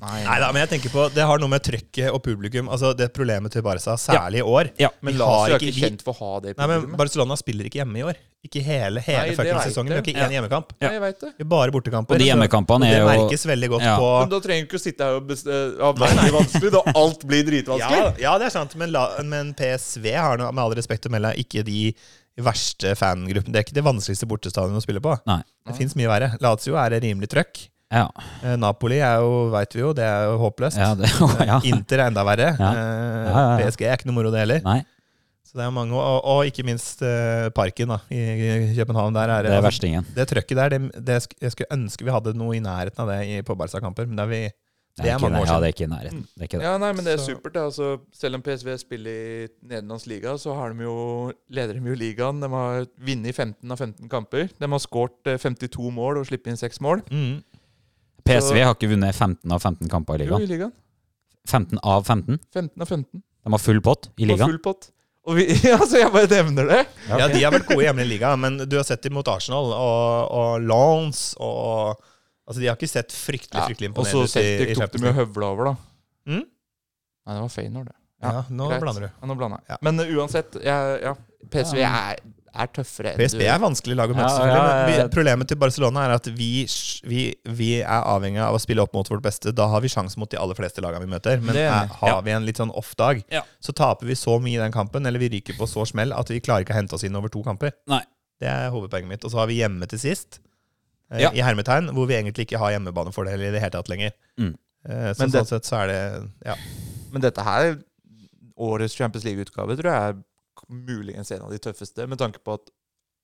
Nei, 0.00 0.18
Nei 0.24 0.36
da, 0.40 0.50
men 0.52 0.62
jeg 0.66 0.70
tenker 0.74 0.92
på 0.92 1.06
Det 1.12 1.24
har 1.28 1.40
noe 1.40 1.48
med 1.52 1.60
trykket 1.64 2.08
og 2.12 2.22
publikum 2.24 2.68
Altså 2.72 2.92
det 2.96 3.10
problemet 3.16 3.52
til 3.52 3.64
Barca, 3.64 3.96
særlig 4.00 4.40
i 4.42 4.44
år. 4.44 4.70
Ja. 4.80 4.90
Men 5.00 5.14
Vi 5.16 5.18
Lazio 5.22 5.38
har 5.40 5.54
er 5.56 5.64
ikke- 5.64 5.80
kjent 5.88 6.04
for 6.04 6.12
å 6.12 6.18
ha 6.20 6.40
det 6.44 6.54
Nei, 6.58 6.66
men. 6.68 6.84
Barcelona 7.00 7.36
spiller 7.40 7.64
ikke 7.68 7.80
hjemme 7.80 7.96
i 7.96 8.04
år. 8.12 8.20
Ikke 8.44 8.62
hele, 8.64 9.00
hele 9.04 9.18
Nei, 9.20 9.32
det 9.32 9.36
fucking 9.36 9.58
sesongen. 9.66 9.90
Vi 9.92 9.96
har 9.98 10.06
ikke 10.12 10.22
én 10.28 10.32
hjemmekamp. 10.36 10.70
Nei, 10.80 10.92
jeg 10.94 11.00
vet 11.02 11.18
det. 11.20 11.32
Vi 11.36 11.44
har 11.44 11.50
bare 11.52 11.74
bortekamper. 11.74 12.16
Og 12.16 12.22
de 12.22 12.28
hjemmekampene 12.30 12.86
er 12.88 12.94
jo 13.02 13.08
Det 13.10 13.16
merkes 13.18 13.44
veldig 13.50 13.68
godt 13.74 13.84
Ja. 13.84 13.96
på 14.00 14.08
Men 14.20 14.30
da 14.32 14.40
trenger 14.46 14.62
du 14.64 14.68
ikke 14.70 14.80
å 14.80 14.84
sitte 14.86 15.04
her 15.10 15.18
og 15.18 15.26
bes- 15.28 15.44
eh, 15.48 15.74
ha 15.84 15.90
veldig 15.92 16.32
vanskelig, 16.38 16.70
da 16.76 16.82
alt 17.02 17.26
blir 17.28 17.44
dritvanskelig. 17.50 18.00
ja, 18.00 18.14
ja, 18.30 18.38
det 18.40 18.46
er 18.48 18.54
sant, 18.56 18.76
men, 18.80 18.92
la, 18.92 19.04
men 19.24 19.52
PSV 19.54 20.06
har 20.16 20.38
noe, 20.40 20.52
med 20.52 20.64
all 20.64 20.74
respekt 20.78 21.04
å 21.08 21.12
melde 21.12 21.34
ikke 21.40 21.64
de 21.68 21.94
verste 22.40 22.94
fangruppen. 22.96 23.52
Det 23.52 23.58
er 23.60 23.64
ikke 23.66 23.74
det 23.76 23.84
vanskeligste 23.84 24.28
bortestadionet 24.30 24.80
å 24.80 24.84
spille 24.84 25.02
på. 25.04 25.16
Nei. 25.28 25.40
Det 25.66 25.74
fins 25.76 25.96
mye 25.98 26.08
verre. 26.08 26.30
Lazio 26.40 26.76
er 26.80 26.96
et 26.96 27.02
rimelig 27.04 27.28
trøkk. 27.32 27.66
Ja. 27.90 28.06
Eh, 28.46 28.54
Napoli 28.56 29.00
er 29.02 29.18
jo, 29.18 29.48
veit 29.50 29.74
vi 29.74 29.82
jo, 29.82 29.90
det 29.96 30.04
er 30.06 30.28
jo 30.30 30.38
håpløst. 30.44 30.78
ja, 30.78 30.92
det, 30.94 31.10
ja. 31.50 31.58
Inter 31.66 31.98
er 32.04 32.12
enda 32.12 32.22
verre. 32.24 32.52
Ja. 32.54 32.70
Eh, 32.70 33.28
Ja, 33.30 33.42
ja. 33.42 33.58
PSG 33.66 33.82
er 33.86 33.98
ikke 33.98 34.08
noe 34.08 34.16
moro, 34.16 34.30
det 34.32 34.40
heller. 34.44 34.62
Nei, 34.64 34.80
Så 35.46 35.58
det 35.58 35.64
er 35.66 35.70
mange, 35.74 35.92
og, 35.98 36.22
og 36.30 36.46
ikke 36.46 36.62
minst 36.66 37.02
eh, 37.02 37.48
Parken 37.54 37.90
da, 37.92 37.98
i, 38.14 38.74
København. 38.78 39.14
Der 39.18 39.32
er 39.34 39.42
det 39.48 39.52
er 39.58 39.62
verstingen. 39.66 40.06
Det 40.14 40.28
trøkket 40.30 40.56
der, 40.62 40.70
det, 40.76 41.04
det 41.10 41.18
jeg 41.42 41.52
skulle 41.56 41.70
ønske 41.74 42.06
vi 42.06 42.14
hadde 42.14 42.34
noe 42.38 42.54
i 42.56 42.62
nærheten 42.62 43.02
av 43.04 43.10
det 43.10 43.18
i, 43.26 43.40
på 43.42 43.58
Barca-kamper. 43.58 44.06
Men 44.06 44.16
det 44.22 44.24
er, 44.24 44.30
vi, 44.30 44.42
det 44.98 45.06
er 45.08 45.18
mange 45.22 45.38
år 45.40 45.46
Ja, 45.46 45.60
det 45.62 45.68
er 45.68 45.72
ikke 45.74 45.84
i 45.86 45.90
nærheten. 45.92 46.22
Det 46.34 46.40
er 46.42 46.48
ikke 46.48 46.58
det. 46.58 46.66
Ja, 46.66 46.72
nei, 46.82 46.92
men 46.92 47.04
det 47.04 47.12
er 47.14 47.18
Så- 47.22 47.30
supert. 47.34 47.52
Det. 47.54 47.62
Altså, 47.62 48.00
selv 48.12 48.34
om 48.34 48.42
PSV 48.42 48.76
spiller 48.78 49.10
i 49.10 49.48
Nederlands 49.62 50.06
liga, 50.06 50.34
så 50.36 50.54
har 50.54 50.72
de 50.74 50.82
jo, 50.84 51.32
leder 51.48 51.74
de 51.78 51.80
jo 51.88 51.94
ligaen. 51.94 52.40
De 52.42 52.48
har 52.50 52.86
vunnet 52.98 53.34
15 53.34 53.70
av 53.70 53.78
15 53.78 54.08
kamper. 54.08 54.48
De 54.58 54.66
har 54.68 54.78
skåret 54.78 55.26
eh, 55.26 55.38
52 55.38 55.90
mål 55.92 56.18
og 56.18 56.26
sluppet 56.26 56.48
inn 56.52 56.56
6 56.60 56.80
mål. 56.80 57.02
Mm. 57.10 57.42
PSV 58.26 58.60
har 58.62 58.74
ikke 58.74 58.90
vunnet 58.92 59.14
15 59.14 59.52
av 59.52 59.60
15 59.64 59.88
kamper 59.88 60.14
i 60.14 60.24
ligaen. 60.24 60.40
Jo, 60.40 60.46
i 60.46 60.54
ligaen. 60.56 60.72
15 61.48 61.78
av 61.82 62.04
15? 62.04 62.38
15 62.52 62.82
av 62.82 62.86
15. 62.88 63.22
De 63.44 63.52
har 63.54 63.58
full 63.62 63.80
pott 63.80 64.10
i 64.20 64.26
ligaen. 64.28 64.50
full 64.52 64.58
pott. 64.58 64.90
Og 65.28 65.36
vi, 65.36 65.46
altså, 65.76 65.98
jeg 66.00 66.12
bare 66.12 66.28
nevner 66.28 66.68
det. 66.68 66.80
Ja, 67.08 67.26
de 67.28 67.42
har 67.42 67.52
vært 67.52 67.68
gode 67.68 67.84
hjemme 67.86 68.04
i 68.04 68.08
liga, 68.08 68.34
men 68.40 68.58
du 68.68 68.76
har 68.76 68.84
sett 68.88 69.02
dem 69.04 69.14
mot 69.16 69.28
Arsenal 69.28 69.72
og, 69.72 70.30
og 70.32 70.62
Lance 70.68 71.34
og 71.40 72.00
Altså, 72.50 72.58
de 72.64 72.66
har 72.66 72.76
ikke 72.80 72.90
sett 72.90 73.14
fryktelig 73.14 73.62
fryktelig 73.70 73.92
og 73.94 74.02
så 74.02 74.10
imponerende 74.10 74.26
ut 74.26 74.32
så 74.34 74.40
Celtic 74.42 74.80
tok 74.80 74.96
de 74.98 75.06
jo 75.06 75.12
høvla 75.20 75.50
over, 75.54 75.70
da. 75.70 75.74
Mm? 76.26 76.42
Nei, 76.42 77.36
det 77.36 77.40
var 77.44 77.52
Feynord, 77.54 77.86
det. 77.92 77.96
Ja, 78.20 78.42
nå 78.52 78.66
greit. 78.68 78.82
blander 78.82 79.06
du. 79.06 79.08
Ja, 79.14 79.26
nå 79.30 79.36
blander 79.38 79.62
jeg. 79.62 79.70
Ja. 79.70 79.76
Men 79.86 80.02
uh, 80.02 80.10
uansett, 80.18 80.58
jeg, 80.60 80.98
ja, 81.06 81.12
PSV 81.54 81.78
Ja. 81.80 81.92
er, 82.10 82.18
er 82.50 82.66
tøffere 82.74 83.12
enn 83.14 83.20
PSB 83.22 83.44
er 83.46 83.60
vanskelig 83.62 83.94
lag 83.96 84.10
å 84.10 84.16
møte, 84.18 84.32
Ja, 84.42 84.48
ja, 84.50 84.56
Men 84.58 84.90
ja. 84.98 85.04
vi, 85.06 85.12
problemet 85.14 85.48
til 85.48 85.56
Barcelona 85.62 86.02
er 86.08 86.16
at 86.18 86.26
vi, 86.36 86.48
vi, 87.06 87.22
vi 87.46 87.68
er 87.80 88.02
avhengig 88.10 88.42
av 88.44 88.58
å 88.58 88.60
spille 88.60 88.82
opp 88.82 88.92
mot 88.98 89.08
vårt 89.08 89.22
beste. 89.24 89.54
Da 89.56 89.68
har 89.70 89.80
vi 89.80 89.88
sjanse 89.94 90.18
mot 90.20 90.28
de 90.28 90.36
aller 90.42 90.58
fleste 90.58 90.82
lagene 90.84 91.06
vi 91.06 91.12
møter. 91.14 91.38
Men 91.40 91.54
Det 91.56 91.64
er 91.70 91.86
har 92.02 92.12
Ja. 92.16 92.20
vi 92.26 92.34
en 92.34 92.44
litt 92.44 92.58
sånn 92.60 92.74
off-dag, 92.76 93.22
Ja. 93.30 93.44
så 93.62 93.72
taper 93.72 94.04
vi 94.10 94.18
så 94.18 94.36
mye 94.42 94.58
i 94.58 94.62
den 94.66 94.72
kampen, 94.74 95.06
eller 95.06 95.22
vi 95.22 95.30
ryker 95.38 95.54
på 95.56 95.70
så 95.70 95.86
smell 95.88 96.12
at 96.12 96.28
vi 96.28 96.40
klarer 96.42 96.66
ikke 96.66 96.74
å 96.74 96.80
hente 96.82 96.92
oss 96.98 97.04
inn 97.06 97.14
over 97.16 97.28
to 97.30 97.42
kamper. 97.46 97.72
Nei. 97.86 98.02
Det 98.42 98.48
er 98.50 98.68
hovedpoenget 98.74 99.08
mitt. 99.08 99.24
Og 99.24 99.30
så 99.30 99.38
har 99.38 99.46
vi 99.46 99.60
hjemme 99.62 99.86
til 99.88 99.98
sist, 100.02 100.40
Ja. 101.18 101.30
i 101.34 101.40
hermetegn, 101.42 101.88
hvor 101.96 102.06
vi 102.06 102.14
egentlig 102.14 102.46
ikke 102.46 102.58
har 102.62 102.70
hjemmebanefordel 102.76 103.40
i 103.42 103.50
det 103.50 103.60
hele 103.60 103.70
tatt 103.74 103.88
lenger. 103.90 104.12
Mm. 104.38 104.52
Eh, 104.86 105.10
så 105.14 105.18
Men 105.24 105.30
sånn 105.34 105.46
sett 105.48 105.64
så 105.66 105.80
er 105.82 105.86
det 105.90 106.30
Ja. 106.46 106.54
Men 107.10 107.20
dette 107.22 107.42
her, 107.42 107.78
årets 108.56 108.94
Champions 108.94 109.24
League-utgave, 109.24 109.76
tror 109.76 109.90
jeg 109.90 110.14
er 110.14 110.22
muligens 110.70 111.30
en 111.34 111.42
av 111.42 111.50
de 111.50 111.58
tøffeste, 111.58 112.06
med 112.06 112.18
tanke 112.20 112.38
på 112.44 112.54
at 112.54 112.70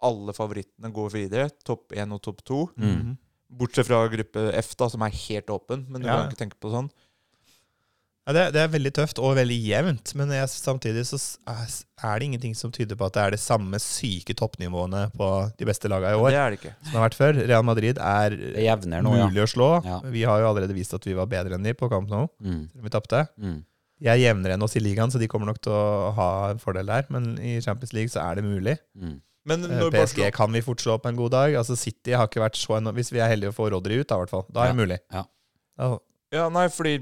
alle 0.02 0.32
favorittene 0.34 0.90
går 0.92 1.10
videre. 1.14 1.50
Topp 1.64 1.92
1 1.94 2.12
og 2.12 2.20
topp 2.22 2.42
2. 2.44 2.58
Mm. 2.76 3.16
Bortsett 3.56 3.86
fra 3.86 4.00
gruppe 4.10 4.48
F, 4.58 4.74
da, 4.76 4.88
som 4.88 5.02
er 5.06 5.14
helt 5.14 5.46
åpen. 5.54 5.86
Men 5.88 6.02
du 6.02 6.08
Ja. 6.08 6.16
kan 6.16 6.30
ikke 6.32 6.38
tenke 6.42 6.58
på 6.60 6.70
sånn. 6.72 6.90
Ja, 8.26 8.32
det, 8.34 8.42
det 8.56 8.60
er 8.64 8.70
veldig 8.72 8.90
tøft 8.96 9.20
og 9.22 9.36
veldig 9.38 9.56
jevnt, 9.62 10.10
men 10.18 10.32
jeg, 10.34 10.48
samtidig 10.50 11.04
så 11.06 11.18
er 11.46 11.68
er 12.06 12.18
det 12.18 12.26
ingenting 12.26 12.56
som 12.58 12.72
tyder 12.74 12.98
på 12.98 13.06
at 13.06 13.14
det 13.14 13.22
er 13.22 13.30
det 13.36 13.38
samme 13.40 13.78
syke 13.80 14.34
toppnivåene 14.36 15.04
på 15.16 15.28
de 15.56 15.64
beste 15.68 15.88
lagene 15.88 16.16
i 16.16 16.18
år 16.20 16.34
Det 16.34 16.40
er 16.40 16.50
det 16.50 16.58
ikke. 16.58 16.72
som 16.82 16.90
det 16.90 16.98
har 16.98 17.04
vært 17.06 17.18
før. 17.20 17.38
Real 17.52 17.62
Madrid 17.64 18.00
er 18.02 18.34
jevner 18.66 19.04
nå, 19.06 19.14
ja. 19.16 19.28
mulig 19.30 19.44
å 19.44 19.46
slå. 19.48 19.68
Ja. 19.86 20.00
Vi 20.12 20.24
har 20.26 20.42
jo 20.42 20.48
allerede 20.50 20.74
vist 20.76 20.92
at 20.98 21.06
vi 21.06 21.14
var 21.16 21.30
bedre 21.30 21.54
enn 21.56 21.64
de 21.64 21.72
på 21.78 21.88
kamp 21.92 22.10
nå, 22.10 22.26
Mm. 22.42 22.66
selv 22.72 22.82
vi 22.88 22.92
tapte. 22.92 23.22
Mm. 23.38 23.62
De 24.02 24.10
er 24.12 24.18
jevnere 24.20 24.58
enn 24.58 24.62
oss 24.66 24.74
i 24.76 24.82
ligaen, 24.82 25.08
så 25.14 25.18
de 25.22 25.28
kommer 25.30 25.46
nok 25.48 25.62
til 25.64 25.72
å 25.72 26.10
ha 26.18 26.28
en 26.50 26.58
fordel 26.60 26.86
der. 26.90 27.06
Men 27.08 27.38
i 27.38 27.60
Champions 27.64 27.94
League 27.96 28.10
så 28.12 28.20
er 28.26 28.34
det 28.36 28.44
mulig. 28.44 28.76
Mm. 28.98 29.20
Men 29.46 29.62
Eh, 29.64 29.78
når 29.78 29.90
PSG 29.94 30.18
Barcelona, 30.26 30.30
kan 30.36 30.52
vi 30.52 30.60
fort 30.66 30.82
slå 30.82 30.98
på 31.00 31.08
en 31.08 31.16
god 31.16 31.30
dag. 31.30 31.54
Altså 31.54 31.76
City 31.78 32.10
har 32.18 32.26
ikke 32.26 32.42
vært 32.42 32.58
så 32.58 32.76
enormt 32.76 32.98
Hvis 32.98 33.12
vi 33.14 33.20
er 33.22 33.30
heldige 33.30 33.54
å 33.54 33.56
få 33.56 33.70
Rodri 33.70 34.00
ut, 34.02 34.08
da, 34.10 34.16
i 34.18 34.24
hvert 34.24 34.34
fall. 34.34 34.44
Da 34.52 34.64
er 34.66 34.74
det 34.74 34.80
mulig. 34.82 34.98
Ja. 35.14 35.22
ja. 35.78 35.98
Ja, 36.34 36.48
nei, 36.50 36.66
fordi 36.68 36.98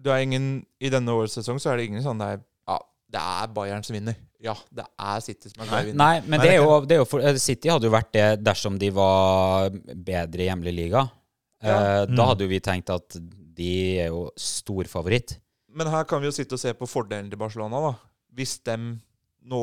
det 0.00 0.12
er 0.14 0.22
ingen 0.24 0.66
I 0.80 0.88
denne 0.92 1.12
årets 1.12 1.34
sesong 1.38 1.58
så 1.60 1.72
er 1.72 1.76
det 1.80 1.86
ingen 1.90 2.02
sånn 2.04 2.18
der 2.22 2.40
Ja, 2.68 2.78
det 3.10 3.20
er 3.20 3.48
Bayern 3.54 3.82
som 3.84 3.94
vinner. 3.96 4.16
Ja, 4.40 4.54
det 4.72 4.86
er 4.98 5.20
City 5.20 5.50
som 5.50 5.62
er 5.62 5.68
glad 5.68 5.80
i 5.80 5.82
å 5.82 5.88
vinne. 5.90 5.98
Nei, 6.00 6.20
men 6.24 6.40
det 6.40 6.48
er 6.54 6.60
jo, 6.62 6.80
det 6.88 6.94
er 6.96 7.00
jo 7.02 7.08
for, 7.10 7.20
eh, 7.20 7.36
City 7.36 7.68
hadde 7.68 7.84
jo 7.84 7.92
vært 7.92 8.12
det 8.16 8.28
dersom 8.42 8.78
de 8.80 8.88
var 8.96 9.68
bedre 9.70 10.40
i 10.46 10.48
hjemlig 10.48 10.72
liga. 10.78 11.02
Ja. 11.62 11.74
Eh, 11.76 12.06
Mm. 12.08 12.16
Da 12.16 12.24
hadde 12.30 12.46
jo 12.46 12.48
vi 12.48 12.60
tenkt 12.64 12.88
at 12.88 13.16
de 13.60 13.98
er 14.00 14.06
jo 14.08 14.30
storfavoritt. 14.40 15.36
Men 15.68 15.86
her 15.92 16.04
kan 16.08 16.22
vi 16.22 16.26
jo 16.30 16.32
sitte 16.32 16.56
og 16.56 16.62
se 16.62 16.72
på 16.72 16.88
fordelen 16.88 17.28
til 17.30 17.36
Barcelona, 17.38 17.80
da. 17.90 17.92
Hvis 18.34 18.56
dem 18.64 19.02
nå 19.44 19.60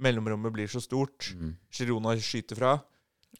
mellomrommet 0.00 0.52
blir 0.54 0.68
så 0.70 0.80
stort, 0.80 1.34
Mm. 1.34 1.56
Girona 1.72 2.14
skyter 2.16 2.56
fra 2.56 2.74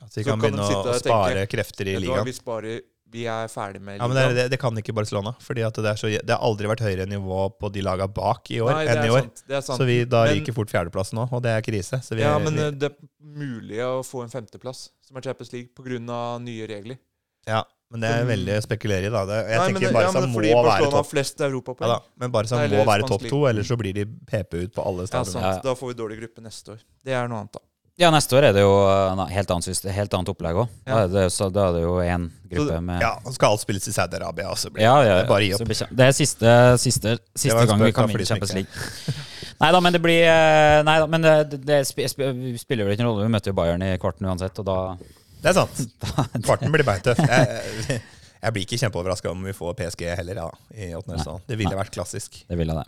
At 0.02 0.10
de 0.12 0.24
Så 0.24 0.24
kan 0.26 0.40
kan 0.40 0.50
de 0.50 0.58
begynne 0.58 0.84
å 0.90 0.98
spare 0.98 1.34
tenke, 1.46 1.50
krefter 1.56 1.86
i 1.86 1.94
ligaen. 2.00 2.24
vi 2.26 2.32
sparer 2.32 2.80
Vi 3.14 3.24
er 3.30 3.46
ferdig 3.52 3.78
med 3.84 4.00
Ja, 4.00 4.08
men 4.10 4.16
det, 4.18 4.22
er 4.26 4.34
det, 4.34 4.44
det 4.56 4.58
kan 4.58 4.74
ikke 4.80 4.94
Barcelona. 4.96 5.34
Fordi 5.44 5.62
at 5.62 5.76
det, 5.78 5.86
er 5.92 6.00
så, 6.00 6.08
det 6.10 6.34
har 6.34 6.42
aldri 6.42 6.66
vært 6.70 6.82
høyere 6.82 7.06
nivå 7.06 7.44
på 7.60 7.70
de 7.74 7.84
laga 7.86 8.08
bak 8.10 8.50
i 8.50 8.58
år 8.64 8.72
Nei, 8.80 8.86
enn 8.90 9.04
i 9.06 9.12
år. 9.14 9.20
sant, 9.28 9.44
det 9.46 9.58
er 9.60 9.62
sant. 9.68 9.78
Så 9.78 9.86
vi 9.86 10.00
da 10.04 10.24
Men- 10.26 10.40
ryker 10.40 10.56
fort 10.56 10.72
fjerdeplass 10.74 11.14
nå, 11.14 11.28
og 11.30 11.44
det 11.44 11.52
er 11.54 11.62
krise. 11.62 12.00
Så 12.02 12.18
vi 12.18 12.24
ja, 12.26 12.34
er, 12.34 12.42
men 12.42 12.58
eh, 12.58 12.72
det 12.74 12.90
er 12.90 12.96
mulig 13.44 13.78
å 13.86 14.00
få 14.06 14.24
en 14.26 14.32
femteplass 14.34 14.88
som 15.06 15.16
er 15.20 15.28
Champions 15.28 15.52
League 15.54 15.70
pga. 15.78 16.40
nye 16.42 16.66
regler. 16.66 16.98
ja, 17.46 17.62
men 17.92 18.00
det 18.02 18.08
er 18.10 18.24
veldig 18.26 18.54
å 18.58 18.62
spekulere 18.64 19.06
i, 19.06 19.10
da. 19.12 19.20
Jeg 19.28 19.44
Nei, 19.46 19.66
tenker 19.68 19.84
men, 19.84 19.92
Barca 19.94 20.08
ja, 20.08 20.20
men 20.24 20.30
må 20.32 20.40
være 20.40 20.54
Barcelona 20.56 20.90
har 20.96 21.04
topp. 21.04 21.10
flest 21.12 21.42
europapoeng. 21.46 21.86
Ja, 21.92 21.98
da. 22.00 22.14
Men 22.18 22.32
Barca 22.34 22.56
Nei, 22.58 22.64
må 22.72 22.86
være 22.88 23.06
topp 23.06 23.26
to, 23.30 23.38
ellers 23.46 23.68
så 23.70 23.76
blir 23.78 23.94
de 23.94 24.04
PP 24.26 24.56
ut 24.64 24.72
på 24.74 24.82
alle 24.88 25.04
Ja, 25.04 25.10
stadioner. 25.12 25.30
sant. 25.36 25.60
Ja. 25.60 25.62
Da 25.68 25.74
får 25.78 25.92
vi 25.92 25.94
dårlig 26.02 26.18
gruppe 26.18 26.42
neste 26.42 26.74
år. 26.74 26.80
Det 27.04 27.14
er 27.14 27.28
noe 27.30 27.44
annet, 27.44 27.52
da. 27.54 27.62
Ja, 27.96 28.08
neste 28.10 28.34
år 28.34 28.48
er 28.48 28.54
det 28.56 28.62
jo 28.64 28.72
en 28.90 29.20
helt 29.30 29.50
annet, 29.54 29.84
helt 29.94 30.14
annet 30.18 30.30
opplegg 30.32 30.56
òg. 30.64 30.70
Da, 30.82 31.02
Ja. 31.04 31.06
det- 31.06 31.52
da 31.54 31.68
er 31.68 31.72
det 31.76 31.82
jo 31.82 31.92
én 32.02 32.30
gruppe 32.50 32.80
med 32.82 33.00
Ja, 33.00 33.12
og 33.24 33.32
skal 33.34 33.50
alt 33.52 33.60
spilles 33.60 33.86
i 33.86 33.92
Saudi-Arabia, 33.92 34.48
og 34.50 34.56
så 34.58 34.68
blir 34.72 34.82
Ja, 34.82 35.00
ja, 35.02 35.20
det 35.20 35.28
bare 35.28 35.42
gi 35.46 35.52
opp. 35.54 35.68
Det 35.94 36.00
er 36.08 36.10
siste, 36.12 36.78
siste, 36.78 37.18
siste 37.36 37.66
gang 37.66 37.78
vi 37.78 37.92
kan 37.92 38.08
da, 38.08 38.12
vinne 38.12 38.26
Champions 38.26 38.52
League. 38.52 38.68
Nei 39.60 39.70
da, 39.70 39.78
men 39.80 39.92
det 39.92 40.02
blir 40.02 40.24
eh, 40.26 40.82
Nei 40.82 40.98
da, 40.98 41.06
men 41.06 41.22
det, 41.22 41.50
det 41.64 41.86
sp- 41.86 42.08
sp- 42.10 42.58
spiller 42.58 42.86
jo 42.86 42.90
ikke 42.96 43.04
noen 43.06 43.14
rolle. 43.14 43.26
Vi 43.28 43.32
møter 43.32 43.46
jo 43.46 43.52
Bayern 43.54 43.82
i 43.82 43.96
kvarten 43.98 44.26
uansett, 44.26 44.58
og 44.58 44.64
da 44.66 44.96
Det 45.40 45.50
er 45.50 45.52
sant. 45.52 45.86
Kvarten 46.42 46.72
blir 46.72 46.82
beintøff. 46.82 47.18
Jeg, 48.44 48.52
blir 48.54 48.64
ikke 48.66 48.78
kjempeoverraska 48.82 49.30
om 49.32 49.42
vi 49.48 49.54
får 49.56 49.74
PSG 49.78 50.02
heller, 50.18 50.38
ja, 50.42 50.46
i 50.76 50.90
åttendedelsfinalen. 50.94 51.44
Det 51.48 51.56
ville 51.60 51.78
vært 51.78 51.92
klassisk. 51.96 52.38
Det 52.48 52.58
ville 52.60 52.76
det. 52.76 52.84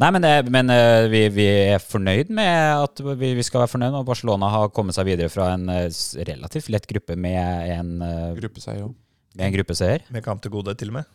Nei, 0.00 0.10
men, 0.16 0.24
det, 0.24 0.32
men 0.54 0.72
eh, 0.72 1.06
vi, 1.12 1.22
vi 1.36 1.46
er 1.74 1.82
fornøyd 1.84 2.32
med 2.34 2.84
at 2.88 3.04
vi, 3.20 3.34
vi 3.38 3.44
skal 3.46 3.64
være 3.64 3.72
fornøyd 3.74 3.92
når 3.98 4.06
Barcelona 4.08 4.48
har 4.54 4.72
kommet 4.76 4.96
seg 4.96 5.08
videre 5.10 5.28
fra 5.32 5.50
en 5.58 5.68
eh, 5.72 5.88
relativt 6.30 6.70
lett 6.72 6.88
gruppe 6.90 7.16
med 7.20 7.74
en, 7.78 7.94
eh, 8.04 8.30
Gruppeseier 8.40 8.86
òg. 8.88 8.94
med 9.36 9.46
en 9.50 9.56
gruppeseier. 9.58 10.06
Med 10.14 10.24
kamp 10.24 10.42
til 10.44 10.54
gode, 10.56 10.74
til 10.80 10.88
og 10.94 11.00
med. 11.00 11.10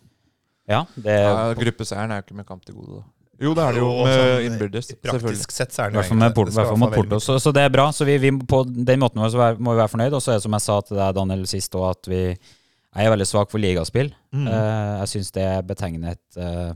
Ja, 0.70 0.84
det 1.02 1.16
Ja, 1.26 1.54
gruppeseieren 1.58 2.12
er 2.14 2.22
jo 2.22 2.28
ikke 2.30 2.38
med 2.44 2.46
kamp 2.46 2.66
til 2.68 2.76
gode, 2.78 3.00
da. 3.02 3.08
Jo, 3.40 3.54
det 3.56 3.64
er 3.64 3.72
det 3.78 3.80
jo 3.80 3.90
med 4.04 4.18
sånn, 4.20 4.46
innbyrdes. 4.50 4.88
Praktisk 5.00 5.54
sett 5.56 5.72
så 5.72 5.86
er 5.86 5.94
det 5.94 5.96
jo 5.96 6.02
med 6.02 6.26
egentlig- 6.28 6.36
Port- 6.36 6.50
det 6.50 6.56
hvert 6.58 6.68
fall 6.74 6.82
mot 6.82 6.94
Porto. 6.94 7.20
Så, 7.24 7.38
så 7.40 7.54
det 7.56 7.62
er 7.64 7.70
bra. 7.72 7.86
Så 7.96 8.04
vi, 8.06 8.18
vi, 8.20 8.32
på 8.36 8.60
den 8.68 9.00
måten 9.00 9.22
må 9.24 9.30
vi 9.32 9.78
være 9.80 9.88
fornøyd. 9.94 10.12
Og 10.18 10.22
så 10.22 10.34
er 10.34 10.42
det 10.42 10.44
som 10.44 10.58
jeg 10.58 10.66
sa 10.66 10.76
til 10.84 11.00
deg, 11.00 11.16
Daniel, 11.16 11.46
sist, 11.48 11.72
òg, 11.80 11.86
at 11.96 12.10
vi 12.12 12.20
jeg 12.96 13.06
er 13.06 13.12
veldig 13.14 13.28
svak 13.30 13.52
for 13.52 13.62
ligaspill. 13.62 14.12
Mm. 14.34 14.48
Uh, 14.50 14.94
jeg 15.04 15.12
syns 15.14 15.34
det 15.36 15.48
betegner 15.70 16.16
et 16.18 16.40
uh, 16.42 16.72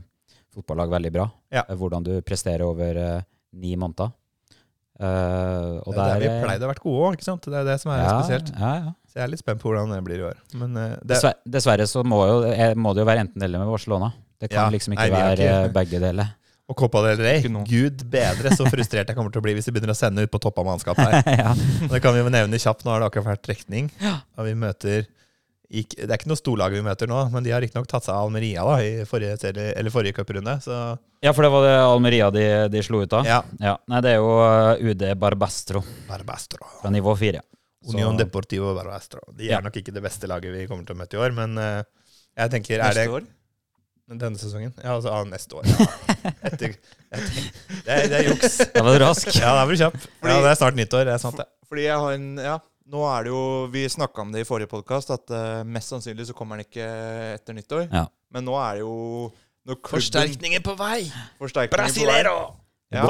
fotballag 0.54 0.92
veldig 0.92 1.10
bra. 1.14 1.28
Ja. 1.54 1.64
Eh, 1.66 1.74
Hvordan 1.78 2.04
du 2.06 2.12
presterer 2.26 2.62
over 2.66 3.00
uh, 3.00 3.24
ni 3.58 3.74
måneder. 3.76 4.12
Og 4.94 5.88
Det 5.90 5.98
er 5.98 6.12
der 6.12 6.20
vi 6.22 6.28
pleide 6.44 6.66
å 6.66 6.70
vært 6.70 6.82
gode 6.84 7.06
òg, 7.08 7.16
ikke 7.16 7.26
sant? 7.26 7.48
Det 7.50 7.58
er 7.58 7.66
det 7.66 7.74
som 7.82 7.90
er 7.90 8.04
ja, 8.04 8.12
spesielt. 8.20 8.52
Ja, 8.54 8.74
ja. 8.78 8.92
Så 9.10 9.18
jeg 9.18 9.24
er 9.24 9.32
litt 9.32 9.42
spent 9.42 9.58
på 9.62 9.66
hvordan 9.72 9.90
det 9.90 9.98
blir 10.06 10.22
i 10.22 10.26
år. 10.28 10.38
Men 10.60 10.76
det, 10.78 10.84
Dessverre, 11.10 11.40
dessverre 11.56 11.86
så 11.90 12.04
må, 12.06 12.20
jo, 12.30 12.36
må 12.78 12.92
det 12.94 13.02
jo 13.02 13.08
være 13.08 13.24
enten 13.26 13.42
eller 13.42 13.62
med 13.64 13.72
Barcelona. 13.74 14.12
Det 14.38 14.52
kan 14.52 14.68
Ja, 14.68 14.70
liksom 14.70 14.94
ikke 14.94 15.08
nei, 15.10 15.18
være 15.18 15.48
ikke- 15.48 15.72
begge 15.74 16.00
deler. 16.04 16.30
og 16.70 16.76
Copa 16.78 17.02
del 17.08 17.18
Rey, 17.26 17.42
gud 17.66 18.06
bedre 18.10 18.54
så 18.54 18.66
frustrert 18.70 19.10
jeg 19.10 19.16
kommer 19.18 19.34
til 19.34 19.42
å 19.42 19.44
bli 19.44 19.54
hvis 19.58 19.66
de 19.66 19.74
begynner 19.74 19.92
å 19.92 19.98
sende 19.98 20.22
ut 20.22 20.30
på 20.30 20.40
topp 20.46 20.62
av 20.62 20.70
mannskapet 20.70 21.10
her. 21.10 21.26
ja. 21.42 21.54
Det 21.90 22.00
kan 22.00 22.14
vi 22.14 22.22
jo 22.22 22.30
nevne 22.30 22.62
kjapt. 22.62 22.86
Nå 22.86 22.94
har 22.94 23.02
det 23.02 23.10
akkurat 23.10 23.34
vært 23.34 23.44
trekning. 23.50 23.90
Og 24.38 24.46
vi 24.46 24.54
møter 24.54 25.10
ikk- 25.80 25.96
Det 26.00 26.06
er 26.10 26.16
ikke 26.18 26.30
noe 26.30 26.38
storlag 26.40 26.72
vi 26.76 26.82
møter 26.86 27.10
nå, 27.10 27.18
men 27.32 27.44
de 27.46 27.50
har 27.54 27.60
riktignok 27.64 27.88
tatt 27.90 28.04
seg 28.06 28.14
av 28.14 28.26
Almeria 28.28 28.64
da, 28.66 28.76
i 28.84 29.04
forrige, 29.08 29.36
eller 29.74 29.90
forrige 29.94 30.14
cuprunde. 30.16 30.54
Ja, 31.24 31.32
for 31.32 31.42
det 31.46 31.50
var 31.54 31.66
det 31.66 31.74
Almeria 31.80 32.30
de, 32.34 32.44
de 32.72 32.82
slo 32.86 33.02
ut 33.04 33.12
av? 33.16 33.26
ja. 33.28 33.42
Ja. 33.60 33.76
Nei, 33.90 34.00
det 34.04 34.14
er 34.14 34.20
jo 34.22 34.30
eh, 34.44 34.84
UD 34.92 35.04
Barbastro 35.20 35.82
Barbastro. 36.08 36.64
fra 36.80 36.90
nivå 36.94 37.16
fire. 37.18 37.42
Så- 37.84 37.94
Union 37.98 38.16
Deportivo 38.16 38.74
Barbastro. 38.76 39.20
De 39.36 39.44
Ja. 39.50 39.58
er 39.58 39.62
nok 39.66 39.76
ikke 39.76 39.92
det 39.92 40.02
beste 40.02 40.26
laget 40.30 40.52
vi 40.54 40.66
kommer 40.66 40.86
til 40.86 40.96
å 40.96 40.98
møte 41.02 41.18
i 41.18 41.20
år, 41.20 41.34
men 41.36 41.58
uh, 41.58 41.82
jeg 42.38 42.50
tenker 42.50 42.78
er 42.80 42.94
det 42.94 43.04
Neste 43.08 43.18
år? 43.20 43.26
denne 44.20 44.36
sesongen? 44.38 44.72
Ja, 44.84 44.94
altså 44.98 45.10
ah, 45.12 45.24
neste 45.24 45.56
år. 45.56 45.64
Ja. 45.68 45.86
Etter, 46.48 46.74
etter, 47.12 47.36
det, 47.84 47.88
er, 47.88 48.08
det 48.12 48.16
er 48.18 48.26
juks. 48.30 48.56
Da 48.74 48.82
var 48.84 48.98
du 48.98 49.04
rask. 49.04 49.28
Ja, 49.36 49.52
da 49.56 49.64
var 49.64 49.72
du 49.72 49.80
kjapp. 49.80 49.96
Ja, 50.24 50.34
det 50.44 50.50
er 50.50 50.58
snart 50.60 50.76
nyttår. 50.76 51.04
Det 51.08 51.14
er 51.14 51.22
sant, 51.22 51.38
det. 51.40 51.46
Fordi 51.68 51.84
jeg 51.86 51.96
har 52.02 52.16
en 52.18 52.26
Ja, 52.40 52.58
nå 52.90 53.04
er 53.08 53.26
det 53.26 53.32
jo 53.32 53.42
Vi 53.72 53.84
snakka 53.88 54.24
om 54.24 54.32
det 54.34 54.44
i 54.44 54.48
forrige 54.48 54.70
podkast, 54.70 55.12
at 55.14 55.32
uh, 55.32 55.62
mest 55.68 55.92
sannsynlig 55.92 56.28
så 56.28 56.36
kommer 56.36 56.58
han 56.58 56.66
ikke 56.66 56.84
etter 57.34 57.56
nyttår. 57.56 57.88
Ja. 57.88 58.06
Men 58.34 58.46
nå 58.48 58.56
er 58.60 58.78
det 58.80 58.84
jo 58.84 58.94
når 59.64 59.78
klubben, 59.80 60.60
på 60.60 60.74
vei! 60.76 60.98
Forsterkninger 61.40 61.72
på 61.72 62.04
vei. 62.04 62.20
Ja. 62.92 63.04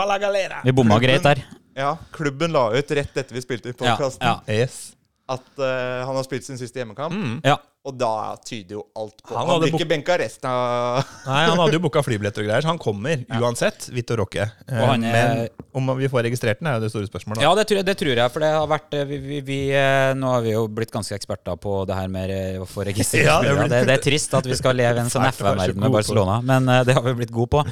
Vi 0.64 0.74
bomma 0.78 1.00
greit 1.02 1.24
der. 1.26 1.42
Ja, 1.74 1.96
klubben 2.14 2.54
la 2.54 2.68
ut 2.70 2.92
rett 2.94 3.16
etter 3.18 3.34
vi 3.34 3.42
spilte 3.42 3.72
i 3.72 3.74
Ja, 4.22 4.36
ja. 4.46 4.60
Yes. 4.62 4.94
At 5.30 5.46
uh, 5.60 6.04
han 6.04 6.16
har 6.18 6.24
spilt 6.26 6.44
sin 6.44 6.58
siste 6.60 6.82
hjemmekamp. 6.82 7.14
Mm. 7.14 7.38
ja. 7.46 7.56
Og 7.84 7.92
da 8.00 8.32
tyder 8.40 8.78
jo 8.78 8.82
alt 8.96 9.18
på 9.20 9.34
Han 9.36 9.44
Han, 9.44 9.58
blir 9.60 9.74
ikke 9.76 9.86
benka 9.90 10.14
resten 10.16 10.48
av 10.48 11.02
Nei, 11.26 11.40
han 11.50 11.58
hadde 11.60 11.76
jo 11.76 11.82
booka 11.84 12.00
flybilletter 12.00 12.40
og 12.40 12.46
greier, 12.48 12.64
så 12.64 12.70
han 12.70 12.78
kommer 12.80 13.26
uansett. 13.36 13.90
Vitor 13.92 14.22
Roque. 14.22 14.40
Eh, 14.40 14.78
er- 14.80 14.94
Men 15.04 15.50
om 15.76 15.90
vi 15.98 16.08
får 16.08 16.24
registrert 16.24 16.62
den, 16.62 16.70
er 16.70 16.78
jo 16.78 16.86
det 16.86 16.90
store 16.94 17.10
spørsmålet. 17.10 17.42
Ja, 17.44 17.50
det 17.58 17.66
tror, 17.68 17.82
jeg, 17.82 17.86
det 17.90 17.96
tror 18.00 18.16
jeg, 18.16 18.32
for 18.32 18.40
det 18.40 18.50
har 18.56 18.70
vært 18.72 18.96
eh, 18.96 19.04
vi, 19.04 19.18
vi, 19.26 19.40
vi, 19.44 19.58
eh, 19.76 20.14
Nå 20.16 20.32
har 20.32 20.40
vi 20.46 20.54
jo 20.54 20.64
blitt 20.72 20.94
ganske 20.96 21.12
eksperter 21.12 21.60
på 21.60 21.84
det 21.84 21.98
her 22.00 22.08
med 22.08 22.32
å 22.64 22.64
få 22.64 22.88
registrert 22.88 23.26
Ja, 23.28 23.36
det 23.44 23.52
er 23.52 23.60
spillere. 23.60 23.68
det, 23.76 23.84
det 23.92 23.98
er 23.98 24.04
trist 24.08 24.32
at 24.40 24.48
vi 24.48 24.56
skal 24.56 24.80
leve 24.80 24.96
i 24.96 25.04
en 25.04 25.12
sånn 25.12 25.28
FM-verden 25.28 25.76
med 25.76 25.84
med 25.84 25.92
på. 25.92 25.98
Barcelona, 26.00 26.40
men 26.40 26.64
uh, 26.72 26.80
det 26.88 26.96
har 26.96 27.04
vi 27.04 27.16
blitt 27.20 27.36
gode 27.36 27.52
på. 27.52 27.66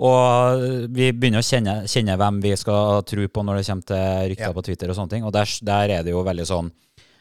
Og 0.00 0.62
vi 0.96 1.10
begynner 1.12 1.42
å 1.42 1.44
kjenne, 1.44 1.82
kjenne 1.84 2.16
hvem 2.16 2.40
vi 2.40 2.56
skal 2.56 3.02
tro 3.04 3.28
på 3.28 3.44
når 3.44 3.60
det 3.60 3.66
kommer 3.68 3.84
til 3.92 4.30
rykter 4.32 4.48
Ja. 4.48 4.56
på 4.56 4.64
Twitter 4.64 4.88
og 4.88 4.96
sånne 4.96 5.12
ting. 5.18 5.26
Og 5.28 5.36
der, 5.36 5.44
der 5.68 5.98
er 5.98 6.06
det 6.06 6.14
jo 6.16 6.24
veldig 6.24 6.48
sånn 6.48 6.72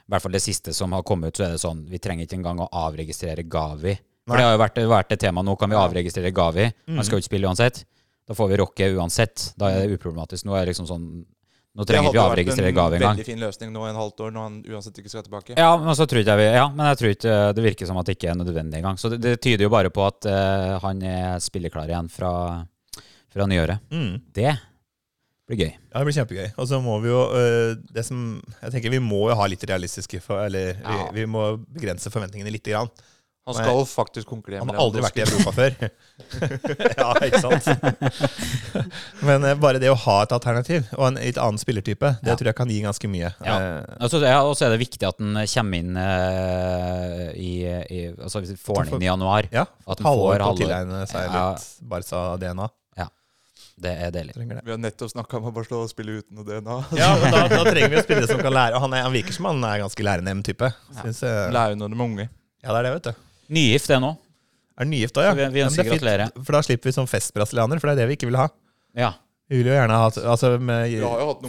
I 0.09 0.15
hvert 0.15 0.23
fall 0.25 0.33
det 0.33 0.41
siste 0.41 0.73
som 0.73 0.93
har 0.97 1.03
kommet 1.05 1.29
ut, 1.29 1.37
så 1.37 1.45
er 1.45 1.51
det 1.53 1.61
sånn 1.61 1.83
Vi 1.85 1.99
trenger 2.01 2.25
ikke 2.25 2.39
engang 2.39 2.63
å 2.63 2.65
avregistrere 2.81 3.43
Gavi. 3.45 3.93
For 4.25 4.33
Nei. 4.33 4.39
det 4.41 4.47
har 4.47 4.55
jo 4.55 4.61
vært, 4.63 4.79
vært 4.89 5.13
et 5.13 5.21
tema. 5.21 5.43
Nå 5.45 5.53
kan 5.61 5.69
vi 5.69 5.77
avregistrere 5.77 6.31
Gavi. 6.33 6.65
Han 6.89 7.05
skal 7.05 7.19
jo 7.19 7.21
ikke 7.21 7.29
spille 7.29 7.49
uansett. 7.49 7.83
Da 8.25 8.33
får 8.37 8.49
vi 8.49 8.57
rocke 8.57 8.87
uansett. 8.97 9.51
Da 9.57 9.69
er 9.69 9.85
det 9.85 9.99
uproblematisk. 9.99 10.47
Nå 10.49 10.57
er 10.57 10.65
det 10.65 10.73
liksom 10.73 10.89
sånn 10.89 11.05
Nå 11.77 11.85
trenger 11.85 12.09
vi 12.09 12.17
ikke 12.17 12.23
avregistrere 12.25 12.71
Gavi 12.73 12.97
engang. 12.97 12.97
Det 12.97 13.05
hadde 13.05 13.05
vært 13.05 13.05
en 13.05 13.13
veldig 13.13 13.27
fin 13.27 13.43
løsning 13.45 13.69
nå 13.75 13.83
i 13.85 13.89
en 13.91 13.99
halvt 13.99 14.23
år, 14.25 14.31
når 14.33 14.47
han 14.47 14.55
uansett 14.73 14.97
ikke 14.99 15.11
skal 15.13 15.23
tilbake. 15.27 15.53
Ja, 15.53 15.69
men 15.77 15.95
så 15.95 16.07
tror 16.09 16.23
jeg 16.25 16.41
vi, 16.41 16.47
ja, 16.57 16.63
men 16.73 16.89
jeg 16.89 16.99
tror 16.99 17.13
ikke 17.13 17.35
det 17.53 17.65
virker 17.67 17.89
som 17.91 17.99
at 18.01 18.09
det 18.09 18.15
ikke 18.17 18.31
er 18.33 18.39
nødvendig 18.39 18.79
engang. 18.81 18.97
Så 18.99 19.11
det, 19.13 19.19
det 19.21 19.35
tyder 19.45 19.67
jo 19.67 19.69
bare 19.71 19.91
på 19.93 20.01
at 20.03 20.25
uh, 20.25 20.79
han 20.81 21.05
er 21.05 21.37
spilleklar 21.45 21.93
igjen 21.93 22.09
fra, 22.11 22.31
fra 23.29 23.47
nyåret. 23.47 23.85
Mm. 23.93 24.17
Det 24.33 24.49
blir 25.49 25.59
gøy. 25.65 25.71
Ja, 25.89 25.99
det 25.99 26.05
blir 26.07 26.17
kjempegøy. 26.19 26.47
Og 26.61 26.67
så 26.69 26.79
må 26.85 26.95
vi 27.03 27.09
jo 27.11 27.21
øh, 27.35 27.75
det 27.93 28.05
som, 28.07 28.25
Jeg 28.61 28.71
tenker 28.77 28.93
vi 28.93 28.99
må 29.03 29.25
jo 29.31 29.35
ha 29.39 29.47
litt 29.49 29.63
realistiske 29.69 30.21
for, 30.21 30.45
Eller 30.45 30.75
Ja. 30.79 31.09
vi, 31.11 31.23
vi 31.23 31.29
må 31.29 31.55
begrense 31.67 32.09
forventningene 32.13 32.53
litt. 32.53 32.67
Grann. 32.69 32.89
Han 33.49 33.55
skal 33.57 33.79
faktisk 33.89 34.27
konkurrere 34.29 34.61
Han 34.61 34.69
har 34.69 34.77
aldri 34.83 35.01
vært 35.01 35.15
i. 35.17 35.23
Europa 35.25 35.51
før. 35.55 35.71
ja, 37.01 37.07
ikke 37.25 37.39
sant? 37.41 37.65
Men 39.25 39.43
eh, 39.47 39.55
bare 39.57 39.79
det 39.81 39.89
å 39.89 39.95
ha 39.97 40.17
et 40.25 40.35
alternativ 40.35 40.85
og 40.97 41.07
en 41.07 41.17
litt 41.17 41.39
annen 41.41 41.57
spillertype, 41.57 42.11
det 42.21 42.29
Ja. 42.29 42.35
tror 42.37 42.51
jeg 42.51 42.57
kan 42.59 42.69
gi 42.69 42.77
ganske 42.83 43.09
mye. 43.09 43.31
Ja. 43.41 43.55
Eh, 43.57 43.95
Altså, 43.99 44.21
ja, 44.21 44.43
og 44.45 44.53
så 44.59 44.67
er 44.67 44.75
det 44.75 44.81
viktig 44.83 45.07
at 45.07 45.17
den 45.17 45.33
kommer 45.49 45.81
inn 45.81 45.97
uh, 45.97 47.31
i, 47.33 47.51
i 47.89 47.99
Altså 48.21 48.43
hvis 48.43 48.53
vi 48.53 48.59
får 48.61 48.85
den 48.85 48.99
inn 48.99 49.07
i 49.07 49.09
januar. 49.09 49.49
ja. 49.51 49.65
At 49.87 49.97
han 49.99 50.05
Halvår 50.11 50.29
får 50.29 50.37
på 50.37 50.43
å 50.43 50.49
halvår. 50.51 50.61
tilegne 50.63 51.01
seg 51.09 51.25
Ja. 51.33 51.47
litt 51.55 51.89
Barca-DNA. 51.89 52.69
Det 53.79 53.91
er 53.95 54.11
deilig. 54.11 54.33
Vi 54.37 54.71
har 54.73 54.79
nettopp 54.81 55.11
snakka 55.13 55.37
om 55.39 55.49
å 55.49 55.53
bare 55.55 55.67
slå 55.69 55.83
og 55.85 55.91
spille 55.91 56.17
uten 56.19 56.35
noe 56.39 56.47
DNA. 56.47 56.77
Ja, 56.99 57.13
men 57.21 57.31
da, 57.35 57.43
da 57.57 57.61
trenger 57.67 57.93
vi 57.93 57.99
å 58.01 58.03
spille 58.05 58.27
som 58.27 58.41
kan 58.43 58.55
lære. 58.55 58.81
Han, 58.83 58.95
er, 58.97 59.05
han 59.07 59.15
virker 59.15 59.35
som 59.35 59.47
han 59.49 59.63
er 59.69 59.83
ganske 59.85 60.05
lærende-type. 60.05 60.71
Synes 61.01 61.21
jeg- 61.23 61.53
Lære 61.55 61.79
når 61.79 61.93
de 61.93 61.99
er 61.99 62.05
unge. 62.09 62.27
Ja, 62.59 62.73
det 62.73 62.79
er 62.81 62.87
det, 62.89 62.91
vet 62.97 63.07
du. 63.07 63.23
Nygift, 63.59 63.87
det 63.93 64.01
nå. 64.03 64.11
Er 64.79 64.85
det 64.87 64.91
nygift 64.91 65.17
òg, 65.19 65.29
ja? 65.29 65.33
Vi- 65.39 65.49
vi 65.55 65.63
ønsker 65.63 65.85
er 65.85 65.89
gratulerer. 65.93 66.35
For 66.43 66.57
da 66.57 66.61
slipper 66.67 66.91
vi 66.91 66.95
som 66.99 67.07
festbrasilianer, 67.07 67.79
for 67.79 67.89
det 67.89 67.95
er 67.97 68.01
det 68.03 68.11
vi 68.11 68.19
ikke 68.19 68.29
vil 68.31 68.39
ha. 68.39 68.49
Ja. 68.99 69.13
Vi 69.49 69.57
vil 69.63 69.71
jo 69.71 69.73
gjerne 69.73 69.95
ha 69.97 70.09
altså 70.29 70.51
med, 70.61 70.91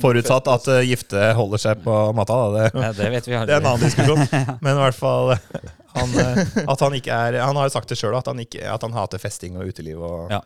Forutsatt 0.00 0.46
at 0.48 0.68
uh, 0.72 0.78
gifte 0.88 1.20
holder 1.36 1.60
seg 1.60 1.82
på 1.84 1.96
matta, 2.16 2.32
da. 2.32 2.46
Det, 2.54 2.80
ja, 2.80 2.92
det 2.96 3.10
vet 3.12 3.26
vi 3.28 3.34
det 3.36 3.52
er 3.52 3.60
en 3.60 3.66
annen 3.68 3.82
diskusjon. 3.84 4.22
Men 4.64 4.78
i 4.78 4.80
hvert 4.80 4.96
fall 4.96 5.34
han, 5.34 6.14
eh, 6.22 6.40
at 6.70 6.80
han 6.86 6.96
ikke 6.96 7.12
er 7.12 7.36
Han 7.42 7.58
har 7.58 7.66
jo 7.68 7.74
sagt 7.74 7.90
det 7.92 7.98
sjøl, 8.00 8.14
at, 8.16 8.30
han 8.30 8.40
at 8.40 8.86
han 8.86 8.96
hater 8.96 9.20
festing 9.20 9.58
og 9.60 9.68
uteliv 9.68 10.00
og 10.00 10.32
Ja. 10.32 10.40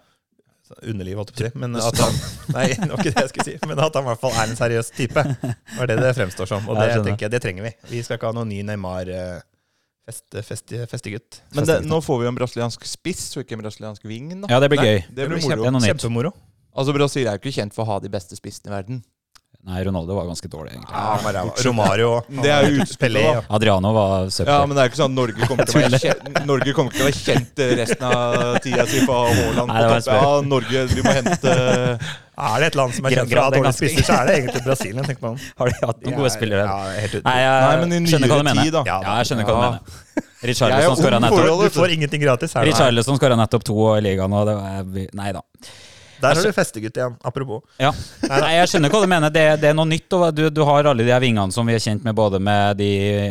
Underliv, 0.82 1.16
holdt 1.20 1.32
jeg 1.34 1.52
på 1.52 1.58
å 1.58 1.60
si. 1.60 1.60
Men 1.64 1.76
at 1.76 1.98
han 2.00 2.14
Nei, 2.56 2.66
det 2.74 2.90
var 2.90 3.00
ikke 3.02 3.12
det 3.14 3.24
jeg 3.24 3.32
skulle 3.32 3.48
si. 3.50 3.56
Men 3.68 3.82
at 3.84 3.96
han 3.98 4.06
i 4.06 4.10
hvert 4.12 4.22
fall 4.22 4.36
er 4.42 4.52
en 4.52 4.56
seriøs 4.60 4.92
type. 4.96 5.24
Var 5.78 5.90
det 5.90 5.98
det 6.00 6.12
fremstår 6.16 6.50
som. 6.50 6.68
Og 6.70 6.78
det 6.80 6.86
jeg 6.92 7.02
tenker 7.08 7.26
jeg, 7.28 7.34
det 7.36 7.42
trenger 7.44 7.66
vi. 7.68 7.72
Vi 7.92 8.02
skal 8.06 8.18
ikke 8.20 8.30
ha 8.32 8.36
noen 8.38 8.50
ny 8.52 8.62
Neymar 8.66 9.10
Feste, 10.04 10.42
fest, 10.44 10.68
fest, 10.68 10.90
festegutt. 10.90 11.38
Men 11.56 11.64
det, 11.64 11.78
nå 11.88 11.96
får 12.04 12.18
vi 12.20 12.26
jo 12.26 12.30
en 12.34 12.36
brasiliansk 12.36 12.82
spiss 12.84 13.22
og 13.38 13.46
ikke 13.46 13.56
en 13.56 13.62
brasiliansk 13.62 14.02
ving. 14.04 14.26
da. 14.42 14.50
Ja, 14.52 14.58
det 14.60 14.68
blir 14.68 14.82
Nei, 14.82 14.88
gøy. 14.90 14.98
Det 15.08 15.28
blir 15.30 15.40
Det 15.40 15.46
moro. 15.48 15.64
kjempe. 15.64 15.86
Kjempemoro. 15.88 16.32
Altså, 16.76 16.92
Brasil 16.92 17.24
er 17.30 17.38
jo 17.38 17.40
ikke 17.40 17.54
kjent 17.56 17.72
for 17.72 17.86
å 17.86 17.94
ha 17.94 17.96
de 18.04 18.10
beste 18.12 18.36
spissene 18.36 18.68
i 18.68 18.74
verden. 18.74 18.98
Nei, 19.64 19.78
Ronaldo 19.86 20.12
var 20.18 20.26
ganske 20.28 20.48
dårlig, 20.52 20.74
egentlig. 20.74 20.92
Ja, 20.92 21.18
han 21.22 21.24
var. 21.24 21.62
Romario. 21.64 22.08
Det 22.28 22.50
er 22.52 22.66
jo 22.68 22.82
utspillet, 22.84 23.22
Ja. 23.24 23.38
Adriano 23.56 23.92
var 23.96 24.26
søppel. 24.28 24.50
Ja, 24.52 24.66
men 24.68 24.76
det 24.76 24.82
er 24.82 24.90
ikke 24.90 24.98
sånn 24.98 25.14
at 25.14 25.16
Norge 25.16 25.46
kommer 25.48 25.64
til 25.70 25.78
å 25.78 25.84
være 25.86 26.00
kjent, 26.02 26.40
Norge 26.50 26.74
kommer 26.76 26.92
til 26.92 27.00
å 27.00 27.06
være 27.08 27.22
kjent 27.22 27.62
resten 27.80 28.04
av 28.10 28.58
tida 28.66 28.84
si 28.90 29.00
på 29.08 29.16
Haaland 29.22 29.72
på 29.72 29.86
topp. 29.86 30.10
Ja, 30.12 30.34
Norge, 30.50 30.82
vi 30.92 31.06
må 31.06 31.14
hente 31.16 31.54
Er 31.54 32.60
det 32.60 32.68
et 32.68 32.76
land 32.76 32.92
som 32.98 33.08
er 33.08 33.16
kjent 33.16 33.32
for 33.32 33.40
å 33.40 33.46
ha 33.46 33.54
det 33.54 33.62
dårlige 33.62 33.72
spisser, 33.78 34.04
så 34.04 34.18
er 34.18 34.28
det 34.28 34.36
egentlig 34.42 34.62
Brasilien. 34.66 35.08
tenker 35.08 35.24
man. 35.30 35.40
Har 35.62 35.72
de 35.72 35.80
hatt 35.80 36.04
noen 36.04 36.18
gode 36.20 36.34
spillere? 36.34 36.68
Ja, 36.68 37.00
helt. 37.00 37.16
Nei, 37.24 37.36
jeg 37.40 37.64
Nei, 37.64 37.74
men 37.86 37.96
i 37.96 38.12
skjønner 38.12 38.32
hva 38.34 38.38
du 38.42 38.46
nyere 38.50 38.66
tid, 38.68 38.76
da. 38.76 38.84
Ja, 38.90 39.16
jeg 39.22 39.30
skjønner 39.30 39.48
hva 39.48 39.56
du 39.56 39.64
mener. 39.64 40.30
Er 40.44 40.50
Richarlison 40.52 40.98
skåra 41.00 41.18
nettopp. 41.24 41.64
Du 41.64 41.76
får 41.80 41.96
ingenting 41.96 42.20
gratis 42.20 42.52
her. 42.52 42.68
Richarlison 42.68 43.16
skåra 43.16 43.40
nettopp 43.40 43.64
to 43.64 43.78
i 43.96 44.00
ligaen, 44.04 44.34
og 44.36 44.44
det 44.50 44.58
var 44.60 45.10
Nei 45.22 45.32
da. 45.32 45.40
Der 46.24 46.38
har 46.38 46.46
du 46.48 46.56
festegutt 46.56 46.98
igjen, 46.98 47.16
apropos. 47.22 47.62
Ja. 47.80 47.90
Nei, 48.26 48.52
jeg 48.56 48.70
skjønner 48.72 48.92
hva 48.92 49.00
du 49.04 49.08
mener. 49.10 49.32
Det, 49.34 49.44
det 49.62 49.70
er 49.70 49.76
noe 49.76 49.88
nytt. 49.88 50.16
Du, 50.34 50.44
du 50.50 50.60
har 50.66 50.88
alle 50.90 51.06
de 51.06 51.12
her 51.12 51.22
vingene 51.22 51.54
som 51.54 51.68
vi 51.68 51.76
er 51.76 51.82
kjent 51.82 52.04
med, 52.06 52.16
både 52.18 52.40
med 52.42 52.78
de 52.80 52.88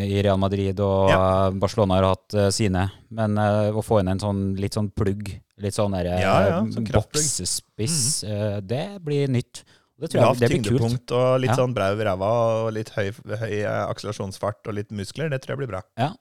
i 0.07 0.21
Real 0.23 0.39
Madrid 0.41 0.79
og 0.83 1.11
Ja. 1.11 1.23
Barcelona 1.51 1.99
har 1.99 2.09
hatt 2.13 2.37
uh, 2.37 2.47
sine. 2.53 2.87
Men 3.13 3.37
uh, 3.39 3.75
å 3.75 3.83
få 3.85 4.01
inn 4.01 4.11
en 4.13 4.21
sånn 4.21 4.43
litt 4.59 4.77
sånn 4.77 4.89
plugg, 4.95 5.31
litt 5.63 5.77
sånn 5.77 5.95
der, 5.97 6.11
eh, 6.15 6.23
Ja, 6.23 6.35
ja, 6.47 6.59
sånn 6.73 6.85
mm 6.85 6.91
boksespiss, 6.93 7.99
uh, 8.27 8.57
det 8.61 8.85
blir 9.03 9.31
nytt. 9.31 9.63
Det 9.99 10.09
tror 10.11 10.23
jeg 10.23 10.39
det 10.41 10.49
blir 10.49 10.57
kult. 10.57 10.67
tyngdepunkt 10.67 11.13
og 11.15 11.29
litt 11.43 11.53
sånn 11.57 11.75
brau 11.75 11.93
i 11.95 12.07
ræva 12.07 12.31
og 12.63 12.71
litt 12.75 12.89
høy, 12.95 13.11
høy 13.13 13.53
akselerasjonsfart 13.67 14.67
og 14.67 14.75
litt 14.79 14.91
muskler. 14.95 15.29
Det 15.31 15.43
tror 15.43 15.55
jeg 15.55 15.63
blir 15.63 15.71
bra. 15.75 15.83
Ja, 15.99 16.11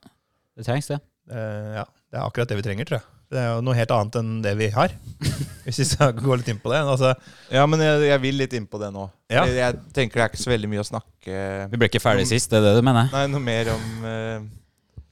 det 0.57 0.69
trengs 0.69 0.93
det. 0.93 1.01
Ja, 1.33 1.87
Det 2.13 2.19
er 2.19 2.25
akkurat 2.27 2.51
det 2.51 2.59
vi 2.61 2.65
trenger, 2.67 2.87
tror 2.89 3.01
jeg. 3.01 3.12
Det 3.33 3.41
er 3.41 3.47
jo 3.55 3.61
noe 3.65 3.77
helt 3.79 3.93
annet 3.97 4.17
enn 4.21 4.33
det 4.45 4.51
vi 4.59 4.67
har. 4.75 4.93
Hvis 5.65 5.79
vi 5.81 5.87
skal 5.89 6.11
gå 6.19 6.37
litt 6.37 6.51
inn 6.53 6.59
på 6.61 6.73
det. 6.73 6.83
Altså, 6.85 7.15
Ja, 7.53 7.63
men 7.71 7.81
jeg, 7.81 8.03
jeg 8.11 8.23
vil 8.27 8.37
litt 8.43 8.57
inn 8.59 8.67
på 8.69 8.81
det 8.83 8.91
nå. 8.93 9.07
Ja. 9.33 9.47
Jeg, 9.49 9.57
jeg 9.57 9.79
tenker 9.97 10.21
det 10.21 10.25
er 10.27 10.33
ikke 10.35 10.43
så 10.43 10.53
veldig 10.53 10.69
mye 10.69 10.83
å 10.83 10.89
snakke 10.89 11.39
Vi 11.73 11.81
ble 11.81 11.89
ikke 11.89 12.03
ferdig 12.03 12.27
sist, 12.29 12.51
det 12.53 12.61
er 12.61 12.67
det 12.67 12.75
du 12.77 12.85
mener? 12.85 13.09
Nei, 13.15 13.23
noe 13.33 13.41
mer 13.41 13.71
om 13.73 13.87
uh, 14.05 14.45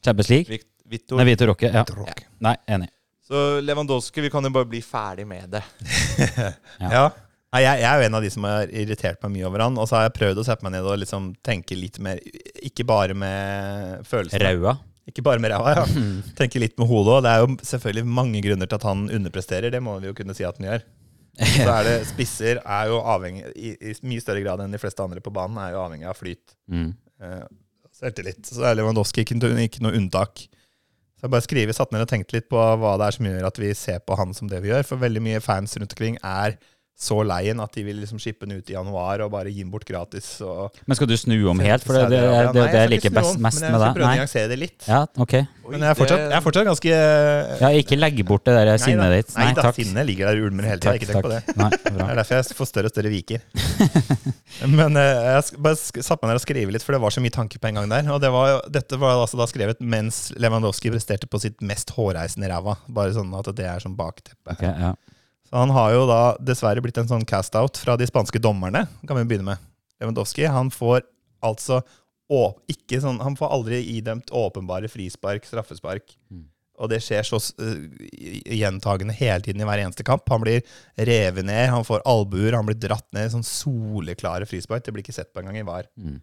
Champions 0.04 0.28
League? 0.34 0.60
Victor. 0.90 1.16
Nei, 1.20 1.26
Vito 1.30 1.46
Roque. 1.48 1.70
Ja. 1.70 1.86
Rock. 1.96 2.24
Nei, 2.42 2.56
enig. 2.68 2.90
Så 3.30 3.60
Lewandowski, 3.62 4.24
vi 4.26 4.30
kan 4.34 4.44
jo 4.44 4.50
bare 4.52 4.66
bli 4.68 4.82
ferdig 4.82 5.24
med 5.30 5.56
det. 5.56 5.64
Ja. 6.18 6.52
Ja. 6.98 7.08
Nei, 7.50 7.64
jeg, 7.64 7.80
jeg 7.82 7.86
er 7.88 7.98
jo 7.98 8.06
en 8.06 8.14
av 8.14 8.22
de 8.22 8.28
som 8.30 8.44
har 8.46 8.70
irritert 8.70 9.24
meg 9.24 9.32
mye 9.34 9.46
over 9.48 9.64
han. 9.64 9.78
Og 9.82 9.88
så 9.90 9.96
har 9.96 10.04
jeg 10.06 10.14
prøvd 10.20 10.38
å 10.38 10.44
sette 10.46 10.62
meg 10.62 10.76
ned 10.76 10.86
og 10.86 11.00
liksom 11.02 11.32
tenke 11.46 11.74
litt 11.74 11.96
mer 12.02 12.20
Ikke 12.62 12.86
bare 12.86 13.16
med 13.18 14.04
følelsene. 14.06 14.44
Raua. 14.44 14.76
Ikke 15.10 15.24
bare 15.26 15.42
med 15.42 15.52
ræva, 15.52 15.74
ja. 15.76 15.84
Tenke 16.38 16.62
litt 16.62 16.78
med 16.80 16.88
hodet 16.90 17.18
òg. 17.18 17.24
Det 17.26 17.34
er 17.34 17.44
jo 17.44 17.50
selvfølgelig 17.72 18.16
mange 18.20 18.42
grunner 18.46 18.70
til 18.70 18.80
at 18.80 18.88
han 18.88 19.04
underpresterer. 19.18 19.74
Det 19.74 19.82
må 19.84 19.98
vi 20.00 20.10
jo 20.10 20.16
kunne 20.16 20.36
si 20.38 20.46
at 20.46 20.60
han 20.60 20.70
gjør. 20.70 20.86
Så 21.40 21.66
er 21.72 21.86
det 21.86 21.96
Spisser 22.10 22.60
er 22.60 22.90
jo 22.90 23.00
avhengig 23.06 23.46
i, 23.54 23.72
i 23.74 23.94
mye 24.04 24.22
større 24.22 24.42
grad 24.44 24.60
enn 24.62 24.74
de 24.74 24.80
fleste 24.82 25.02
andre 25.02 25.22
på 25.24 25.32
banen 25.32 25.60
er 25.62 25.74
jo 25.74 25.82
avhengig 25.82 26.08
av 26.10 26.18
flyt. 26.18 26.56
Mm. 26.70 26.90
Eh, 27.22 27.44
Selvtillit. 28.00 28.42
Så 28.48 28.64
er 28.64 28.76
Lewandowski 28.78 29.24
ikke, 29.24 29.38
ikke 29.64 29.84
noe 29.84 29.96
unntak. 29.98 30.46
Så 31.20 31.26
jeg 31.26 31.32
bare 31.34 31.44
skriver, 31.44 31.76
satt 31.76 31.90
ned 31.92 32.06
og 32.06 32.08
tenkt 32.08 32.32
litt 32.32 32.46
på 32.48 32.56
hva 32.56 32.94
det 33.00 33.10
er 33.10 33.16
som 33.16 33.26
gjør 33.28 33.48
at 33.50 33.58
vi 33.60 33.72
ser 33.76 33.98
på 34.00 34.16
han 34.16 34.30
som 34.36 34.48
det 34.48 34.62
vi 34.64 34.70
gjør. 34.72 34.86
For 34.88 35.02
veldig 35.02 35.22
mye 35.26 35.42
fans 35.44 35.76
rundt 35.76 35.92
omkring 35.92 36.16
er 36.24 36.56
så 37.00 37.16
leien 37.24 37.60
at 37.64 37.72
de 37.72 37.82
vil 37.86 37.96
liksom 38.02 38.20
shippe 38.20 38.44
den 38.44 38.58
ut 38.60 38.70
i 38.70 38.74
januar 38.74 39.22
og 39.24 39.30
bare 39.32 39.48
gi 39.48 39.62
den 39.62 39.70
bort 39.72 39.86
gratis. 39.88 40.34
Men 40.84 40.98
skal 40.98 41.08
du 41.08 41.14
snu 41.16 41.36
om 41.48 41.62
helt? 41.64 41.86
For 41.86 41.96
det, 41.96 42.10
det, 42.12 42.18
det, 42.20 42.42
det, 42.52 42.64
det, 42.66 42.82
jeg 42.82 42.90
liker 42.92 43.14
best, 43.16 43.38
mest 43.40 43.62
men 43.62 43.72
jeg 43.72 43.80
skal 43.80 43.94
prøve 43.96 44.10
å 44.10 44.18
nyansere 44.18 44.50
det 44.50 44.58
litt. 44.60 44.84
Ja, 44.84 45.00
ok. 45.24 45.34
Men 45.70 45.84
jeg 45.86 45.94
er 45.94 45.96
fortsatt, 45.96 46.22
jeg 46.26 46.36
er 46.36 46.44
fortsatt 46.44 46.66
ganske 46.68 46.98
Ja, 47.62 47.70
ikke 47.80 47.96
legg 47.96 48.20
bort 48.28 48.44
det 48.48 48.56
der 48.58 48.72
sinnet 48.82 49.14
ditt. 49.14 49.32
Nei, 49.38 49.48
da, 49.56 49.70
sinnet 49.76 50.08
ligger 50.08 50.28
der 50.28 50.40
og 50.42 50.50
ulmer 50.50 50.68
hele 50.68 50.82
tida. 50.82 50.94
Ikke 50.98 51.08
tenk 51.08 51.24
på 51.24 51.32
det. 51.32 51.40
Nei, 51.56 51.70
bra. 51.70 51.94
Det 52.00 52.06
er 52.10 52.18
derfor 52.20 52.36
jeg 52.40 52.56
får 52.58 52.68
større 52.68 52.90
og 52.90 52.94
større 52.94 53.12
viker. 53.12 53.44
Men 54.80 54.98
eh, 54.98 55.28
jeg 55.30 55.60
bare 55.62 55.78
satte 55.78 56.18
meg 56.20 56.32
ned 56.32 56.40
og 56.40 56.44
skrev 56.44 56.74
litt, 56.74 56.84
for 56.84 56.96
det 56.96 57.00
var 57.04 57.14
så 57.14 57.22
mye 57.24 57.34
tanker 57.34 57.62
på 57.62 57.70
en 57.70 57.80
gang 57.80 57.92
der. 57.92 58.10
Og 58.12 58.20
det 58.22 58.32
var, 58.34 58.58
dette 58.72 58.98
var 59.00 59.22
altså 59.22 59.40
da 59.40 59.46
skrevet 59.48 59.80
mens 59.80 60.26
Lewandowski 60.40 60.92
presterte 60.92 61.30
på 61.30 61.40
sitt 61.40 61.62
mest 61.64 61.94
hårreisende 61.96 62.50
ræva. 62.50 62.76
Bare 62.90 63.14
sånn 63.16 63.32
at 63.38 63.48
det 63.56 63.68
er 63.70 63.80
sånn 63.84 63.96
bakteppe. 63.96 64.58
Ok, 64.58 64.66
ja. 64.66 64.92
Så 65.50 65.58
han 65.58 65.72
har 65.74 65.94
jo 65.96 66.04
da 66.06 66.20
dessverre 66.38 66.82
blitt 66.84 66.98
en 67.02 67.10
sånn 67.10 67.26
cast-out 67.26 67.80
fra 67.82 67.96
de 67.98 68.06
spanske 68.06 68.38
dommerne, 68.42 68.84
kan 69.06 69.18
vi 69.18 69.26
begynne 69.26 69.48
med. 69.52 69.66
Lewandowski 70.00 70.46
han 70.48 70.70
får 70.72 71.02
altså 71.44 71.82
ikke 72.70 73.00
sånn, 73.02 73.18
Han 73.18 73.34
får 73.34 73.50
aldri 73.50 73.80
idømt 73.96 74.30
åpenbare 74.30 74.86
frispark, 74.86 75.42
straffespark. 75.48 76.12
Mm. 76.30 76.44
Og 76.80 76.88
det 76.92 77.00
skjer 77.02 77.26
så 77.26 77.40
uh, 77.58 77.80
gjentagende 78.54 79.16
hele 79.18 79.42
tiden 79.44 79.60
i 79.60 79.66
hver 79.66 79.82
eneste 79.82 80.06
kamp. 80.06 80.22
Han 80.30 80.44
blir 80.44 80.62
revet 80.94 81.44
ned, 81.44 81.66
han 81.74 81.84
får 81.84 82.04
albuer, 82.08 82.54
han 82.54 82.68
blir 82.68 82.78
dratt 82.78 83.08
ned. 83.12 83.26
i 83.26 83.34
Sånn 83.34 83.46
soleklare 83.46 84.46
frispark. 84.46 84.86
Det 84.86 84.94
blir 84.94 85.02
ikke 85.02 85.16
sett 85.16 85.32
på 85.34 85.42
engang 85.42 85.58
i 85.58 85.66
VAR. 85.66 85.90
Mm. 85.98 86.20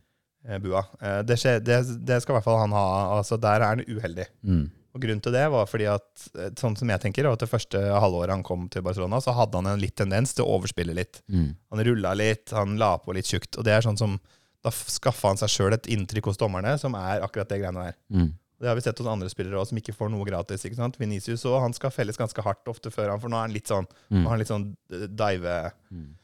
eh, 0.47 0.61
Bua. 0.63 0.85
Eh, 1.01 1.19
det, 1.27 1.37
skjer, 1.43 1.59
det, 1.59 1.81
det 2.07 2.21
skal 2.23 2.33
i 2.33 2.39
hvert 2.39 2.47
fall 2.47 2.63
han 2.63 2.77
ha. 2.77 2.87
altså 3.19 3.37
Der 3.43 3.59
er 3.59 3.75
han 3.75 3.83
uheldig. 3.85 4.29
Mm. 4.47 4.63
Og 4.97 5.03
Grunnen 5.03 5.21
til 5.21 5.35
det 5.35 5.43
var 5.53 5.67
fordi 5.69 5.85
at 5.91 6.23
eh, 6.35 6.49
sånn 6.57 6.75
som 6.79 6.89
jeg 6.89 7.03
tenker, 7.03 7.29
at 7.29 7.43
det 7.43 7.49
første 7.51 7.77
halvåret 8.01 8.33
han 8.33 8.43
kom 8.47 8.65
til 8.73 8.81
Barcelona, 8.85 9.19
så 9.21 9.35
hadde 9.37 9.61
han 9.61 9.69
en 9.75 9.79
litt 9.83 9.95
tendens 9.99 10.33
til 10.33 10.43
å 10.47 10.57
overspille 10.57 10.95
litt. 10.97 11.21
Mm. 11.29 11.51
Han 11.75 11.83
rulla 11.85 12.15
litt, 12.17 12.49
han 12.57 12.73
la 12.81 12.95
på 13.03 13.13
litt 13.15 13.29
tjukt. 13.29 13.59
Og 13.61 13.67
det 13.67 13.77
er 13.77 13.85
sånn 13.85 13.99
som 14.01 14.17
Da 14.65 14.71
skaffa 14.73 15.29
han 15.29 15.37
seg 15.37 15.51
sjøl 15.53 15.73
et 15.75 15.85
inntrykk 15.93 16.25
hos 16.31 16.39
dommerne 16.41 16.73
som 16.81 16.95
er 16.97 17.21
akkurat 17.23 17.47
det 17.47 17.59
greiene 17.61 17.83
der. 17.85 17.95
Mm. 18.11 18.31
Det 18.59 18.67
har 18.67 18.75
vi 18.75 18.81
sett 18.81 18.97
hos 18.99 19.07
andre 19.07 19.29
spillere 19.29 19.59
også, 19.61 19.69
som 19.69 19.77
ikke 19.79 19.93
får 19.95 20.09
noe 20.09 20.25
gratis. 20.25 20.63
ikke 20.65 20.75
sant? 20.79 20.97
Vinicius 20.99 21.43
også, 21.45 21.59
han 21.61 21.75
skal 21.77 21.93
felles 21.93 22.17
ganske 22.17 22.41
hardt 22.43 22.67
ofte 22.67 22.89
før 22.91 23.11
han, 23.13 23.21
for 23.21 23.29
nå 23.29 23.37
er 23.37 23.45
han 23.45 23.53
litt 23.53 23.69
sånn 23.69 23.85
Mm. 24.09 24.25
han 24.27 24.39
litt 24.41 24.49
sånn 24.49 24.65
eh, 24.91 25.05
dive 25.07 25.71
Mm. 25.93 26.15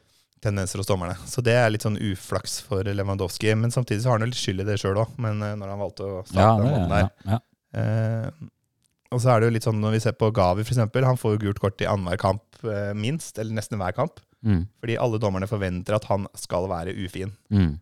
hos 0.43 0.88
dommerne. 0.89 1.15
Så 1.30 1.43
det 1.45 1.53
er 1.53 1.69
litt 1.69 1.84
sånn 1.86 1.95
uflaks 2.01 2.59
for 2.65 2.84
Lewandowski. 2.84 3.53
Men 3.55 3.71
samtidig 3.71 4.01
så 4.01 4.09
har 4.09 4.17
han 4.19 4.28
jo 4.28 4.34
litt 4.34 4.41
skyld 4.41 4.61
i 4.61 4.63
det 4.65 4.80
sjøl 4.82 4.97
òg, 4.97 5.13
men 5.17 5.41
eh, 5.41 5.53
når 5.55 5.69
han 5.69 5.80
valgte 5.80 6.03
å 6.09 6.26
starte 6.26 6.41
Ja, 6.41 6.57
den 6.57 6.74
måten 6.74 6.89
der. 6.89 7.09
ja, 7.26 7.38
ja. 7.38 7.39
Eh, 7.80 8.32
og 9.14 9.22
så 9.22 9.34
er 9.34 9.41
det 9.41 9.49
jo 9.49 9.55
litt 9.55 9.66
sånn 9.68 9.82
når 9.82 9.95
vi 9.95 10.01
ser 10.03 10.16
på 10.18 10.32
Gavi, 10.36 10.66
f.eks. 10.66 10.82
Han 10.82 11.20
får 11.20 11.36
jo 11.36 11.41
gult 11.45 11.61
kort 11.61 11.82
i 11.84 11.89
annenhver 11.89 12.20
kamp, 12.22 12.45
eh, 12.66 12.91
minst, 12.97 13.38
eller 13.38 13.55
nesten 13.57 13.80
hver 13.82 13.95
kamp. 13.95 14.22
Mm. 14.43 14.66
Fordi 14.82 14.99
alle 14.99 15.20
dommerne 15.24 15.49
forventer 15.49 15.95
at 15.95 16.07
han 16.09 16.28
skal 16.38 16.68
være 16.72 16.95
ufin. 17.05 17.32
Mm. 17.53 17.78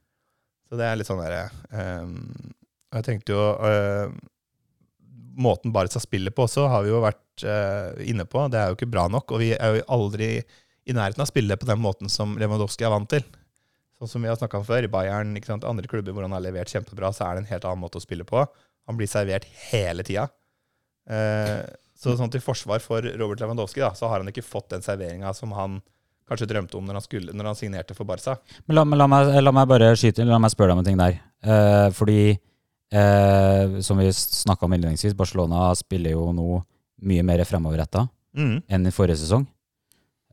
Så 0.70 0.80
det 0.80 0.88
er 0.88 1.00
litt 1.00 1.10
sånn 1.10 1.20
derre 1.20 1.50
eh, 1.76 2.12
Jeg 2.96 3.04
tenkte 3.04 3.34
jo 3.34 3.42
eh, 3.68 4.14
Måten 5.42 5.74
Barca 5.76 6.00
spiller 6.00 6.32
på 6.36 6.46
også, 6.46 6.68
har 6.72 6.86
vi 6.86 6.92
jo 6.92 7.02
vært 7.04 7.46
eh, 7.48 8.04
inne 8.12 8.28
på. 8.28 8.44
Det 8.52 8.60
er 8.60 8.70
jo 8.70 8.78
ikke 8.78 8.92
bra 8.92 9.08
nok. 9.12 9.32
Og 9.32 9.42
vi 9.42 9.54
er 9.56 9.78
jo 9.78 9.86
aldri 9.96 10.34
i 10.42 10.96
nærheten 10.96 11.24
av 11.24 11.28
å 11.28 11.32
spille 11.32 11.58
på 11.58 11.70
den 11.70 11.80
måten 11.82 12.12
som 12.12 12.36
Lewandowski 12.40 12.86
er 12.86 12.94
vant 12.94 13.10
til. 13.12 13.24
Sånn 14.02 14.12
som 14.12 14.24
vi 14.26 14.30
har 14.32 14.38
snakka 14.40 14.60
om 14.60 14.68
før, 14.68 14.84
i 14.84 14.92
Bayern, 14.92 15.32
ikke 15.38 15.52
sant? 15.52 15.66
andre 15.68 15.88
klubber 15.88 16.16
hvor 16.16 16.26
han 16.26 16.36
har 16.36 16.44
levert 16.44 16.72
kjempebra, 16.72 17.14
så 17.16 17.28
er 17.28 17.38
det 17.38 17.44
en 17.44 17.52
helt 17.54 17.68
annen 17.70 17.84
måte 17.84 18.02
å 18.02 18.04
spille 18.04 18.28
på. 18.28 18.44
Han 18.90 19.00
blir 19.00 19.10
servert 19.10 19.48
hele 19.70 20.04
tida. 20.08 20.28
Eh, 21.10 21.62
så 22.02 22.16
sånn 22.18 22.32
til 22.34 22.42
forsvar 22.42 22.82
for 22.82 23.02
Robert 23.18 23.40
Lewandowski, 23.44 23.82
da, 23.84 23.92
så 23.98 24.08
har 24.10 24.22
han 24.24 24.30
ikke 24.32 24.44
fått 24.46 24.70
den 24.74 24.82
serveringa 24.86 25.34
som 25.38 25.52
han 25.54 25.80
kanskje 26.30 26.48
drømte 26.48 26.78
om 26.80 26.86
når 26.88 26.98
han, 26.98 27.04
skulle, 27.06 27.34
når 27.36 27.46
han 27.52 27.58
signerte 27.60 27.94
for 27.98 28.08
Barca. 28.08 28.38
Men 28.66 28.78
la, 28.80 28.84
la, 29.04 29.08
meg, 29.12 29.34
la 29.44 29.52
meg 29.54 29.68
bare 29.70 29.92
skyte 30.00 30.24
La 30.26 30.40
meg 30.40 30.54
spørre 30.54 30.72
deg 30.72 30.78
om 30.80 30.82
en 30.82 30.88
ting 30.88 30.98
der. 31.02 31.18
Eh, 31.44 31.90
fordi, 31.94 32.20
eh, 32.94 33.80
som 33.86 34.00
vi 34.00 34.08
snakka 34.16 34.66
om 34.66 34.74
innledningsvis, 34.78 35.14
Barcelona 35.18 35.70
spiller 35.76 36.16
jo 36.16 36.30
nå 36.34 36.62
mye 37.02 37.24
mer 37.26 37.44
fremoverretta 37.46 38.08
Mm. 38.32 38.62
enn 38.72 38.88
i 38.88 38.92
forrige 38.96 39.20
sesong. 39.20 39.44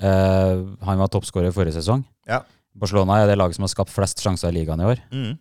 Eh, 0.00 0.56
han 0.86 1.00
var 1.00 1.08
toppskårer 1.10 1.50
forrige 1.50 1.74
sesong. 1.80 2.04
Ja. 2.30 2.44
Barcelona 2.78 3.16
er 3.18 3.26
det 3.26 3.38
laget 3.40 3.56
som 3.58 3.64
har 3.66 3.72
skapt 3.72 3.90
flest 3.90 4.22
sjanser 4.22 4.52
i 4.52 4.60
ligaen 4.60 4.78
i 4.80 4.86
år. 4.86 5.00
Mm. 5.10 5.32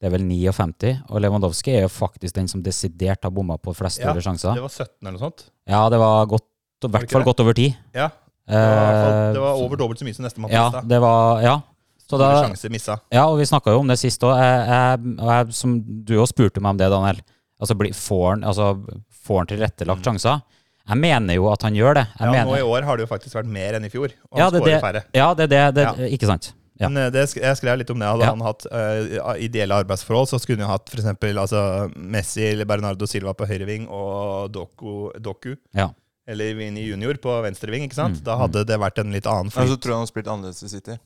Det 0.00 0.08
er 0.08 0.12
vel 0.12 0.24
59. 0.28 0.90
Og 1.08 1.20
Lewandowski 1.24 1.72
er 1.78 1.86
jo 1.86 1.88
faktisk 1.88 2.34
den 2.36 2.48
som 2.48 2.62
desidert 2.62 3.22
har 3.24 3.30
bomma 3.32 3.56
på 3.56 3.72
flest 3.74 3.98
Ja, 4.02 4.12
sjanser. 4.12 4.52
Det 4.54 4.62
var 4.66 4.68
17 4.68 4.90
eller 5.02 5.14
noe 5.16 5.22
sånt. 5.24 5.46
Ja, 5.66 5.88
det 5.88 5.98
var 6.02 6.26
godt, 6.26 6.44
i 6.84 6.90
hvert 6.92 7.10
fall 7.10 7.24
godt 7.24 7.40
over 7.40 7.54
10. 7.56 7.70
Ja, 7.94 8.10
det 8.46 8.60
var, 8.60 8.92
Eh, 9.26 9.32
det 9.32 9.40
var 9.42 9.54
over 9.58 9.76
dobbelt 9.76 9.98
så 9.98 10.04
mye 10.06 10.14
som 10.14 10.22
nestemann 10.24 10.52
Ja, 10.52 10.68
det 10.82 11.00
var 11.00 11.40
Ja. 11.42 11.60
Så 12.08 12.18
da, 12.20 12.44
sjanser 12.46 12.70
missa. 12.70 13.00
ja, 13.10 13.24
og 13.26 13.38
vi 13.38 13.44
snakka 13.48 13.72
jo 13.72 13.80
om 13.80 13.88
det 13.88 13.98
sist 13.98 14.20
òg. 14.22 15.50
Som 15.52 15.80
du 16.04 16.14
òg 16.20 16.28
spurte 16.28 16.60
meg 16.60 16.70
om 16.70 16.76
det, 16.76 16.90
Daniel. 16.90 17.18
Altså, 17.60 17.74
bli, 17.74 17.90
får 17.90 18.28
han 18.30 18.44
altså, 18.44 18.76
tilrettelagt 19.26 20.04
sjanser? 20.04 20.42
Jeg 20.86 20.98
mener 21.02 21.34
jo 21.34 21.48
at 21.50 21.62
han 21.62 21.74
gjør 21.74 21.94
det. 21.94 22.06
Jeg 22.20 22.28
Mm. 22.28 22.34
Ja, 22.34 22.44
mener, 22.44 22.52
nå 22.52 22.58
i 22.58 22.62
år 22.62 22.84
har 22.84 22.96
det 22.96 23.08
jo 23.08 23.16
faktisk 23.16 23.34
vært 23.34 23.46
mer 23.50 23.74
enn 23.74 23.84
i 23.84 23.88
fjor. 23.88 24.12
Og 24.30 24.38
Ja, 24.38 24.50
det 24.50 24.62
det. 24.62 25.04
Ja, 25.14 25.34
det 25.34 25.50
er 25.52 25.72
det. 25.72 25.74
det 25.74 25.82
Ja. 25.82 25.92
Ikke 26.16 26.26
sant? 26.26 26.52
Ja. 26.78 26.88
Men 26.88 26.96
eh, 27.06 27.10
det, 27.10 27.22
jeg 27.34 27.56
skrev 27.56 27.78
litt 27.80 27.90
om 27.90 27.98
det. 27.98 28.06
Hadde 28.08 28.26
Ja. 28.26 28.32
han 28.34 28.40
hatt 28.44 28.66
uh, 28.70 29.34
ideelle 29.40 29.74
arbeidsforhold, 29.82 30.28
så 30.28 30.38
skulle 30.40 30.60
han 30.60 30.68
jo 30.68 30.72
hatt 30.74 30.90
f.eks. 30.92 31.06
Altså, 31.36 31.90
Messi 31.96 32.44
eller 32.50 32.64
Bernardo 32.68 33.06
Silva 33.08 33.32
på 33.34 33.46
høyreving 33.48 33.88
og 33.88 34.50
Doku, 34.52 35.12
Doku 35.20 35.54
Ja. 35.74 35.90
eller 36.28 36.54
Vini 36.58 36.84
Junior 36.88 37.14
på 37.22 37.32
venstreving. 37.42 37.84
ikke 37.88 37.94
sant? 37.98 38.18
Mm, 38.20 38.24
Da 38.24 38.36
hadde 38.36 38.64
det 38.66 38.78
vært 38.78 38.98
en 38.98 39.12
litt 39.12 39.26
annen 39.26 39.50
Ja, 39.54 39.64
så 39.66 39.76
tror 39.80 39.92
jeg 39.94 39.96
han 40.00 40.04
har 40.06 40.12
spilt 40.12 40.26
annerledes 40.28 40.62
i 40.62 40.68
City. 40.68 40.98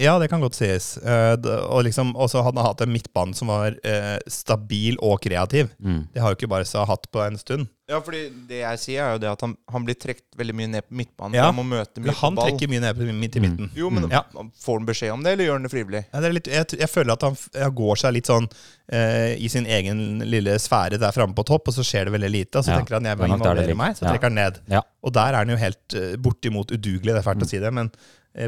Ja, 0.00 0.18
det 0.18 0.30
kan 0.32 0.40
godt 0.40 0.56
sies. 0.56 0.96
Uh, 1.04 1.36
og 1.68 1.84
liksom, 1.84 2.14
så 2.28 2.40
hadde 2.42 2.58
han 2.58 2.66
hatt 2.72 2.80
en 2.80 2.90
midtbane 2.94 3.34
som 3.36 3.48
var 3.52 3.74
uh, 3.84 4.16
stabil 4.26 4.96
og 5.04 5.20
kreativ. 5.22 5.68
Mm. 5.78 6.08
Det 6.14 6.22
har 6.22 6.32
jo 6.32 6.38
ikke 6.40 6.48
Barca 6.50 6.84
hatt 6.88 7.04
på 7.12 7.20
en 7.22 7.36
stund. 7.38 7.68
Ja, 7.92 7.98
fordi 8.00 8.22
det 8.48 8.62
jeg 8.62 8.78
sier, 8.80 9.02
er 9.04 9.12
jo 9.12 9.20
det 9.20 9.28
at 9.28 9.42
han, 9.44 9.52
han 9.68 9.84
blir 9.84 9.94
trukket 10.00 10.24
veldig 10.40 10.54
mye 10.56 10.70
ned 10.72 10.86
på 10.88 10.96
midtbanen. 10.96 11.36
Ja. 11.36 11.50
Han 11.50 11.58
må 11.58 11.64
møte 11.68 12.00
mye 12.00 12.14
han 12.16 12.32
på 12.32 12.40
ball. 12.40 12.48
trekker 12.48 12.70
mye 12.72 12.80
ned 12.86 12.96
på 12.96 13.08
midt 13.20 13.36
i 13.36 13.42
Mm. 13.42 13.44
midten. 13.50 13.70
Jo, 13.76 13.90
men 13.92 14.08
Ja. 14.10 14.22
Får 14.64 14.78
han 14.80 14.86
beskjed 14.88 15.12
om 15.12 15.22
det, 15.22 15.34
eller 15.36 15.44
gjør 15.44 15.58
han 15.60 15.62
det 15.68 15.72
frivillig? 15.74 16.02
Ja, 16.08 16.20
det 16.24 16.30
er 16.30 16.36
litt, 16.38 16.48
jeg, 16.48 16.78
jeg 16.80 16.88
føler 16.90 17.12
at 17.12 17.22
han 17.28 17.36
jeg 17.60 17.74
går 17.82 18.00
seg 18.00 18.14
litt 18.16 18.30
sånn 18.32 18.48
uh, 18.48 19.30
i 19.36 19.48
sin 19.52 19.66
egen 19.68 20.02
lille 20.24 20.56
sfære 20.62 20.98
der 21.04 21.12
framme 21.12 21.36
på 21.36 21.44
topp, 21.52 21.68
og 21.68 21.76
så 21.76 21.84
skjer 21.84 22.08
det 22.08 22.16
veldig 22.16 22.32
lite. 22.32 22.58
Og 22.58 22.64
så 22.64 22.72
Ja, 22.72 22.80
tenker 22.80 22.96
han 22.96 23.04
jeg 23.12 23.18
vil 23.20 23.28
er 23.28 23.36
involvere 23.36 23.76
meg, 23.76 23.94
så 24.00 24.06
Ja. 24.08 24.14
trekker 24.14 24.32
han 24.32 24.40
ned. 24.40 24.58
Ja. 24.72 24.80
Og 25.04 25.12
der 25.12 25.28
er 25.36 25.42
han 25.44 25.52
jo 25.52 25.60
helt 25.60 25.98
uh, 26.00 26.16
bortimot 26.16 26.72
udugelig, 26.72 27.12
det 27.12 27.20
er 27.20 27.28
fælt 27.28 27.42
Mm. 27.44 27.46
å 27.46 27.50
si 27.52 27.58
det, 27.60 27.72
men 27.76 27.92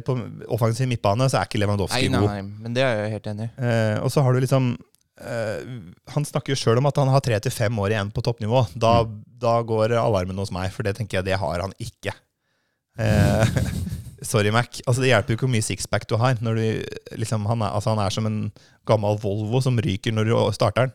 på 0.07 0.14
offensiv 0.55 0.89
midtbane 0.89 1.26
så 1.28 1.41
er 1.43 1.49
ikke 1.49 1.61
Lewandowski 1.61 2.07
Nei, 2.09 2.12
nei, 2.14 2.20
god. 2.24 2.30
nei, 2.32 2.43
men 2.64 2.74
det 2.76 2.82
er 2.87 3.03
jeg 3.03 3.14
helt 3.18 3.26
enig 3.35 3.47
i. 3.51 3.53
Eh, 3.68 3.97
og 4.01 4.11
så 4.14 4.22
har 4.24 4.32
du 4.32 4.41
liksom 4.41 4.70
eh, 5.20 5.66
Han 6.14 6.24
snakker 6.24 6.55
jo 6.55 6.57
sjøl 6.59 6.80
om 6.80 6.89
at 6.89 6.97
han 7.03 7.11
har 7.12 7.20
tre 7.24 7.37
til 7.45 7.53
fem 7.55 7.78
år 7.85 7.93
igjen 7.93 8.12
på 8.16 8.24
toppnivå. 8.24 8.64
Da, 8.74 8.95
Mm. 9.05 9.18
da 9.45 9.59
går 9.62 9.93
alarmen 10.01 10.39
hos 10.41 10.51
meg, 10.55 10.70
for 10.72 10.82
det 10.87 10.97
tenker 10.97 11.18
jeg 11.20 11.26
det 11.28 11.37
har 11.43 11.61
han 11.61 11.74
ikke. 11.78 12.14
Eh, 12.99 13.47
sorry, 14.24 14.51
Mac. 14.55 14.80
Altså, 14.87 15.03
det 15.03 15.11
hjelper 15.12 15.35
jo 15.35 15.37
ikke 15.39 15.47
hvor 15.49 15.55
mye 15.57 15.66
sixpack 15.66 16.07
du 16.09 16.16
har. 16.20 16.39
Når 16.41 16.55
du, 16.61 16.64
liksom, 17.20 17.45
han, 17.51 17.62
er, 17.66 17.74
altså, 17.76 17.93
han 17.95 18.01
er 18.07 18.14
som 18.14 18.26
en 18.30 18.39
gammel 18.89 19.18
Volvo 19.20 19.61
som 19.64 19.76
ryker 19.85 20.14
når 20.16 20.30
du 20.30 20.35
starter 20.57 20.89
den. 20.89 20.95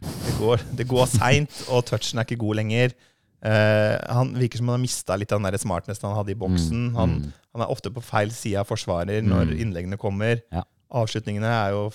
Det 0.00 0.32
går, 0.40 0.62
det 0.78 0.86
går 0.88 1.08
seint, 1.12 1.52
og 1.68 1.84
touchen 1.90 2.16
er 2.18 2.24
ikke 2.24 2.40
god 2.40 2.56
lenger. 2.62 2.94
Eh, 3.42 3.96
han 4.12 4.34
virker 4.36 4.58
som 4.60 4.68
han 4.68 4.78
har 4.78 4.82
mista 4.84 5.16
litt 5.16 5.32
av 5.32 5.40
den 5.40 5.50
der 5.50 5.58
smartnessen 5.58 6.08
han 6.10 6.16
hadde 6.18 6.32
i 6.34 6.38
boksen. 6.40 6.90
Mm, 6.90 6.94
Han, 6.98 7.10
mm. 7.22 7.32
han 7.56 7.62
er 7.64 7.70
ofte 7.72 7.90
på 7.94 8.02
feil 8.04 8.30
side 8.30 8.60
av 8.60 8.66
forsvarer 8.68 9.22
når 9.24 9.46
Mm. 9.54 9.60
innleggene 9.64 9.96
kommer. 9.98 10.42
Ja. 10.52 10.62
Avslutningene 10.92 11.46
er 11.48 11.70
jo 11.72 11.90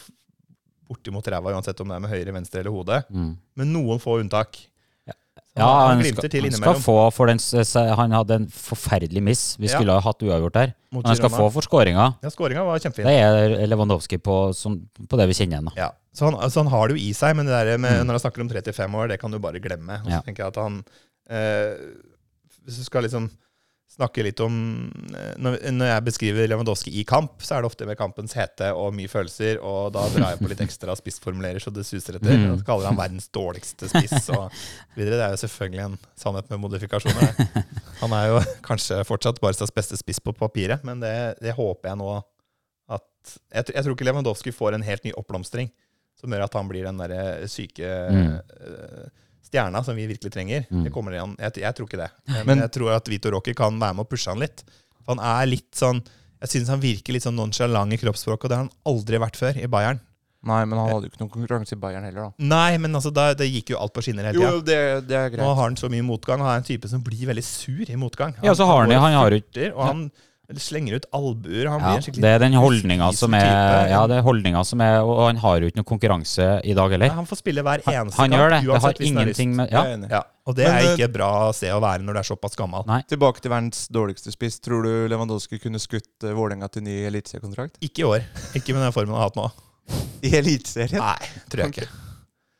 bortimot 0.90 1.26
ræva, 1.28 1.52
uansett 1.54 1.80
om 1.82 1.90
det 1.90 1.96
er 1.98 2.00
med 2.06 2.12
høyre, 2.14 2.34
venstre 2.34 2.62
eller 2.62 2.72
hode. 2.74 3.04
Mm. 3.10 3.38
Men 3.58 3.74
noen 3.74 4.00
få 4.02 4.20
unntak. 4.22 4.58
Ja. 5.08 5.14
Ja, 5.58 5.66
han, 5.88 6.02
han 6.02 6.04
skal, 6.04 6.30
han 6.42 6.52
skal 6.58 6.80
få 6.84 6.96
for 7.16 7.28
den, 7.32 7.40
Han 7.96 8.12
hadde 8.12 8.36
en 8.42 8.48
forferdelig 8.52 9.22
miss. 9.24 9.44
Vi 9.58 9.68
Ja. 9.68 9.78
skulle 9.78 9.92
ha 9.94 10.00
hatt 10.02 10.20
uavgjort 10.22 10.54
der. 10.54 10.74
Men 10.92 11.06
han 11.06 11.16
skal 11.16 11.30
få 11.30 11.50
for 11.52 11.62
skåringa. 11.62 12.18
Ja, 12.22 12.30
Skåringa 12.30 12.64
var 12.66 12.78
kjempefin. 12.80 13.06
Det 13.06 13.16
er 13.22 13.68
Lewandowski 13.68 14.18
på, 14.18 14.54
som, 14.56 14.82
på 15.08 15.18
det 15.18 15.28
vi 15.28 15.34
kjenner 15.34 15.62
igjen. 15.62 15.72
Ja, 15.78 15.92
så 16.14 16.30
han, 16.32 16.50
så 16.52 16.64
han 16.64 16.68
har 16.72 16.88
det 16.90 16.98
jo 16.98 17.04
i 17.10 17.14
seg, 17.14 17.36
men 17.36 17.46
med, 17.46 17.80
Mm. 17.80 18.06
når 18.08 18.12
han 18.14 18.20
snakker 18.20 18.42
om 18.42 18.50
35 18.50 18.96
år, 18.96 19.08
det 19.10 19.20
kan 19.20 19.32
du 19.32 19.40
bare 19.40 19.60
glemme. 19.60 20.02
Og 20.02 20.08
så 20.08 20.12
Ja. 20.12 20.22
tenker 20.22 20.44
jeg 20.44 20.48
at 20.48 20.56
han 20.62 20.84
Hvis 21.26 22.78
du 22.80 22.86
skal 22.86 23.06
liksom 23.08 23.30
snakke 23.96 24.24
litt 24.26 24.42
om 24.44 24.56
eh, 25.16 25.36
når, 25.40 25.58
jeg 25.88 26.04
beskriver 26.06 26.50
Lewandowski 26.50 26.92
i 27.00 27.06
kamp, 27.08 27.38
så 27.46 27.56
er 27.56 27.64
det 27.64 27.70
ofte 27.70 27.88
med 27.88 27.98
kampens 28.00 28.36
hete 28.36 28.72
og 28.76 28.96
mye 28.98 29.12
følelser, 29.12 29.62
og 29.64 29.94
da 29.96 30.04
drar 30.12 30.34
jeg 30.34 30.42
på 30.42 30.52
litt 30.52 30.64
ekstra 30.66 30.96
spissformulerer 31.00 31.64
så 31.64 31.72
det 31.74 31.86
suser 31.88 32.20
etter. 32.20 32.36
Mm. 32.36 32.48
Og 32.58 32.66
kaller 32.68 32.90
han 32.90 33.00
verdens 33.00 33.30
dårligste 33.34 33.90
spiss 33.92 34.30
og 34.36 34.50
videre. 34.98 35.16
Det 35.16 35.26
er 35.28 35.36
jo 35.38 35.42
selvfølgelig 35.46 35.84
en 35.86 35.98
sannhet 36.20 36.52
med 36.52 36.64
modifikasjoner. 36.66 37.42
Han 38.02 38.16
er 38.18 38.30
jo 38.34 38.44
kanskje 38.66 39.00
fortsatt 39.08 39.42
Barcas 39.44 39.74
beste 39.76 40.00
spiss 40.02 40.20
på 40.24 40.36
papiret, 40.36 40.84
men 40.88 41.04
det, 41.04 41.16
det 41.44 41.56
håper 41.56 41.94
jeg 41.94 42.02
nå 42.02 42.14
at 42.92 43.06
jeg, 43.26 43.72
jeg 43.72 43.82
tror 43.82 43.96
ikke 43.96 44.06
Lewandowski 44.06 44.52
får 44.54 44.76
en 44.76 44.86
helt 44.86 45.08
ny 45.08 45.16
oppblomstring 45.18 45.72
som 46.20 46.32
gjør 46.32 46.46
at 46.46 46.54
han 46.56 46.68
blir 46.70 46.86
den 46.88 47.00
derre 47.00 47.48
syke 47.52 47.94
Mm. 48.06 48.36
Stjerna 49.56 49.82
som 49.88 49.96
vi 49.96 50.06
virkelig 50.12 50.34
trenger. 50.36 50.66
Mm. 50.70 50.84
Det 50.86 50.92
kommer 50.94 51.16
igjen. 51.16 51.36
Jeg, 51.40 51.62
jeg 51.64 51.76
tror 51.78 51.88
ikke 51.90 52.02
det. 52.04 52.12
Men, 52.28 52.46
Men- 52.52 52.64
jeg 52.68 52.72
tror 52.76 52.92
at 53.00 53.08
Vito 53.08 53.32
Rocky 53.32 53.56
kan 53.56 53.80
være 53.80 53.96
med 53.96 54.06
å 54.06 54.10
pushe 54.12 54.28
han 54.30 54.44
litt. 54.44 54.66
Han 55.08 55.20
er 55.24 55.46
litt 55.48 55.72
sånn 55.78 56.04
Jeg 56.42 56.50
synes 56.52 56.68
han 56.70 56.82
virker 56.84 57.16
litt 57.16 57.24
sånn 57.24 57.38
nonchalant 57.40 57.94
i 57.96 57.98
kroppsspråket, 57.98 58.44
og 58.46 58.50
det 58.52 58.58
har 58.58 58.66
han 58.68 58.74
aldri 58.86 59.18
vært 59.18 59.38
før 59.40 59.58
i 59.58 59.70
Bayern. 59.72 60.02
Nei, 60.46 60.60
men 60.70 60.78
han 60.78 60.92
hadde 60.92 61.08
jo 61.08 61.10
ikke 61.10 61.22
noen 61.24 61.32
konkurranse 61.34 61.74
i 61.74 61.80
Bayern 61.82 62.04
heller, 62.06 62.28
da. 62.28 62.46
Nei, 62.52 62.78
men 62.78 62.94
altså, 62.94 63.10
da, 63.16 63.32
det 63.34 63.48
gikk 63.50 63.72
jo 63.74 63.80
alt 63.82 63.96
på 63.96 64.04
skinner 64.06 64.28
hele 64.28 64.38
tida. 64.38 64.52
Jo, 64.52 64.60
det, 64.62 64.78
det 65.10 65.16
er 65.18 65.32
Nå 65.32 65.38
greit. 65.40 65.48
har 65.48 65.64
han 65.64 65.78
så 65.80 65.90
mye 65.90 66.06
motgang, 66.06 66.44
og 66.44 66.46
han 66.52 66.60
er 66.60 66.62
en 66.62 66.68
type 66.68 66.92
som 66.92 67.02
blir 67.02 67.24
veldig 67.32 67.46
sur 67.48 67.82
i 67.90 67.98
motgang. 67.98 68.36
Ja, 68.46 68.54
så 68.54 68.68
har 68.70 68.84
han, 68.84 68.94
han, 68.94 69.02
han 69.08 69.18
har 69.18 69.34
jo 69.34 69.42
Og 69.72 69.82
han 69.88 70.04
slenger 70.62 71.00
ut 71.00 71.08
albuer. 71.16 71.68
Han 71.72 71.82
ja, 71.82 71.88
blir 71.88 72.00
en 72.00 72.06
skikkelig 72.06 72.24
Det 72.26 72.32
er 72.36 72.44
den 72.44 72.58
holdninga 72.60 73.10
som 73.18 73.34
er 73.38 73.46
type. 73.46 73.80
Ja, 73.92 74.02
det 74.12 74.20
er 74.20 74.26
holdninga 74.26 74.62
som 74.68 74.84
er 74.86 75.00
Og 75.02 75.22
han 75.26 75.42
har 75.42 75.60
jo 75.60 75.72
ikke 75.72 75.82
noe 75.82 75.90
konkurranse 75.90 76.48
i 76.64 76.76
dag 76.78 76.96
heller. 76.96 77.12
Ja, 77.12 77.18
Han 77.18 77.30
får 77.30 77.42
spille 77.42 77.66
hver 77.66 77.84
eneste 77.84 78.22
han 78.22 78.38
gjør 78.38 78.54
det. 78.54 78.62
Det 78.62 78.72
uansett 78.72 78.86
har 78.86 79.02
hvis 79.02 79.10
han 79.10 79.20
har 79.20 79.26
ingenting 79.26 79.58
med 79.58 79.74
Ja. 79.74 79.84
Ja, 80.12 80.22
og 80.46 80.56
det 80.56 80.68
Men, 80.68 80.78
er 80.78 80.88
eh, 80.92 80.94
ikke 80.94 81.12
bra 81.18 81.32
sted 81.58 81.74
å 81.74 81.82
være 81.84 82.06
når 82.06 82.18
du 82.18 82.22
er 82.22 82.30
såpass 82.30 82.58
gammel. 82.60 82.86
Nei. 82.90 83.02
Tilbake 83.10 83.42
til 83.42 83.54
verdens 83.54 83.88
dårligste 83.90 84.34
spiss. 84.36 84.60
Tror 84.64 84.86
du 84.86 84.94
Lewandowski 85.12 85.60
kunne 85.64 85.82
skutt 85.82 86.28
uh, 86.28 86.36
Vålerenga 86.38 86.70
til 86.70 86.86
ny 86.86 87.02
eliteseriekontrakt? 87.10 87.82
Ikke 87.86 88.06
i 88.06 88.10
år. 88.14 88.26
Ikke 88.54 88.78
med 88.78 88.86
den 88.86 88.96
formen 88.96 89.18
han 89.18 89.24
har 89.26 89.32
hatt 89.32 89.42
nå. 89.42 89.50
I 90.28 90.36
eliteserien? 90.42 91.02
Nei, 91.02 91.46
tror 91.50 91.66
jeg 91.66 91.78
ikke. 91.78 92.05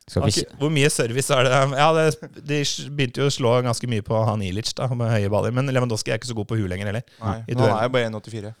Skal 0.08 0.22
ikke 0.30 0.44
ikke- 0.44 0.58
Hvor 0.60 0.70
mye 0.70 0.88
service 0.90 1.30
er 1.34 1.42
det? 1.42 1.52
Ja, 1.78 1.92
det, 1.92 2.44
De 2.46 2.58
begynte 2.94 3.18
jo 3.24 3.26
å 3.26 3.32
slå 3.34 3.62
ganske 3.66 3.88
mye 3.90 4.02
på 4.06 4.20
han 4.24 4.40
Ilic 4.42 4.72
da, 4.78 4.86
med 4.94 5.10
høye 5.10 5.28
baller, 5.32 5.50
men 5.52 5.66
Lewandowski 5.66 6.12
er 6.14 6.18
ikke 6.20 6.30
så 6.30 6.36
god 6.38 6.46
på 6.46 6.56
huet 6.60 6.70
lenger 6.70 6.86
heller. 6.86 7.02
Nei, 7.20 7.42
nå 7.48 7.58
han 7.66 7.78
er 7.80 7.82
jo 7.88 7.94
bare 7.96 8.06
1,84. 8.10 8.54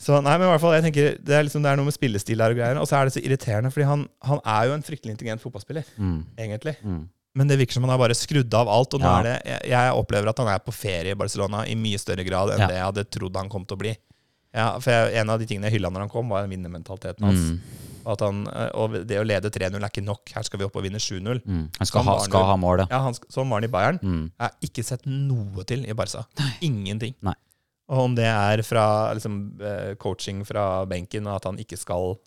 Så 0.00 0.18
nei, 0.22 0.34
men 0.38 0.48
i 0.48 0.50
hvert 0.50 0.60
fall, 0.60 0.72
jeg 0.72 0.82
tenker 0.88 1.18
Det 1.22 1.34
er 1.36 1.44
liksom 1.44 1.62
det 1.62 1.70
er 1.70 1.76
noe 1.76 1.84
med 1.84 1.94
spillestil 1.94 2.38
der 2.42 2.50
og 2.50 2.56
greier. 2.58 2.80
Og 2.80 2.88
så 2.88 2.96
er 2.98 3.04
det 3.06 3.14
så 3.14 3.22
irriterende, 3.22 3.70
fordi 3.70 3.86
han, 3.86 4.08
han 4.24 4.40
er 4.44 4.66
jo 4.66 4.74
en 4.74 4.82
fryktelig 4.82 5.14
intelligent 5.14 5.40
fotballspiller, 5.44 5.84
mm, 5.98 6.20
egentlig. 6.38 6.76
mm. 6.82 7.08
Men 7.38 7.46
det 7.46 7.60
virker 7.60 7.74
som 7.78 7.84
han 7.86 7.90
har 7.94 7.98
bare 8.02 8.16
skrudd 8.18 8.52
av 8.58 8.66
alt. 8.66 8.92
Og 8.94 9.00
nå 9.00 9.06
Ja. 9.06 9.18
er 9.20 9.22
det, 9.22 9.42
jeg, 9.46 9.70
jeg 9.70 9.92
opplever 9.94 10.28
at 10.32 10.38
han 10.42 10.48
er 10.48 10.58
på 10.58 10.72
ferie 10.74 11.12
i 11.12 11.14
Barcelona 11.14 11.62
i 11.70 11.76
mye 11.78 11.98
større 12.02 12.24
grad 12.26 12.50
enn 12.50 12.58
Ja. 12.58 12.66
det 12.66 12.74
jeg 12.74 12.82
hadde 12.88 13.04
trodd 13.10 13.36
han 13.36 13.48
kom 13.48 13.64
til 13.64 13.76
å 13.76 13.78
bli. 13.78 13.96
Ja, 14.54 14.78
for 14.82 14.90
jeg, 14.90 15.14
En 15.20 15.30
av 15.30 15.38
de 15.38 15.46
tingene 15.46 15.68
jeg 15.70 15.78
hylla 15.78 15.90
når 15.94 16.00
han 16.06 16.08
kom, 16.12 16.28
var 16.32 16.46
vinnermentaliteten 16.50 17.22
hans. 17.28 17.44
Mm, 17.52 17.60
at 18.10 18.20
han, 18.24 18.46
eh, 18.48 18.70
og 18.74 18.96
det 19.06 19.18
å 19.20 19.26
lede 19.26 19.50
3-0 19.52 19.76
er 19.76 19.88
ikke 19.92 20.02
nok. 20.04 20.32
Her 20.34 20.42
skal 20.42 20.58
vi 20.58 20.64
opp 20.66 20.76
og 20.80 20.82
vinne 20.86 20.98
7-0. 20.98 21.42
mm. 21.44 21.68
Han 21.78 21.86
skal 21.86 22.00
Sånn 22.00 22.08
ha, 22.08 22.16
han 22.18 22.30
skal 22.30 22.44
ha 22.48 22.56
mål, 22.56 22.78
ja. 22.82 22.86
Ja, 22.90 23.00
han, 23.04 23.14
Sånn 23.28 23.48
var 23.48 23.60
han 23.60 23.68
i 23.68 23.72
Bayern. 23.72 24.00
Mm. 24.02 24.24
Jeg 24.32 24.46
har 24.48 24.56
ikke 24.70 24.84
sett 24.84 25.06
noe 25.06 25.64
til 25.68 25.84
i 25.86 25.92
Barca. 25.94 26.24
Ingenting. 26.60 27.14
Nei. 27.22 27.34
Og 27.90 27.98
om 28.06 28.14
det 28.14 28.24
er 28.30 28.62
fra 28.62 29.12
liksom, 29.18 29.60
eh, 29.60 29.94
coaching 29.98 30.44
fra 30.46 30.84
benken, 30.86 31.26
og 31.26 31.36
at 31.40 31.44
han 31.50 31.58
ikke 31.58 31.78
skal 31.78 32.18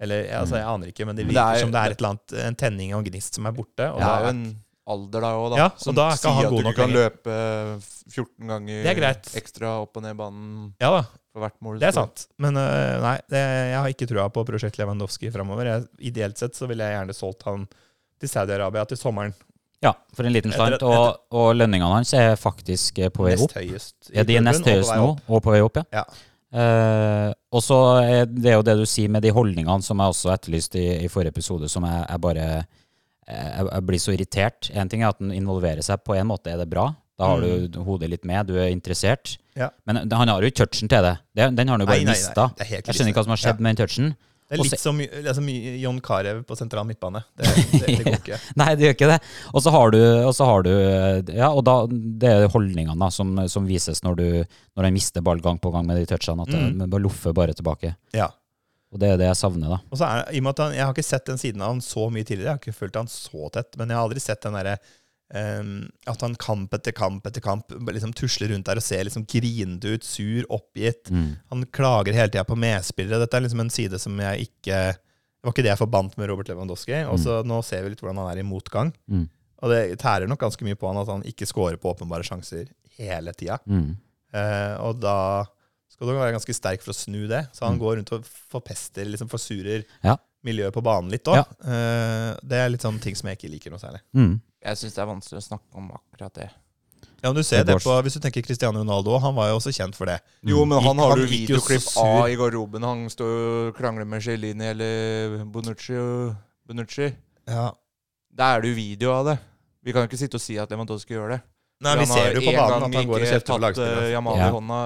Eller 0.00 0.26
altså, 0.34 0.56
jeg 0.58 0.66
aner 0.66 0.88
ikke, 0.90 1.06
men 1.06 1.14
det 1.16 1.24
virker 1.28 1.38
det 1.38 1.56
er- 1.56 1.60
som 1.62 1.70
det 1.70 1.78
er 1.80 1.90
et 1.92 2.00
eller 2.00 2.08
annet, 2.10 2.32
en 2.48 2.54
tenning 2.56 2.92
og 2.94 2.98
en 3.06 3.12
gnist 3.12 3.34
som 3.38 3.46
er 3.46 3.52
borte. 3.52 3.86
Og 3.94 4.00
Det 4.00 4.08
er 4.10 4.22
jo 4.24 4.28
en 4.34 4.64
alder 4.88 5.20
da 5.20 5.28
òg, 5.38 5.50
da. 5.50 5.56
Ja, 5.56 5.68
som 5.78 5.94
da 5.94 6.08
er 6.10 6.16
sier 6.16 6.44
at 6.44 6.50
du 6.50 6.56
ikke 6.58 6.74
kan 6.74 6.90
løpe 6.90 7.36
14 8.10 8.48
ganger 8.48 8.82
Det 8.82 8.90
er 8.90 8.98
greit. 8.98 9.30
ekstra 9.38 9.70
opp 9.82 9.96
og 9.96 10.02
ned 10.02 10.16
banen 10.18 10.74
ja 10.82 10.90
da, 10.90 11.04
for 11.34 11.42
hvert 11.42 11.56
mål. 11.66 11.80
det 11.82 11.88
er 11.88 11.96
sant. 11.96 12.28
Men 12.38 12.54
uh, 12.54 13.00
nei, 13.02 13.16
det, 13.30 13.40
jeg 13.42 13.78
har 13.80 13.90
ikke 13.90 14.06
trua 14.10 14.28
på 14.30 14.44
prosjekt 14.46 14.78
Lewandowski 14.78 15.32
framover. 15.34 15.72
Ideelt 15.98 16.38
sett 16.38 16.54
så 16.54 16.68
ville 16.70 16.86
jeg 16.86 16.94
gjerne 16.94 17.16
solgt 17.16 17.42
han 17.48 17.64
til 18.22 18.30
Saudi-Arabia 18.30 18.84
til 18.86 19.00
sommeren. 19.00 19.34
Ja, 19.84 19.92
for 20.16 20.24
en 20.24 20.32
liten 20.32 20.54
slant. 20.54 20.84
Og, 20.86 21.18
og 21.34 21.48
lønningene 21.58 21.90
hans 21.90 22.14
er 22.16 22.38
faktisk 22.40 23.02
eh, 23.02 23.10
på 23.12 23.26
vei 23.26 23.34
Nest 23.34 23.50
opp. 23.50 23.58
høyest. 23.58 23.96
Ja, 24.14 24.24
de 24.24 24.38
er 24.38 24.46
nest 24.46 24.62
og 24.62 24.70
høyest 24.70 24.94
nå, 24.94 25.10
og 25.26 25.42
på 25.44 25.52
vei 25.52 25.60
opp, 25.66 25.82
ja. 25.82 26.00
Ja. 26.00 26.06
Uh, 26.54 27.30
og 27.50 27.64
så 27.66 27.76
er 27.98 28.28
det 28.30 28.54
jo 28.54 28.62
det 28.62 28.76
du 28.78 28.84
sier 28.86 29.10
med 29.10 29.26
de 29.26 29.32
holdningene 29.34 29.82
som 29.82 29.98
jeg 29.98 30.14
også 30.14 30.30
etterlyste 30.36 30.78
i, 30.78 30.88
i 31.02 31.10
forrige 31.10 31.34
episode, 31.34 31.66
som 31.68 31.82
jeg, 31.88 32.04
jeg 32.06 32.22
bare 32.22 32.44
jeg, 33.26 33.66
jeg 33.66 33.84
blir 33.88 34.02
så 34.04 34.14
irritert. 34.14 34.70
En 34.70 34.90
ting 34.92 35.02
er 35.02 35.10
at 35.10 35.18
den 35.18 35.34
involverer 35.34 35.82
seg. 35.82 36.04
På 36.06 36.14
en 36.14 36.28
måte 36.30 36.52
er 36.52 36.62
det 36.62 36.70
bra. 36.70 36.92
Da 37.18 37.28
har 37.30 37.40
du 37.44 37.80
hodet 37.86 38.08
litt 38.10 38.24
med, 38.26 38.46
du 38.50 38.56
er 38.58 38.72
interessert. 38.74 39.36
Mm. 39.54 39.60
Ja. 39.62 39.68
Men 39.86 40.00
han 40.10 40.28
har 40.28 40.42
jo 40.42 40.48
ikke 40.50 40.64
touchen 40.66 40.88
til 40.90 41.02
det. 41.06 41.16
den 41.36 41.68
har 41.68 41.76
han 41.78 41.80
jo 41.84 41.86
bare 41.86 42.04
mista. 42.08 42.48
Jeg 42.58 42.82
skjønner 42.88 43.12
ikke 43.12 43.20
hva 43.22 43.28
som 43.28 43.34
har 43.36 43.42
skjedd 43.44 43.60
Ja. 43.60 43.62
med 43.62 43.76
den 43.76 43.86
touchen. 43.86 44.14
Det 44.44 44.58
er 44.58 44.62
litt 44.68 44.78
som 44.82 44.98
liksom, 45.00 45.46
John 45.80 46.00
Carew 46.04 46.42
på 46.44 46.54
sentral 46.58 46.84
midtbane. 46.84 47.22
Det, 47.38 47.46
det, 47.72 47.78
det 47.86 48.04
går 48.04 48.16
ikke. 48.20 48.38
Nei, 48.60 48.66
det 48.76 48.84
gjør 48.84 48.94
ikke 48.98 49.08
det. 49.14 49.16
Og 49.54 49.62
så 49.64 49.70
har 49.72 49.90
du, 49.94 49.98
har 50.50 50.62
du 50.66 50.72
Ja, 51.32 51.48
og 51.48 51.62
da 51.64 51.76
det 51.88 52.28
er 52.28 52.48
holdningene 52.52 52.98
da, 53.00 53.08
som, 53.14 53.32
som 53.48 53.64
vises 53.66 54.02
når 54.04 54.18
du 54.20 54.26
Når 54.76 54.84
han 54.84 54.92
mister 54.94 55.24
ball 55.24 55.40
gang 55.40 55.58
på 55.58 55.72
gang 55.72 55.86
med 55.88 55.96
de 56.02 56.06
touchene. 56.12 56.42
At 56.44 56.52
Mm. 56.52 56.78
det 56.82 56.90
bare 56.92 57.02
loffer 57.06 57.32
bare 57.32 57.54
tilbake. 57.56 57.94
Ja. 58.12 58.28
Og 58.92 59.00
det 59.00 59.08
er 59.14 59.16
det 59.18 59.26
jeg 59.30 59.36
savner, 59.40 59.72
da. 59.74 59.78
Og 59.90 59.98
så 59.98 60.04
er, 60.06 60.28
i 60.30 60.38
og 60.38 60.44
med 60.44 60.50
at 60.54 60.58
han, 60.66 60.74
Jeg 60.76 60.84
har 60.84 60.92
ikke 60.94 61.08
sett 61.08 61.24
den 61.26 61.38
siden 61.40 61.62
av 61.64 61.72
han 61.72 61.80
så 61.80 62.04
mye 62.12 62.22
tidligere. 62.22 62.52
Jeg 62.52 62.58
har 62.58 62.62
ikke 62.62 62.76
fulgt 62.84 63.00
han 63.00 63.08
så 63.10 63.48
tett. 63.56 63.72
Men 63.80 63.88
jeg 63.88 63.96
har 63.98 64.04
aldri 64.06 64.20
sett 64.22 64.42
den 64.44 64.52
derre 64.60 64.76
ehm, 65.34 65.88
At 66.06 66.20
han 66.24 66.34
kamp 66.40 66.72
etter 66.76 66.92
kamp 66.96 67.26
etter 67.26 67.42
kamp 67.44 67.70
liksom 67.90 68.12
tusler 68.16 68.52
rundt 68.54 68.66
der 68.66 68.80
og 68.80 68.86
ser 68.86 69.04
liksom 69.04 69.26
grinete 69.26 69.94
ut, 69.96 70.04
sur, 70.06 70.44
oppgitt. 70.54 71.10
Mm. 71.10 71.36
Han 71.50 71.64
klager 71.74 72.14
hele 72.16 72.30
tida 72.32 72.44
på 72.48 72.56
medspillere. 72.58 73.18
Dette 73.24 73.36
er 73.38 73.44
liksom 73.46 73.60
en 73.64 73.70
side 73.74 73.98
som 74.02 74.18
jeg 74.20 74.48
ikke 74.48 74.78
Det 74.94 75.48
var 75.48 75.52
ikke 75.52 75.62
det 75.66 75.72
jeg 75.74 75.82
forbandt 75.82 76.14
med 76.16 76.28
Robert 76.30 76.48
Lewandowski. 76.48 77.02
Og 77.12 77.18
så 77.20 77.42
nå 77.44 77.58
ser 77.62 77.82
vi 77.84 77.90
litt 77.92 78.00
hvordan 78.00 78.16
han 78.22 78.30
er 78.32 78.40
i 78.40 78.46
motgang. 78.48 78.94
Mm. 79.10 79.26
Og 79.60 79.70
det 79.70 79.98
tærer 80.00 80.26
nok 80.28 80.40
ganske 80.40 80.64
mye 80.64 80.74
på 80.80 80.88
han 80.88 80.96
at 81.02 81.08
han 81.12 81.22
ikke 81.28 81.46
scorer 81.46 81.76
på 81.76 81.90
åpenbare 81.92 82.24
sjanser 82.24 82.70
hele 82.96 83.32
tida. 83.36 83.58
Mm. 83.68 83.90
Eh, 84.32 84.74
og 84.80 85.00
da 85.02 85.44
skal 85.92 86.08
du 86.08 86.14
være 86.16 86.32
ganske 86.34 86.54
sterk 86.56 86.80
for 86.82 86.94
å 86.94 86.96
snu 86.96 87.26
det. 87.28 87.42
Så 87.52 87.66
han 87.66 87.76
Mm. 87.76 87.80
går 87.82 87.96
rundt 87.98 88.12
og 88.16 88.24
forpester, 88.24 89.04
liksom 89.04 89.28
forsurer 89.28 89.84
Ja. 90.02 90.16
miljøet 90.44 90.72
på 90.72 90.82
banen 90.82 91.10
litt 91.10 91.24
òg. 91.24 91.44
det 92.42 92.58
er 92.58 92.68
litt 92.70 92.80
sånn 92.82 93.00
ting 93.00 93.14
som 93.14 93.28
jeg 93.28 93.38
ikke 93.38 93.50
liker 93.52 93.70
noe 93.70 93.78
særlig. 93.80 94.00
Mm. 94.14 94.40
Jeg 94.64 94.80
syns 94.80 94.94
det 94.96 95.02
er 95.04 95.08
vanskelig 95.10 95.40
å 95.42 95.44
snakke 95.44 95.80
om 95.80 95.90
akkurat 95.92 96.34
det. 96.40 96.50
Ja, 97.24 97.30
men 97.30 97.36
du 97.36 97.42
ser 97.46 97.64
Det 97.64 97.76
på, 97.80 97.92
Hvis 98.04 98.16
du 98.16 98.20
tenker 98.20 98.44
Cristiano 98.44 98.80
Ronaldo, 98.80 99.16
han 99.20 99.34
var 99.36 99.48
jo 99.48 99.56
også 99.56 99.72
kjent 99.72 99.96
for 99.96 100.08
det. 100.08 100.18
Jo, 100.44 100.64
men 100.68 100.80
han 100.84 100.98
har 101.00 101.16
du 101.16 101.24
videoklipp 101.28 101.86
av 102.00 102.28
i 102.28 102.36
garderoben. 102.36 102.84
Han 102.84 103.06
står 103.12 103.68
og 103.70 103.78
krangler 103.78 104.04
med 104.08 104.24
Celini 104.24 104.68
eller 104.72 105.44
Bonucci. 105.44 105.96
og 105.96 106.34
Bonucci. 106.68 107.08
Ja. 107.48 107.70
Da 108.34 108.54
er 108.56 108.64
det 108.64 108.72
jo 108.72 108.76
video 108.76 109.12
av 109.14 109.24
det. 109.30 109.38
Vi 109.84 109.92
kan 109.92 110.04
jo 110.04 110.08
ikke 110.10 110.20
sitte 110.20 110.40
og 110.40 110.44
si 110.44 110.56
at 110.60 110.72
Lewandowski 110.72 111.16
gjør 111.16 111.36
det. 111.36 111.40
Nei, 111.84 111.94
vi 112.00 112.06
ser 112.08 112.36
jo 112.36 112.40
på 112.44 112.52
banen 112.56 112.86
at 112.88 112.94
han 112.96 113.08
går 113.08 113.20
og 113.20 113.28
kjefter 113.28 113.52
på 113.52 113.60
lagspillerne. 113.60 114.04
eh, 114.08 114.12
Jamal 114.14 114.36
i 114.40 114.50
hånda. 114.56 114.78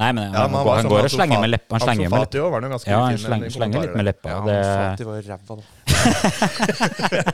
Nei, 0.00 0.12
men 0.16 0.32
Ja, 0.32 0.44
han, 0.46 0.50
men 0.50 0.58
han 0.60 0.66
går, 0.66 0.76
han 0.76 0.88
går 0.90 1.04
og 1.04 1.10
slenger 1.12 1.40
med 1.42 1.50
leppa. 1.50 1.72
Han 1.74 1.80
slenger 1.80 2.10
med 2.10 2.20
leppa. 2.20 2.90
Ja, 2.90 3.00
han 3.04 3.18
slenger, 3.18 3.50
slenger 3.50 3.82
litt 3.84 3.96
med 3.98 4.06
leppa. 4.06 4.28
Ja, 4.30 4.38
han 4.38 4.46
det, 4.48 4.60
Fati 4.64 5.04
var 5.08 5.22
ræva, 5.26 5.56
da. 5.56 5.62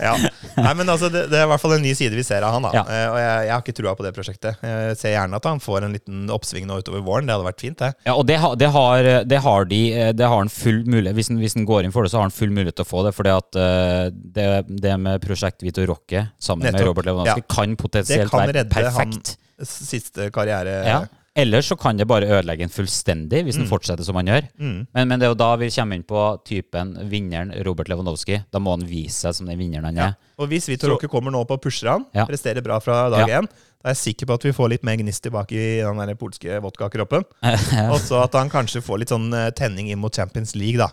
ja. 0.00 0.14
Nei, 0.56 0.72
men 0.78 0.88
altså, 0.92 1.08
det, 1.12 1.24
det 1.30 1.38
er 1.40 1.46
i 1.46 1.50
hvert 1.50 1.62
fall 1.62 1.74
en 1.76 1.84
ny 1.84 1.92
side 1.96 2.16
vi 2.16 2.24
ser 2.26 2.44
av 2.46 2.54
han. 2.56 2.66
da 2.66 2.72
Ja. 2.76 2.82
Eh, 2.84 3.06
Og 3.12 3.18
jeg, 3.20 3.46
jeg 3.48 3.54
har 3.54 3.64
ikke 3.64 3.76
trua 3.80 3.94
på 3.98 4.06
det 4.06 4.12
prosjektet. 4.16 4.62
Jeg 4.64 4.98
ser 5.00 5.14
gjerne 5.16 5.40
at 5.40 5.48
han 5.48 5.62
får 5.62 5.86
en 5.86 5.96
liten 5.96 6.24
oppsving 6.32 6.68
nå 6.68 6.78
utover 6.82 7.02
våren. 7.06 7.28
Det 7.28 7.36
hadde 7.36 7.48
vært 7.48 7.64
fint, 7.64 7.78
det. 7.82 7.90
ja, 8.06 8.14
og 8.16 8.24
det, 8.28 8.38
har- 8.42 8.56
det, 8.60 8.70
har, 8.76 9.10
det 9.32 9.40
har 9.46 9.68
de 9.72 9.80
Det 10.16 10.28
har 10.30 10.38
han 10.42 10.52
full 10.52 10.82
mulighet 10.86 11.16
Hvis 11.18 11.30
han, 11.32 11.40
hvis 11.42 11.56
han 11.58 11.66
går 11.68 11.86
inn 11.88 11.94
for 11.94 12.06
det, 12.06 12.12
så 12.12 12.20
har 12.20 12.28
han 12.28 12.36
full 12.36 12.52
mulighet 12.54 12.78
til 12.80 12.86
å 12.86 12.90
få 12.92 13.04
det. 13.06 13.14
Fordi 13.16 13.32
at 13.34 13.60
eh, 13.62 14.04
det, 14.12 14.48
det 14.82 14.94
med 15.02 15.22
Prosjekt 15.24 15.64
Vito 15.66 15.84
Rocke 15.88 16.26
sammen 16.38 16.66
med 16.66 16.76
Nettopp. 16.76 16.90
Robert 16.92 17.10
Lewandowski 17.10 17.46
kan 17.56 17.76
potensielt 17.80 18.26
Det 18.26 18.32
kan 18.32 18.46
være 18.46 18.62
redde 18.64 18.96
han- 19.00 19.20
Siste 19.66 20.26
karriere 20.34 20.72
Ja. 20.84 20.98
Eller 21.36 21.60
så 21.60 21.76
kan 21.76 21.98
det 22.00 22.06
bare 22.08 22.24
ødelegge 22.24 22.64
en 22.64 22.72
fullstendig, 22.72 23.42
hvis 23.44 23.58
den 23.60 23.68
fortsetter 23.68 24.06
som 24.06 24.16
han 24.16 24.26
gjør. 24.30 24.46
Mm. 24.56 24.86
Men, 24.96 25.08
men 25.10 25.20
det 25.20 25.26
er 25.26 25.32
jo 25.34 25.36
da 25.42 25.50
vi 25.60 25.68
kommer 25.74 25.98
inn 25.98 26.06
på 26.08 26.22
typen 26.48 26.94
vinneren 27.10 27.52
Robert 27.66 27.90
Lewandowski. 27.92 28.38
Da 28.50 28.58
må 28.62 28.72
han 28.72 28.86
vise 28.88 29.26
seg 29.26 29.34
som 29.36 29.50
den 29.50 29.58
vinneren 29.60 29.84
han 29.90 29.96
Ja. 30.00 30.06
er. 30.14 30.16
Og 30.38 30.48
hvis 30.48 30.64
Så- 30.64 30.88
Roque 30.88 31.08
kommer 31.12 31.30
nå 31.30 31.44
på 31.46 31.58
pusher 31.60 31.90
han, 31.92 32.06
Ja. 32.14 32.24
presterer 32.24 32.62
bra 32.64 32.78
fra 32.80 33.10
dag 33.10 33.28
Ja. 33.28 33.40
da 33.42 33.48
er 33.90 33.94
jeg 33.94 33.96
sikker 34.16 34.26
på 34.26 34.34
at 34.34 34.42
vi 34.44 34.52
får 34.52 34.68
litt 34.70 34.82
mer 34.84 34.96
gnist 34.96 35.22
tilbake 35.22 35.52
i 35.52 35.80
den 35.82 35.96
der 36.06 36.14
polske 36.14 36.60
vodkakroppen. 36.60 37.24
Og 37.92 38.00
så 38.00 38.24
at 38.24 38.32
han 38.32 38.48
kanskje 38.48 38.80
får 38.82 38.98
litt 39.00 39.08
sånn 39.12 39.32
eh, 39.34 39.50
tenning 39.50 39.90
inn 39.90 39.98
mot 39.98 40.14
Champions 40.14 40.56
League, 40.56 40.78
da. 40.78 40.88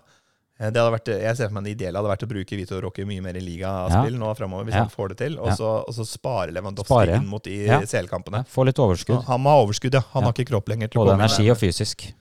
Eh, 0.63 0.69
Det 0.71 0.79
hadde 0.79 0.93
vært, 0.95 1.09
jeg 1.19 1.35
ser 1.35 1.49
for 1.49 1.57
meg 1.57 1.65
det 1.67 1.73
ideelle 1.75 1.99
hadde 1.99 2.11
vært 2.13 2.23
å 2.23 2.29
bruke 2.31 2.55
Vito 2.55 2.79
Rocky 2.79 3.03
mye 3.09 3.21
mer 3.25 3.35
i 3.35 3.41
ligaspill 3.43 4.15
nå 4.15 4.31
framover, 4.37 4.63
hvis 4.69 4.77
Ja. 4.77 4.85
han 4.85 4.89
får 4.93 5.09
det 5.09 5.17
til. 5.17 5.37
Og 5.39 5.51
så, 5.57 5.71
og 5.83 5.93
så 5.93 6.05
spare 6.07 6.53
Lewandowski 6.55 6.87
Spare. 6.93 7.15
inn 7.19 7.27
mot 7.27 7.43
de 7.43 7.65
Ja. 7.65 7.81
CL-kampene. 7.81 8.45
Få 8.47 8.63
litt 8.65 8.79
overskudd. 8.79 9.25
Han 9.25 9.41
må 9.43 9.49
ha 9.51 9.61
overskudd, 9.65 9.93
ja. 9.93 10.01
Han 10.13 10.23
Ja. 10.23 10.27
har 10.29 10.33
ikke 10.33 10.47
kropp 10.47 10.69
lenger 10.69 10.87
til 10.89 11.01
å 11.01 11.05
Både 11.05 11.17
komme 11.17 11.27
energi 11.27 11.49
og 11.51 11.57
fysisk. 11.57 12.13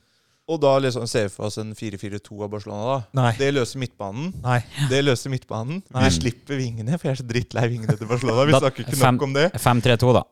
Og 0.49 0.61
da 0.61 0.77
liksom 0.81 1.07
ser 1.09 1.23
vi 1.23 1.29
for 1.29 1.47
oss 1.47 1.57
en 1.59 1.73
4-4-2 1.73 2.43
av 2.43 2.51
Barcelona. 2.51 3.05
da 3.15 3.23
Nei. 3.23 3.33
Det 3.39 3.55
løser 3.55 3.77
midtbanen. 3.79 4.35
Nei. 4.43 4.65
Det 4.91 5.05
løser 5.05 5.31
midtbanen. 5.31 5.83
Nei. 5.95 6.09
Vi 6.09 6.19
slipper 6.19 6.57
vingene, 6.59 6.99
for 6.99 7.09
jeg 7.09 7.19
er 7.19 7.23
så 7.23 7.27
drittlei 7.29 7.69
vingene 7.71 7.97
til 7.97 8.07
Barcelona. 8.09 8.45
Vi 8.47 8.53
Da- 8.53 8.61
snakker 8.61 8.85
ikke 8.85 8.97
fem- 8.97 9.15
nok 9.19 9.23
om 9.23 9.33
det. 9.35 9.53
5-3-2, 9.55 10.13
da. 10.15 10.23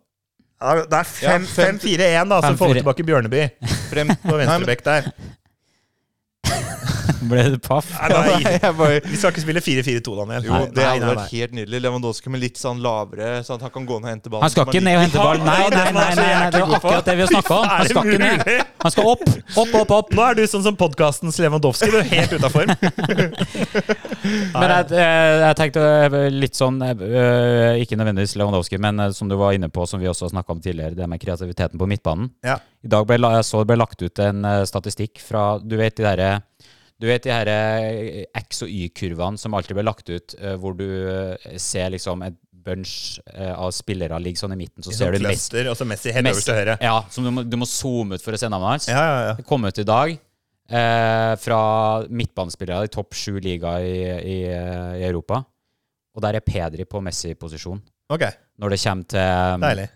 Det 0.60 0.92
er 0.92 1.04
5-4-1, 1.38 2.28
da, 2.28 2.40
så 2.42 2.56
får 2.56 2.74
vi 2.74 2.80
5-4. 2.80 2.82
tilbake 2.82 3.06
Bjørneby 3.06 3.50
Frem 3.90 4.08
på 4.08 4.34
venstrebekk 4.36 4.82
der. 4.84 5.12
Ble 7.30 7.44
det 7.54 7.60
paff? 7.64 7.88
Nei, 8.10 8.38
nei, 8.46 8.72
bare 8.78 9.00
vi 9.04 9.18
skal 9.18 9.34
ikke 9.34 9.44
spille 9.44 9.62
4-4-2, 9.64 10.16
Daniel. 10.20 10.48
Jo, 10.48 10.60
det 10.74 10.86
hadde 10.86 11.10
vært 11.10 11.34
helt 11.34 11.56
nydelig. 11.58 11.82
Lewandowski 11.86 12.32
med 12.32 12.42
litt 12.44 12.60
sånn 12.60 12.82
lavere, 12.84 13.40
sånn 13.46 13.60
at 13.60 13.66
han 13.68 13.74
kan 13.74 13.88
gå 13.88 14.00
ned 14.00 14.08
og 14.08 14.14
hente 14.14 14.32
ballen. 14.32 14.46
Han 14.46 14.54
skal 14.54 14.70
ikke 14.70 14.84
ned 14.84 14.98
og 14.98 15.04
hente 15.06 15.24
ballen. 15.24 15.48
Nei, 15.48 15.58
nei, 15.74 15.84
nei, 15.96 16.06
nei, 16.20 16.28
nei, 16.30 16.50
det 16.54 16.62
var 16.64 16.76
akkurat 16.78 17.10
det 17.10 17.16
vi 17.20 17.28
snakka 17.30 17.58
om. 17.58 17.68
Han 17.74 17.90
skal 17.90 18.10
ikke 18.10 18.22
ned. 18.24 18.64
Han 18.84 18.94
skal 18.94 19.10
opp, 19.12 19.26
opp, 19.28 19.74
opp. 19.82 19.94
opp. 19.98 20.14
Nå 20.16 20.26
er 20.26 20.38
du 20.40 20.44
sånn 20.50 20.64
som 20.64 20.78
podkastens 20.80 21.40
Lewandowski. 21.42 21.90
Du 21.92 21.98
er 22.00 22.08
helt 22.14 22.34
ute 22.36 22.46
av 22.46 22.54
form. 22.54 22.74
Men 24.60 24.74
jeg, 24.74 24.90
jeg, 24.94 25.36
jeg 25.44 25.56
tenkte 25.58 25.84
eh, 25.86 26.16
litt 26.32 26.58
sånn 26.58 26.80
eh, 26.84 27.80
Ikke 27.80 27.96
nødvendigvis 27.96 28.34
Lewandowski, 28.36 28.76
men 28.82 29.00
eh, 29.00 29.14
som 29.16 29.30
du 29.30 29.36
var 29.40 29.56
inne 29.56 29.70
på, 29.72 29.86
som 29.88 30.02
vi 30.02 30.08
også 30.10 30.28
snakka 30.32 30.52
om 30.52 30.60
tidligere, 30.60 30.96
det 30.98 31.08
med 31.08 31.22
kreativiteten 31.22 31.80
på 31.80 31.88
midtbanen. 31.88 32.30
Ja. 32.44 32.58
I 32.84 32.88
dag 32.88 33.06
ble, 33.08 33.18
jeg 33.20 33.46
så 33.48 33.62
det 33.62 33.70
ble 33.70 33.80
lagt 33.80 34.02
ut 34.02 34.22
en 34.24 34.44
eh, 34.48 34.62
statistikk 34.68 35.20
fra 35.24 35.44
Du 35.60 35.76
vet 35.80 35.96
de 35.96 36.06
derre 36.06 36.30
du 37.00 37.06
vet 37.08 37.24
de 37.24 37.32
her 37.32 37.48
eh, 37.48 38.26
X- 38.42 38.62
og 38.66 38.70
Y-kurvene 38.70 39.40
som 39.40 39.54
alltid 39.56 39.78
blir 39.78 39.86
lagt 39.88 40.10
ut, 40.12 40.34
eh, 40.38 40.56
hvor 40.60 40.74
du 40.76 40.86
eh, 40.86 41.56
ser 41.60 41.90
liksom 41.94 42.22
et 42.26 42.36
bunch 42.60 43.16
av 43.40 43.70
spillere 43.72 44.18
ligge 44.20 44.36
sånn 44.42 44.52
i 44.52 44.58
midten, 44.60 44.84
så 44.84 44.92
ser 44.92 45.14
du 45.16 45.24
Messi. 45.24 45.62
og 45.64 45.78
så 45.78 45.86
Messi 45.88 46.12
helt 46.12 46.28
øverst 46.28 46.44
til 46.50 46.58
høyre. 46.58 46.74
Ja, 46.84 46.98
som 47.08 47.24
du 47.24 47.30
må, 47.32 47.44
du 47.48 47.56
må 47.56 47.64
zoome 47.64 48.18
ut 48.18 48.24
for 48.24 48.36
å 48.36 48.40
se 48.42 48.50
navnet 48.52 48.74
hans. 48.74 48.88
Ja, 48.92 49.00
ja, 49.00 49.22
ja. 49.30 49.38
Det 49.38 49.46
kom 49.48 49.64
ut 49.64 49.80
i 49.80 49.86
dag 49.88 50.12
eh, 50.12 51.30
fra 51.40 51.60
midtbanespillere 52.12 52.84
i 52.84 52.92
topp 52.92 53.16
sju 53.16 53.38
ligaer 53.40 53.86
i, 53.88 53.96
i, 54.34 54.36
i 55.00 55.06
Europa. 55.08 55.40
Og 56.12 56.20
der 56.26 56.36
er 56.36 56.44
Pedri 56.44 56.84
på 56.84 57.00
Messi-posisjon. 57.06 57.80
Ok, 58.12 58.26
Når 58.60 58.74
det 58.74 58.80
kommer 58.84 59.08
til, 59.14 59.64
deilig. 59.64 59.88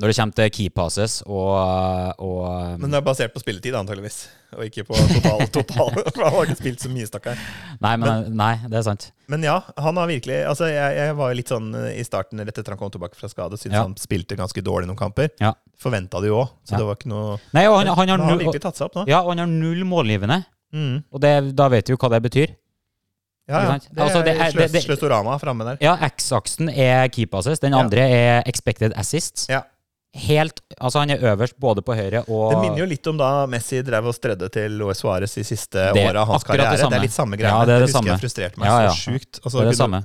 Når 0.00 0.08
det 0.08 0.16
kommer 0.16 0.34
til 0.38 0.50
key 0.56 0.68
passes 0.72 1.18
og, 1.28 2.14
og 2.18 2.78
Men 2.80 2.90
det 2.90 2.96
er 2.96 3.04
basert 3.04 3.34
på 3.34 3.42
spilletid, 3.42 3.74
antageligvis. 3.76 4.22
Og 4.56 4.64
ikke 4.66 4.84
på 4.88 4.96
total. 4.96 5.42
total. 5.56 5.90
For 6.12 6.22
han 6.24 6.32
har 6.34 6.46
ikke 6.48 6.56
spilt 6.60 6.80
så 6.84 6.90
mye, 6.92 7.06
stakkar. 7.08 7.36
nei, 7.80 7.92
men, 8.00 8.30
nei, 8.36 8.54
det 8.68 8.78
er 8.80 8.86
sant. 8.86 9.10
Men 9.32 9.44
ja, 9.46 9.58
han 9.80 9.96
har 10.00 10.08
virkelig 10.10 10.38
Altså, 10.48 10.66
jeg, 10.68 10.96
jeg 10.98 11.16
var 11.16 11.32
jo 11.32 11.38
litt 11.38 11.52
sånn 11.52 11.68
eh, 11.76 12.00
i 12.00 12.04
starten, 12.04 12.40
rett 12.44 12.58
etter 12.60 12.72
han 12.74 12.80
kom 12.80 12.90
tilbake 12.92 13.16
fra 13.16 13.28
skade, 13.32 13.56
syntes 13.60 13.76
Ja. 13.76 13.82
han 13.86 13.94
spilte 14.00 14.36
ganske 14.40 14.64
dårlig 14.64 14.88
noen 14.90 14.98
kamper. 15.00 15.28
Ja. 15.40 15.52
Forventa 15.80 16.20
det 16.24 16.28
jo 16.32 16.40
òg, 16.42 16.48
så 16.64 16.76
Ja. 16.76 16.82
det 16.82 16.88
var 16.88 16.96
ikke 17.00 17.12
noe 17.12 17.38
Nei, 17.52 17.66
og 17.68 17.78
han, 17.80 17.86
han, 17.92 17.96
Men 17.96 18.08
har 18.08 18.18
han 18.18 18.28
har 18.32 18.42
virkelig 18.46 18.64
tatt 18.64 18.76
seg 18.80 18.88
opp 18.90 18.94
nå. 19.00 19.06
ja, 19.08 19.20
og 19.22 19.32
han 19.34 19.44
har 19.44 19.52
null 19.52 19.84
målgivende. 19.88 20.42
Mm. 20.72 21.02
Og 21.12 21.20
det, 21.20 21.32
da 21.56 21.68
vet 21.72 21.84
du 21.88 21.92
jo 21.94 22.00
hva 22.00 22.08
det 22.16 22.22
betyr. 22.30 22.56
Ja, 23.50 23.58
ja. 23.66 23.72
Det 23.82 23.98
Altså, 24.00 24.20
er 24.20 24.24
det 24.24 24.32
er- 24.38 24.52
det- 24.56 24.72
det- 24.72 24.82
Sløstorama 24.84 25.34
framme 25.40 25.64
der. 25.66 25.78
Ja, 25.82 25.96
X-aksen 26.06 26.68
er 26.70 27.08
key 27.08 27.26
passes. 27.26 27.58
Den 27.58 27.72
Ja. 27.72 27.82
er 27.90 28.42
expected 28.46 28.92
assists. 28.96 29.48
Ja. 29.50 29.62
Helt, 30.14 30.60
altså 30.76 31.00
Han 31.00 31.10
er 31.14 31.22
øverst 31.24 31.54
både 31.56 31.80
på 31.80 31.94
høyre 31.96 32.20
og 32.28 32.50
Det 32.52 32.58
minner 32.60 32.82
jo 32.82 32.86
litt 32.90 33.06
om 33.08 33.16
da 33.16 33.46
Messi 33.48 33.78
drev 33.80 34.10
og 34.10 34.14
stredde 34.14 34.50
til 34.52 34.74
Luis 34.76 35.00
Suárez 35.00 35.32
de 35.38 35.44
siste 35.48 35.86
Det 35.96 36.02
åra 36.04 36.20
av 36.26 36.28
hans 36.34 36.44
akkurat 36.44 36.68
det 36.74 36.82
samme 36.82 36.90
Det, 36.92 36.98
er 36.98 37.06
litt 37.06 37.14
samme 37.16 37.38
greia. 37.40 37.52
Ja, 37.54 37.64
det 37.64 37.72
er 37.72 37.78
det 37.80 37.86
husker 37.88 37.96
samme. 37.98 38.10
jeg 38.12 38.20
frustrerte 38.20 38.60
meg 38.60 38.68
Ja, 38.68 38.82
ja. 38.82 38.90
så 38.92 39.08
sjukt. 39.08 39.40
Altså, 39.40 39.56
det 39.58 39.64
er 39.64 39.70
det 39.70 39.78
samme. 39.80 40.02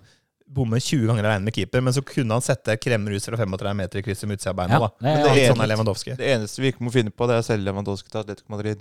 Bomme 0.48 0.80
20 0.80 1.08
ganger 1.12 1.26
alene 1.28 1.44
med 1.44 1.54
keeper, 1.58 1.82
men 1.84 1.92
så 1.92 2.00
kunne 2.08 2.32
han 2.38 2.42
sette 2.46 2.78
kremruser 2.80 3.36
fra 3.36 3.44
35 3.44 3.76
meter 3.76 4.00
i 4.00 4.02
krysset 4.06 4.30
med 4.32 4.40
utsida 4.40 4.54
av 4.54 4.56
beina. 4.62 4.78
Ja, 4.80 4.80
det 4.80 4.88
er- 4.88 5.02
Men 5.04 5.24
det 5.24 5.28
er 5.28 5.36
det 5.76 5.78
sånn. 5.84 6.18
Det 6.18 6.30
eneste 6.38 6.62
vi 6.64 6.72
ikke 6.72 6.86
må 6.88 6.92
finne 6.94 7.12
på, 7.12 7.28
det 7.28 7.36
er 7.36 7.44
å 7.44 7.48
selge 7.50 7.66
Lewandowski 7.68 8.08
til 8.10 8.22
Atletico 8.22 8.56
Madrid. 8.56 8.80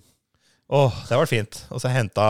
Åh, 0.66 0.94
det 1.06 1.14
har 1.14 1.20
vært 1.22 1.30
fint. 1.30 1.56
Og 1.70 1.78
så 1.78 1.86
henta 1.94 2.24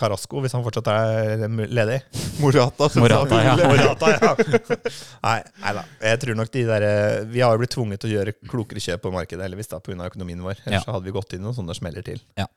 Carasco, 0.00 0.40
hvis 0.42 0.50
han 0.56 0.64
fortsatt 0.64 0.88
er 0.90 1.44
ledig. 1.70 2.00
Morata. 2.42 2.88
Morata, 2.98 3.38
ja. 3.44 3.52
Morata, 3.60 4.08
ja. 4.10 4.32
Nei, 5.26 5.36
nei 5.62 5.74
da. 5.76 5.84
Jeg 6.10 6.18
tror 6.24 6.38
nok 6.40 6.50
de 6.50 6.64
der 6.66 6.86
Vi 7.30 7.44
har 7.44 7.54
jo 7.54 7.60
blitt 7.62 7.70
tvunget 7.76 8.02
til 8.02 8.10
å 8.10 8.16
gjøre 8.16 8.34
klokere 8.50 8.82
kjøp 8.82 9.04
på 9.06 9.12
markedet, 9.14 9.44
heldigvis, 9.46 9.70
da, 9.70 9.78
pga. 9.78 10.00
økonomien 10.10 10.42
vår. 10.42 10.58
Ellers 10.64 10.80
Ja. 10.80 10.82
så 10.82 10.96
hadde 10.96 11.06
vi 11.06 11.14
gått 11.14 11.36
inn 11.38 11.44
noen 11.46 11.54
sånne 11.54 11.76
smeller 11.78 12.02
til. 12.06 12.18
Nei, 12.36 12.48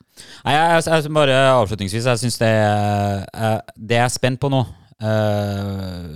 jeg, 0.56 0.64
jeg, 0.80 0.88
jeg, 0.90 1.14
bare 1.20 1.38
avslutningsvis, 1.60 2.10
jeg 2.10 2.22
syns 2.24 2.40
det 2.42 2.50
eh, 2.50 3.60
Det 3.78 4.00
jeg 4.00 4.06
er 4.08 4.14
spent 4.18 4.42
på 4.42 4.50
nå 4.52 4.64
eh, 4.64 6.08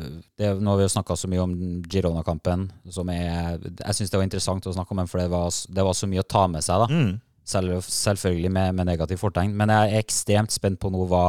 det, 0.41 0.49
Nå 0.57 0.73
har 0.73 0.79
vi 0.81 0.87
jo 0.87 0.93
snakka 0.95 1.15
så 1.19 1.29
mye 1.31 1.43
om 1.45 1.53
Girona-kampen, 1.89 2.65
som 2.91 3.09
er 3.13 3.59
Jeg 3.61 3.97
syns 3.99 4.09
det 4.13 4.17
var 4.19 4.25
interessant 4.27 4.65
å 4.69 4.73
snakke 4.75 4.95
om 4.97 5.03
den, 5.03 5.11
for 5.11 5.21
det 5.21 5.29
var, 5.33 5.53
det 5.69 5.85
var 5.87 5.97
så 5.97 6.09
mye 6.09 6.25
å 6.25 6.27
ta 6.33 6.47
med 6.51 6.65
seg, 6.65 6.81
da. 6.83 6.89
Mm. 6.89 7.13
Selv, 7.43 7.81
selvfølgelig 7.83 8.51
med, 8.51 8.75
med 8.77 8.87
negativ 8.87 9.19
fortegn. 9.19 9.55
Men 9.57 9.73
jeg 9.73 9.91
er 9.91 10.03
ekstremt 10.05 10.53
spent 10.53 10.79
på 10.79 10.91
nå 10.93 11.07
hva 11.11 11.25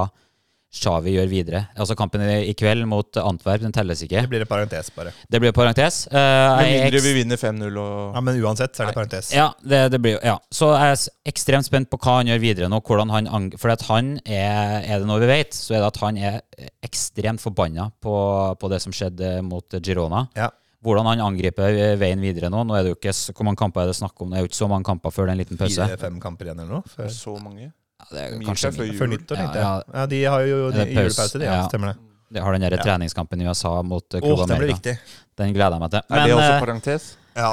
Xavi 0.74 1.12
gjør 1.14 1.28
videre. 1.30 1.60
Altså 1.78 1.94
Kampen 1.98 2.22
i, 2.24 2.48
i 2.50 2.54
kveld 2.58 2.82
mot 2.90 3.18
Antwerp, 3.20 3.62
den 3.62 3.74
telles 3.74 4.02
ikke. 4.02 4.24
Det 4.24 4.30
blir 4.32 4.42
en 4.42 4.50
parentes, 4.50 4.90
bare. 4.96 5.12
Det 5.30 5.40
blir 5.42 5.54
parentes. 5.54 6.00
Uh, 6.10 6.16
Med 6.58 6.72
mindre 6.72 7.02
vi 7.04 7.12
vinner 7.20 7.38
5-0 7.38 7.78
og 7.78 8.16
Ja, 8.16 8.22
Men 8.26 8.40
uansett 8.42 8.74
så 8.74 8.82
er 8.82 8.90
det 8.90 8.96
parentes. 8.96 9.30
Ja, 9.34 9.52
det, 9.62 9.84
det 9.94 10.00
blir 10.02 10.18
Ja. 10.26 10.36
Så 10.50 10.72
jeg 10.74 10.96
er 10.96 11.30
ekstremt 11.30 11.68
spent 11.68 11.90
på 11.92 12.00
hva 12.02 12.18
han 12.18 12.32
gjør 12.32 12.42
videre 12.42 12.70
nå. 12.72 12.82
Hvordan 12.82 13.14
han 13.14 13.30
ang 13.30 13.52
For 13.60 13.70
at 13.74 13.86
han 13.86 14.16
er 14.24 14.82
Er 14.82 14.98
det 14.98 15.08
noe 15.08 15.22
vi 15.22 15.30
vet, 15.30 15.54
så 15.54 15.76
er 15.76 15.84
det 15.84 15.92
at 15.92 16.02
han 16.02 16.18
er 16.18 16.40
ekstremt 16.84 17.42
forbanna 17.42 17.90
på, 18.02 18.16
på 18.58 18.72
det 18.72 18.82
som 18.82 18.94
skjedde 18.94 19.36
mot 19.46 19.78
Girona. 19.78 20.26
Ja. 20.34 20.50
Hvordan 20.84 21.06
han 21.08 21.22
angriper 21.24 21.78
eh, 21.80 21.94
veien 22.00 22.20
videre 22.20 22.50
nå. 22.52 22.60
Nå 22.68 22.76
er 22.76 22.82
det 22.84 22.92
jo 22.92 22.98
ikke 22.98 23.14
Hvor 23.32 23.48
mange 23.48 23.60
kamper 23.62 23.84
er 23.84 23.92
det 23.92 23.96
snakk 23.96 24.20
om? 24.20 24.30
Det 24.30 24.38
er 24.38 24.44
jo 24.44 24.50
ikke 24.50 24.60
så 24.60 24.68
mange 24.68 24.84
kamper 24.84 25.14
før 25.14 25.24
det 25.26 25.32
er 25.32 25.36
en 25.38 25.42
liten 25.44 25.60
pause. 25.60 25.80
Fire-fem 25.88 26.18
kamper 26.22 26.50
igjen 26.50 26.60
eller 26.60 26.78
noe. 26.78 26.94
Før, 26.94 27.08
så 27.14 27.36
mange. 27.40 27.70
Ja, 27.70 28.06
det 28.10 28.22
er 28.26 28.38
De 28.38 28.44
kanskje 28.44 28.72
før 28.76 28.90
før 28.98 29.10
nyttår, 29.14 29.38
tenkte 29.40 29.62
Ja, 29.62 29.70
jeg. 29.80 29.94
Ja, 29.94 30.06
de 30.12 30.22
har 30.34 30.46
jo 30.50 30.58
Er 30.68 30.86
julepause, 30.92 31.38
de. 31.40 31.44
Ja, 31.48 31.54
Ja. 31.62 31.66
stemmer 31.70 31.94
det. 31.94 31.98
De 32.34 32.40
har 32.42 32.52
den 32.56 32.64
der 32.66 32.74
Ja. 32.76 32.82
treningskampen 32.82 33.40
i 33.40 33.46
USA 33.48 33.74
mot 33.82 34.14
eh, 34.14 34.20
Club 34.20 34.46
den 34.48 34.58
blir 34.58 34.72
viktig. 34.74 34.98
Den 35.38 35.52
gleder 35.54 35.76
jeg 35.78 35.80
meg 35.80 35.90
til. 35.90 36.02
Er 36.10 36.26
det 36.26 36.34
også 36.34 36.54
eh, 36.54 36.60
parentes? 36.64 37.04
Ja. 37.34 37.48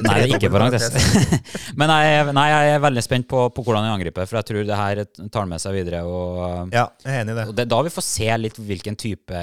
Nei, 0.00 0.14
det 0.22 0.32
er 0.32 0.36
ikke 0.38 0.50
parentes. 0.52 0.86
Men 1.80 1.90
jeg, 1.92 2.32
nei, 2.36 2.46
jeg 2.48 2.74
er 2.76 2.80
veldig 2.80 3.02
spent 3.04 3.26
på, 3.28 3.42
på 3.52 3.64
hvordan 3.64 3.84
han 3.84 3.98
angriper, 3.98 4.24
for 4.28 4.38
jeg 4.40 4.48
tror 4.50 4.64
det 4.70 4.78
her 4.80 5.02
tar 5.32 5.46
med 5.50 5.60
seg 5.60 5.74
videre. 5.76 6.00
Og, 6.08 6.70
ja, 6.72 6.86
jeg 7.04 7.12
er 7.12 7.22
enig 7.24 7.34
i 7.34 7.38
det. 7.40 7.46
og 7.50 7.56
det 7.58 7.64
er 7.66 7.70
da 7.74 7.80
vi 7.88 7.92
får 7.96 8.06
se 8.06 8.30
litt 8.40 8.56
hvilken 8.70 8.96
type 8.96 9.42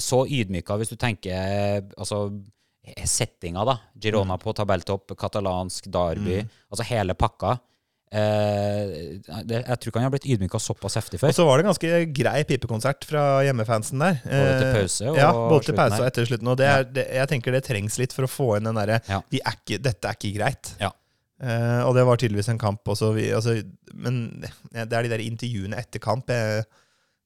Så 0.00 0.22
ydmyka, 0.26 0.76
hvis 0.80 0.92
du 0.92 0.96
tenker 0.96 1.84
altså 1.96 2.26
settinga, 3.04 3.64
da. 3.66 3.78
Girona 4.00 4.36
på 4.38 4.54
tabelltopp, 4.56 5.16
katalansk 5.18 5.88
derby. 5.92 6.40
Altså 6.70 6.86
hele 6.86 7.16
pakka. 7.18 7.56
Eh, 8.14 9.18
det, 9.42 9.58
jeg 9.66 9.78
tror 9.82 9.90
ikke 9.90 9.98
han 9.98 10.06
har 10.06 10.12
blitt 10.14 10.28
ydmyka 10.30 10.60
såpass 10.62 10.94
heftig 11.00 11.18
før. 11.20 11.32
Og 11.32 11.38
så 11.38 11.46
var 11.48 11.58
det 11.58 11.64
en 11.66 11.70
ganske 11.72 11.90
grei 12.14 12.44
pipekonsert 12.48 13.06
fra 13.08 13.24
hjemmefansen 13.46 14.04
der. 14.04 14.20
Både 14.22 14.52
til 14.60 14.68
Eh, 14.68 14.76
pause 14.78 15.08
og 15.10 15.18
ja, 15.18 15.32
både 15.34 15.66
til 15.66 15.78
pause 15.80 15.98
og 15.98 16.06
etter 16.06 16.28
slutten. 16.30 16.52
Og 16.52 16.60
det 16.60 16.68
er, 16.70 16.86
det, 16.86 17.06
jeg 17.18 17.32
tenker 17.32 17.56
det 17.56 17.64
trengs 17.66 17.98
litt 17.98 18.14
for 18.14 18.28
å 18.28 18.30
få 18.30 18.48
inn 18.56 18.70
den 18.70 18.78
derre 18.78 19.00
Ja. 19.10 19.20
de 19.30 19.42
Dette 19.82 20.06
er 20.06 20.14
ikke 20.16 20.34
greit. 20.38 20.72
Ja. 20.80 20.92
Eh, 21.42 21.82
og 21.84 21.94
det 21.98 22.06
var 22.06 22.16
tydeligvis 22.16 22.48
en 22.54 22.62
kamp 22.62 22.86
også. 22.86 23.12
Vi, 23.18 23.28
altså, 23.34 23.58
men 23.92 24.40
det 24.72 24.92
er 24.92 25.02
de 25.02 25.12
der 25.12 25.26
intervjuene 25.26 25.76
etter 25.76 25.98
kamp. 26.00 26.30
Jeg, 26.30 26.64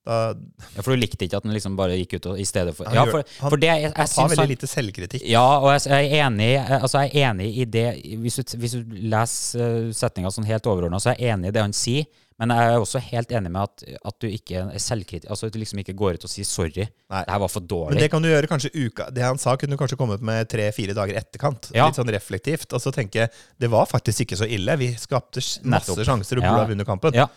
da, 0.06 0.34
Ja, 0.76 0.82
for 0.82 0.94
du 0.94 1.00
likte 1.00 1.26
ikke 1.26 1.36
at 1.36 1.44
han 1.44 1.52
liksom 1.52 1.76
bare 1.76 1.96
gikk 2.00 2.14
ut 2.16 2.26
og, 2.32 2.38
i 2.40 2.44
stedet 2.48 2.72
for 2.76 2.88
Han 2.88 2.94
Ja, 2.96 3.04
for, 3.10 3.22
han- 3.40 3.50
for 3.50 3.56
det 3.60 3.68
jeg, 3.68 3.82
jeg 3.82 3.92
han 3.96 4.08
tar 4.08 4.28
veldig 4.32 4.48
lite 4.48 4.66
selvkritikk. 4.70 5.26
Ja, 5.28 5.44
og 5.60 5.68
jeg, 5.74 5.90
jeg 5.92 6.10
er 6.20 6.26
enig 6.30 6.50
Altså 6.80 7.02
jeg 7.04 7.12
er 7.20 7.30
enig 7.34 7.50
i 7.60 7.64
det 7.64 7.86
Hvis 8.22 8.36
du, 8.40 8.56
hvis 8.62 8.72
du 8.78 8.96
leser 9.12 9.60
uh, 9.60 9.92
setninga 9.92 10.32
sånn 10.32 10.48
helt 10.48 10.66
overordna, 10.66 10.98
så 11.02 11.12
er 11.12 11.20
jeg 11.20 11.34
enig 11.36 11.48
i 11.52 11.54
det 11.58 11.60
han 11.66 11.72
sier. 11.76 12.06
Men 12.40 12.54
jeg 12.56 12.70
er 12.72 12.80
også 12.80 13.02
helt 13.04 13.32
enig 13.36 13.50
med 13.52 13.60
at, 13.66 13.82
at 14.08 14.16
du 14.24 14.26
ikke 14.32 14.62
er 14.72 14.78
selvkritisk 14.80 15.28
Altså 15.28 15.50
at 15.50 15.52
du 15.52 15.58
liksom 15.60 15.82
ikke 15.82 15.92
går 15.92 16.16
ut 16.16 16.24
og 16.24 16.30
sier 16.32 16.44
'sorry'. 16.48 16.86
Nei. 17.10 17.20
Det 17.26 17.34
her 17.34 17.38
var 17.42 17.48
for 17.52 17.60
dårlig'. 17.60 17.90
Men 17.92 17.98
det 18.00 18.10
kan 18.10 18.22
du 18.24 18.28
gjøre 18.30 18.48
kanskje 18.48 18.70
uka 18.86 19.10
Det 19.12 19.22
han 19.22 19.36
sa, 19.36 19.56
kunne 19.60 19.76
du 19.76 19.76
kanskje 19.76 19.98
kommet 20.00 20.22
med 20.24 20.48
tre-fire 20.48 20.94
dager 20.96 21.20
etterkant. 21.20 21.68
Ja. 21.76 21.86
Litt 21.90 22.00
sånn 22.00 22.08
reflektivt. 22.08 22.72
Og 22.72 22.80
så 22.80 22.90
tenke 22.96 23.28
det 23.60 23.68
var 23.70 23.84
faktisk 23.84 24.24
ikke 24.24 24.40
så 24.40 24.48
ille. 24.48 24.72
Vi 24.80 24.94
skapte 24.96 25.36
masse 25.36 25.60
Nettopp. 25.92 26.00
sjanser 26.08 26.38
og 26.40 26.42
Ja. 26.44 26.48
burde 26.50 26.64
ha 26.64 26.68
vunnet 26.72 26.86
kampen. 26.88 27.12
Ja. 27.14 27.28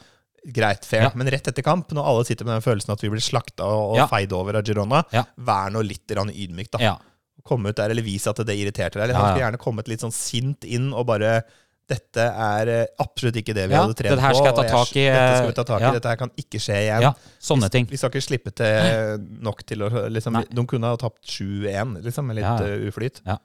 Greit, 0.51 0.83
fair. 0.85 1.03
Ja. 1.07 1.11
Men 1.15 1.29
rett 1.31 1.47
etter 1.47 1.63
kamp, 1.63 1.89
når 1.95 2.03
alle 2.09 2.25
sitter 2.27 2.45
med 2.45 2.57
den 2.57 2.65
følelsen 2.65 2.91
at 2.91 3.01
vi 3.01 3.09
blir 3.13 3.23
slakta 3.23 3.63
og, 3.63 3.95
Ja. 3.97 4.07
feid 4.11 4.33
over 4.33 4.57
av 4.59 4.63
Girona, 4.67 5.03
Ja. 5.13 5.23
vær 5.39 5.69
nå 5.71 5.81
litt 5.87 6.07
ydmyk, 6.07 6.71
da. 6.71 6.79
ja. 6.79 6.97
Komme 7.43 7.69
ut 7.69 7.75
der 7.75 7.89
eller 7.91 8.03
vise 8.03 8.27
at 8.29 8.37
det 8.37 8.55
irriterte 8.55 8.93
deg. 8.95 9.03
Eller 9.09 9.15
Han 9.15 9.33
skulle 9.35 9.51
gjerne 9.51 9.57
kommet 9.59 9.87
litt 9.87 9.99
sånn 9.99 10.13
sint 10.13 10.63
inn 10.63 10.93
og 10.93 11.05
bare 11.07 11.43
dette 11.89 12.15
er 12.23 12.67
eh, 12.71 12.85
absolutt 12.99 13.35
ikke 13.35 13.53
det 13.53 13.67
vi 13.67 13.73
Ja, 13.75 13.81
hadde 13.83 13.93
trent 13.99 14.15
dette 14.15 14.29
på. 14.31 14.35
skal 14.35 14.45
jeg 14.45 14.55
ta 14.55 14.63
tak 14.63 14.95
i, 14.95 15.03
Dette 15.03 15.37
skal 15.37 15.47
vi 15.47 15.53
ta 15.57 15.63
tak 15.67 15.81
i, 15.81 15.83
ja. 15.83 15.91
dette 15.91 16.07
her 16.07 16.15
kan 16.15 16.31
ikke 16.39 16.59
skje 16.63 16.77
igjen. 16.79 17.01
ja. 17.01 17.13
Sånne 17.41 17.69
ting. 17.69 17.85
Vi 17.89 17.97
skal 17.97 18.09
ikke 18.09 18.23
slippe 18.23 18.53
til 18.55 19.27
nok 19.43 19.65
til 19.67 19.79
å 19.83 19.89
liksom, 20.09 20.39
De 20.49 20.65
kunne 20.65 20.87
ha 20.87 20.95
tapt 20.95 21.21
7-1, 21.27 22.01
liksom, 22.03 22.25
med 22.25 22.35
litt 22.37 22.61
eh, 22.63 22.87
uflyt. 22.87 23.19
Ja. 23.27 23.37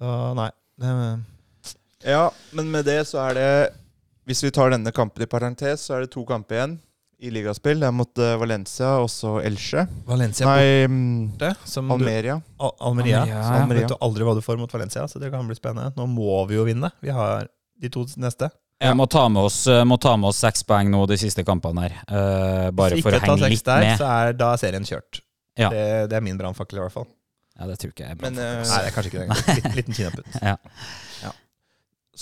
Så 0.00 0.34
nei. 0.34 0.50
Ja, 2.04 2.30
men 2.52 2.70
med 2.70 2.84
det 2.84 3.06
så 3.08 3.20
er 3.30 3.34
det 3.34 3.50
Hvis 4.24 4.42
vi 4.44 4.50
tar 4.56 4.70
denne 4.72 4.92
kampen 4.96 5.22
i 5.22 5.28
parentes, 5.28 5.84
så 5.86 5.96
er 5.98 6.04
det 6.06 6.10
to 6.14 6.24
kamper 6.28 6.56
igjen. 6.58 6.74
i 7.24 7.30
ligaspill. 7.30 7.78
Det 7.80 7.86
er 7.88 7.92
mot 7.94 8.18
eh, 8.20 8.34
Valencia 8.36 8.88
og 9.00 9.06
så 9.08 9.36
Elche. 9.40 9.86
Valencia 10.04 10.44
Nei, 10.48 10.84
mm, 10.90 11.28
borte. 11.38 11.52
Som 11.64 11.88
du, 11.88 11.94
Almeria. 11.94 12.34
Al 12.58 12.72
Almeria. 12.90 13.20
Almeria, 13.22 13.42
Så 13.44 13.52
Almeria. 13.60 13.80
vet 13.86 13.92
du 13.94 13.96
aldri 14.04 14.26
hva 14.26 14.34
du 14.36 14.42
får 14.44 14.58
mot 14.60 14.72
Valencia, 14.74 15.06
så 15.08 15.22
det 15.22 15.30
kan 15.32 15.46
bli 15.48 15.56
spennende. 15.56 15.92
Nå 15.96 16.04
må 16.10 16.42
vi 16.50 16.58
jo 16.58 16.66
vinne. 16.68 16.90
Vi 17.00 17.14
har 17.14 17.46
de 17.80 17.88
to 17.94 18.04
neste. 18.20 18.50
Jeg 18.82 18.96
må 18.98 19.06
ta 19.08 19.22
med 19.32 19.46
oss, 19.46 19.62
eh, 19.70 19.84
må 19.88 19.96
ta 20.02 20.16
med 20.20 20.28
oss 20.32 20.42
seks 20.42 20.66
poeng 20.68 20.90
nå 20.92 21.04
de 21.08 21.16
siste 21.16 21.44
kampene 21.46 21.86
her. 21.86 21.94
Uh, 22.10 22.70
bare 22.74 22.98
Hvis 22.98 23.06
for 23.06 23.14
med. 23.14 23.20
å 23.20 23.22
ikke 23.22 23.30
tar 23.30 23.36
henge 23.38 23.46
seks 23.46 23.54
litt 23.54 23.68
der, 23.70 23.96
så 24.02 24.10
er 24.10 24.36
da 24.40 24.50
er 24.52 24.60
serien 24.60 24.84
kjørt. 24.84 25.20
Ja. 25.56 25.70
Det, 25.70 25.84
det 26.10 26.18
er 26.18 26.24
min 26.26 26.36
brannfakkel, 26.40 26.80
i 26.80 26.84
hvert 26.84 26.92
fall. 26.92 27.06
Ja, 27.54 27.68
det 27.70 27.78
tror 27.78 27.94
ikke 27.94 28.04
jeg 28.04 28.16
er 28.16 28.18
bra. 28.18 28.28
Men 28.28 28.42
eh, 28.42 28.66
Nei, 28.66 28.82
det 28.82 28.90
er 28.90 28.96
kanskje 28.98 29.12
ikke 29.12 29.22
det. 29.22 29.38
Liten, 29.54 29.76
liten 29.78 29.94
kinaputt. 29.94 30.26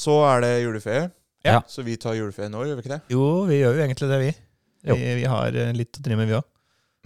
så 0.05 0.17
er 0.29 0.45
det 0.45 0.53
juleferie. 0.63 1.09
Ja. 1.47 1.61
Så 1.69 1.83
vi 1.87 1.97
tar 2.01 2.15
juleferie 2.19 2.51
nå, 2.53 2.63
gjør 2.69 2.79
vi 2.79 2.85
ikke 2.85 2.95
det? 2.95 3.01
Jo, 3.13 3.23
vi 3.49 3.59
gjør 3.61 3.77
jo 3.79 3.85
egentlig 3.85 4.09
det, 4.13 4.19
vi. 4.23 4.33
Vi, 4.93 4.99
vi 5.23 5.29
har 5.31 5.59
eh, 5.59 5.73
litt 5.77 5.99
å 5.99 6.03
drive 6.05 6.21
med, 6.23 6.31
vi 6.31 6.37
òg. 6.39 6.47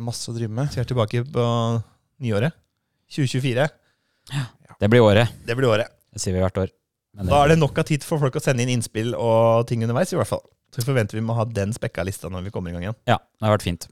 Masse 0.07 0.29
å 0.33 0.37
drive 0.37 0.53
med. 0.53 0.73
Vi 0.75 0.81
er 0.83 0.89
tilbake 0.89 1.23
på 1.33 1.47
nyåret. 2.25 2.57
2024. 3.17 3.69
Ja. 4.35 4.45
Det 4.81 4.91
blir 4.93 5.05
året. 5.05 5.33
Det 5.47 5.57
blir 5.57 5.71
året. 5.71 5.93
Det 6.13 6.21
sier 6.21 6.37
vi 6.37 6.43
hvert 6.45 6.59
år. 6.61 6.73
Men 7.17 7.31
Da 7.33 7.43
er 7.45 7.55
det 7.55 7.59
nok 7.61 7.79
av 7.81 7.87
tid 7.89 8.05
for 8.05 8.21
folk 8.21 8.37
å 8.37 8.43
sende 8.45 8.65
inn 8.65 8.75
innspill 8.75 9.15
og 9.17 9.65
ting 9.71 9.85
underveis, 9.87 10.13
i 10.13 10.19
hvert 10.21 10.29
fall. 10.29 10.45
Så 10.75 10.85
forventer 10.85 11.17
vi 11.17 11.25
må 11.25 11.37
ha 11.39 11.47
den 11.49 11.73
spekka 11.73 12.05
lista 12.05 12.29
når 12.33 12.49
vi 12.49 12.53
kommer 12.53 12.73
i 12.73 12.77
gang 12.77 12.85
igjen. 12.85 12.99
Ja, 13.09 13.17
det 13.17 13.47
har 13.47 13.55
vært 13.57 13.65
fint. 13.65 13.87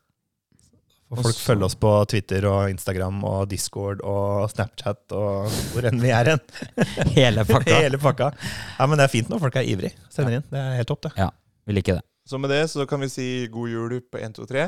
Og 1.15 1.21
folk 1.23 1.31
Også. 1.31 1.45
følger 1.47 1.67
oss 1.69 1.77
på 1.79 1.91
Twitter 2.11 2.47
og 2.51 2.71
Instagram 2.73 3.21
og 3.29 3.45
Discord 3.51 4.01
og 4.03 4.49
Snapchat 4.51 5.15
og 5.15 5.53
hvor 5.71 5.87
enn 5.87 6.01
vi 6.03 6.11
er 6.11 6.33
hen. 6.33 6.43
Hele 7.17 7.45
pakka. 7.47 7.77
Hele 7.85 8.01
pakka. 8.03 8.33
Ja, 8.81 8.89
men 8.91 8.99
det 8.99 9.07
er 9.07 9.13
fint 9.13 9.31
når 9.31 9.45
folk 9.45 9.61
er 9.61 9.69
ivrig. 9.71 9.93
Sender 10.11 10.41
inn. 10.41 10.47
Det 10.51 10.59
er 10.59 10.81
helt 10.81 10.91
topp, 10.91 11.07
det. 11.07 11.29
Vi 11.71 11.77
liker 11.79 12.01
det. 12.01 12.05
Så 12.27 12.41
med 12.41 12.51
det 12.51 12.65
så 12.73 12.87
kan 12.91 13.05
vi 13.05 13.11
si 13.13 13.29
god 13.53 13.71
jul 13.71 13.95
på 14.11 14.19
1, 14.19 14.35
2, 14.41 14.49
3. 14.51 14.67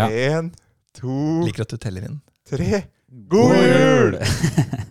Ja. 0.00 0.08
1, 0.40 0.50
2, 0.98 1.16
Liker 1.46 1.66
at 1.66 1.74
du 1.74 1.78
teller 1.80 2.08
inn. 2.10 2.18
3. 2.50 2.82
God 3.30 3.54
jul! 3.54 4.16
jul! 4.18 4.18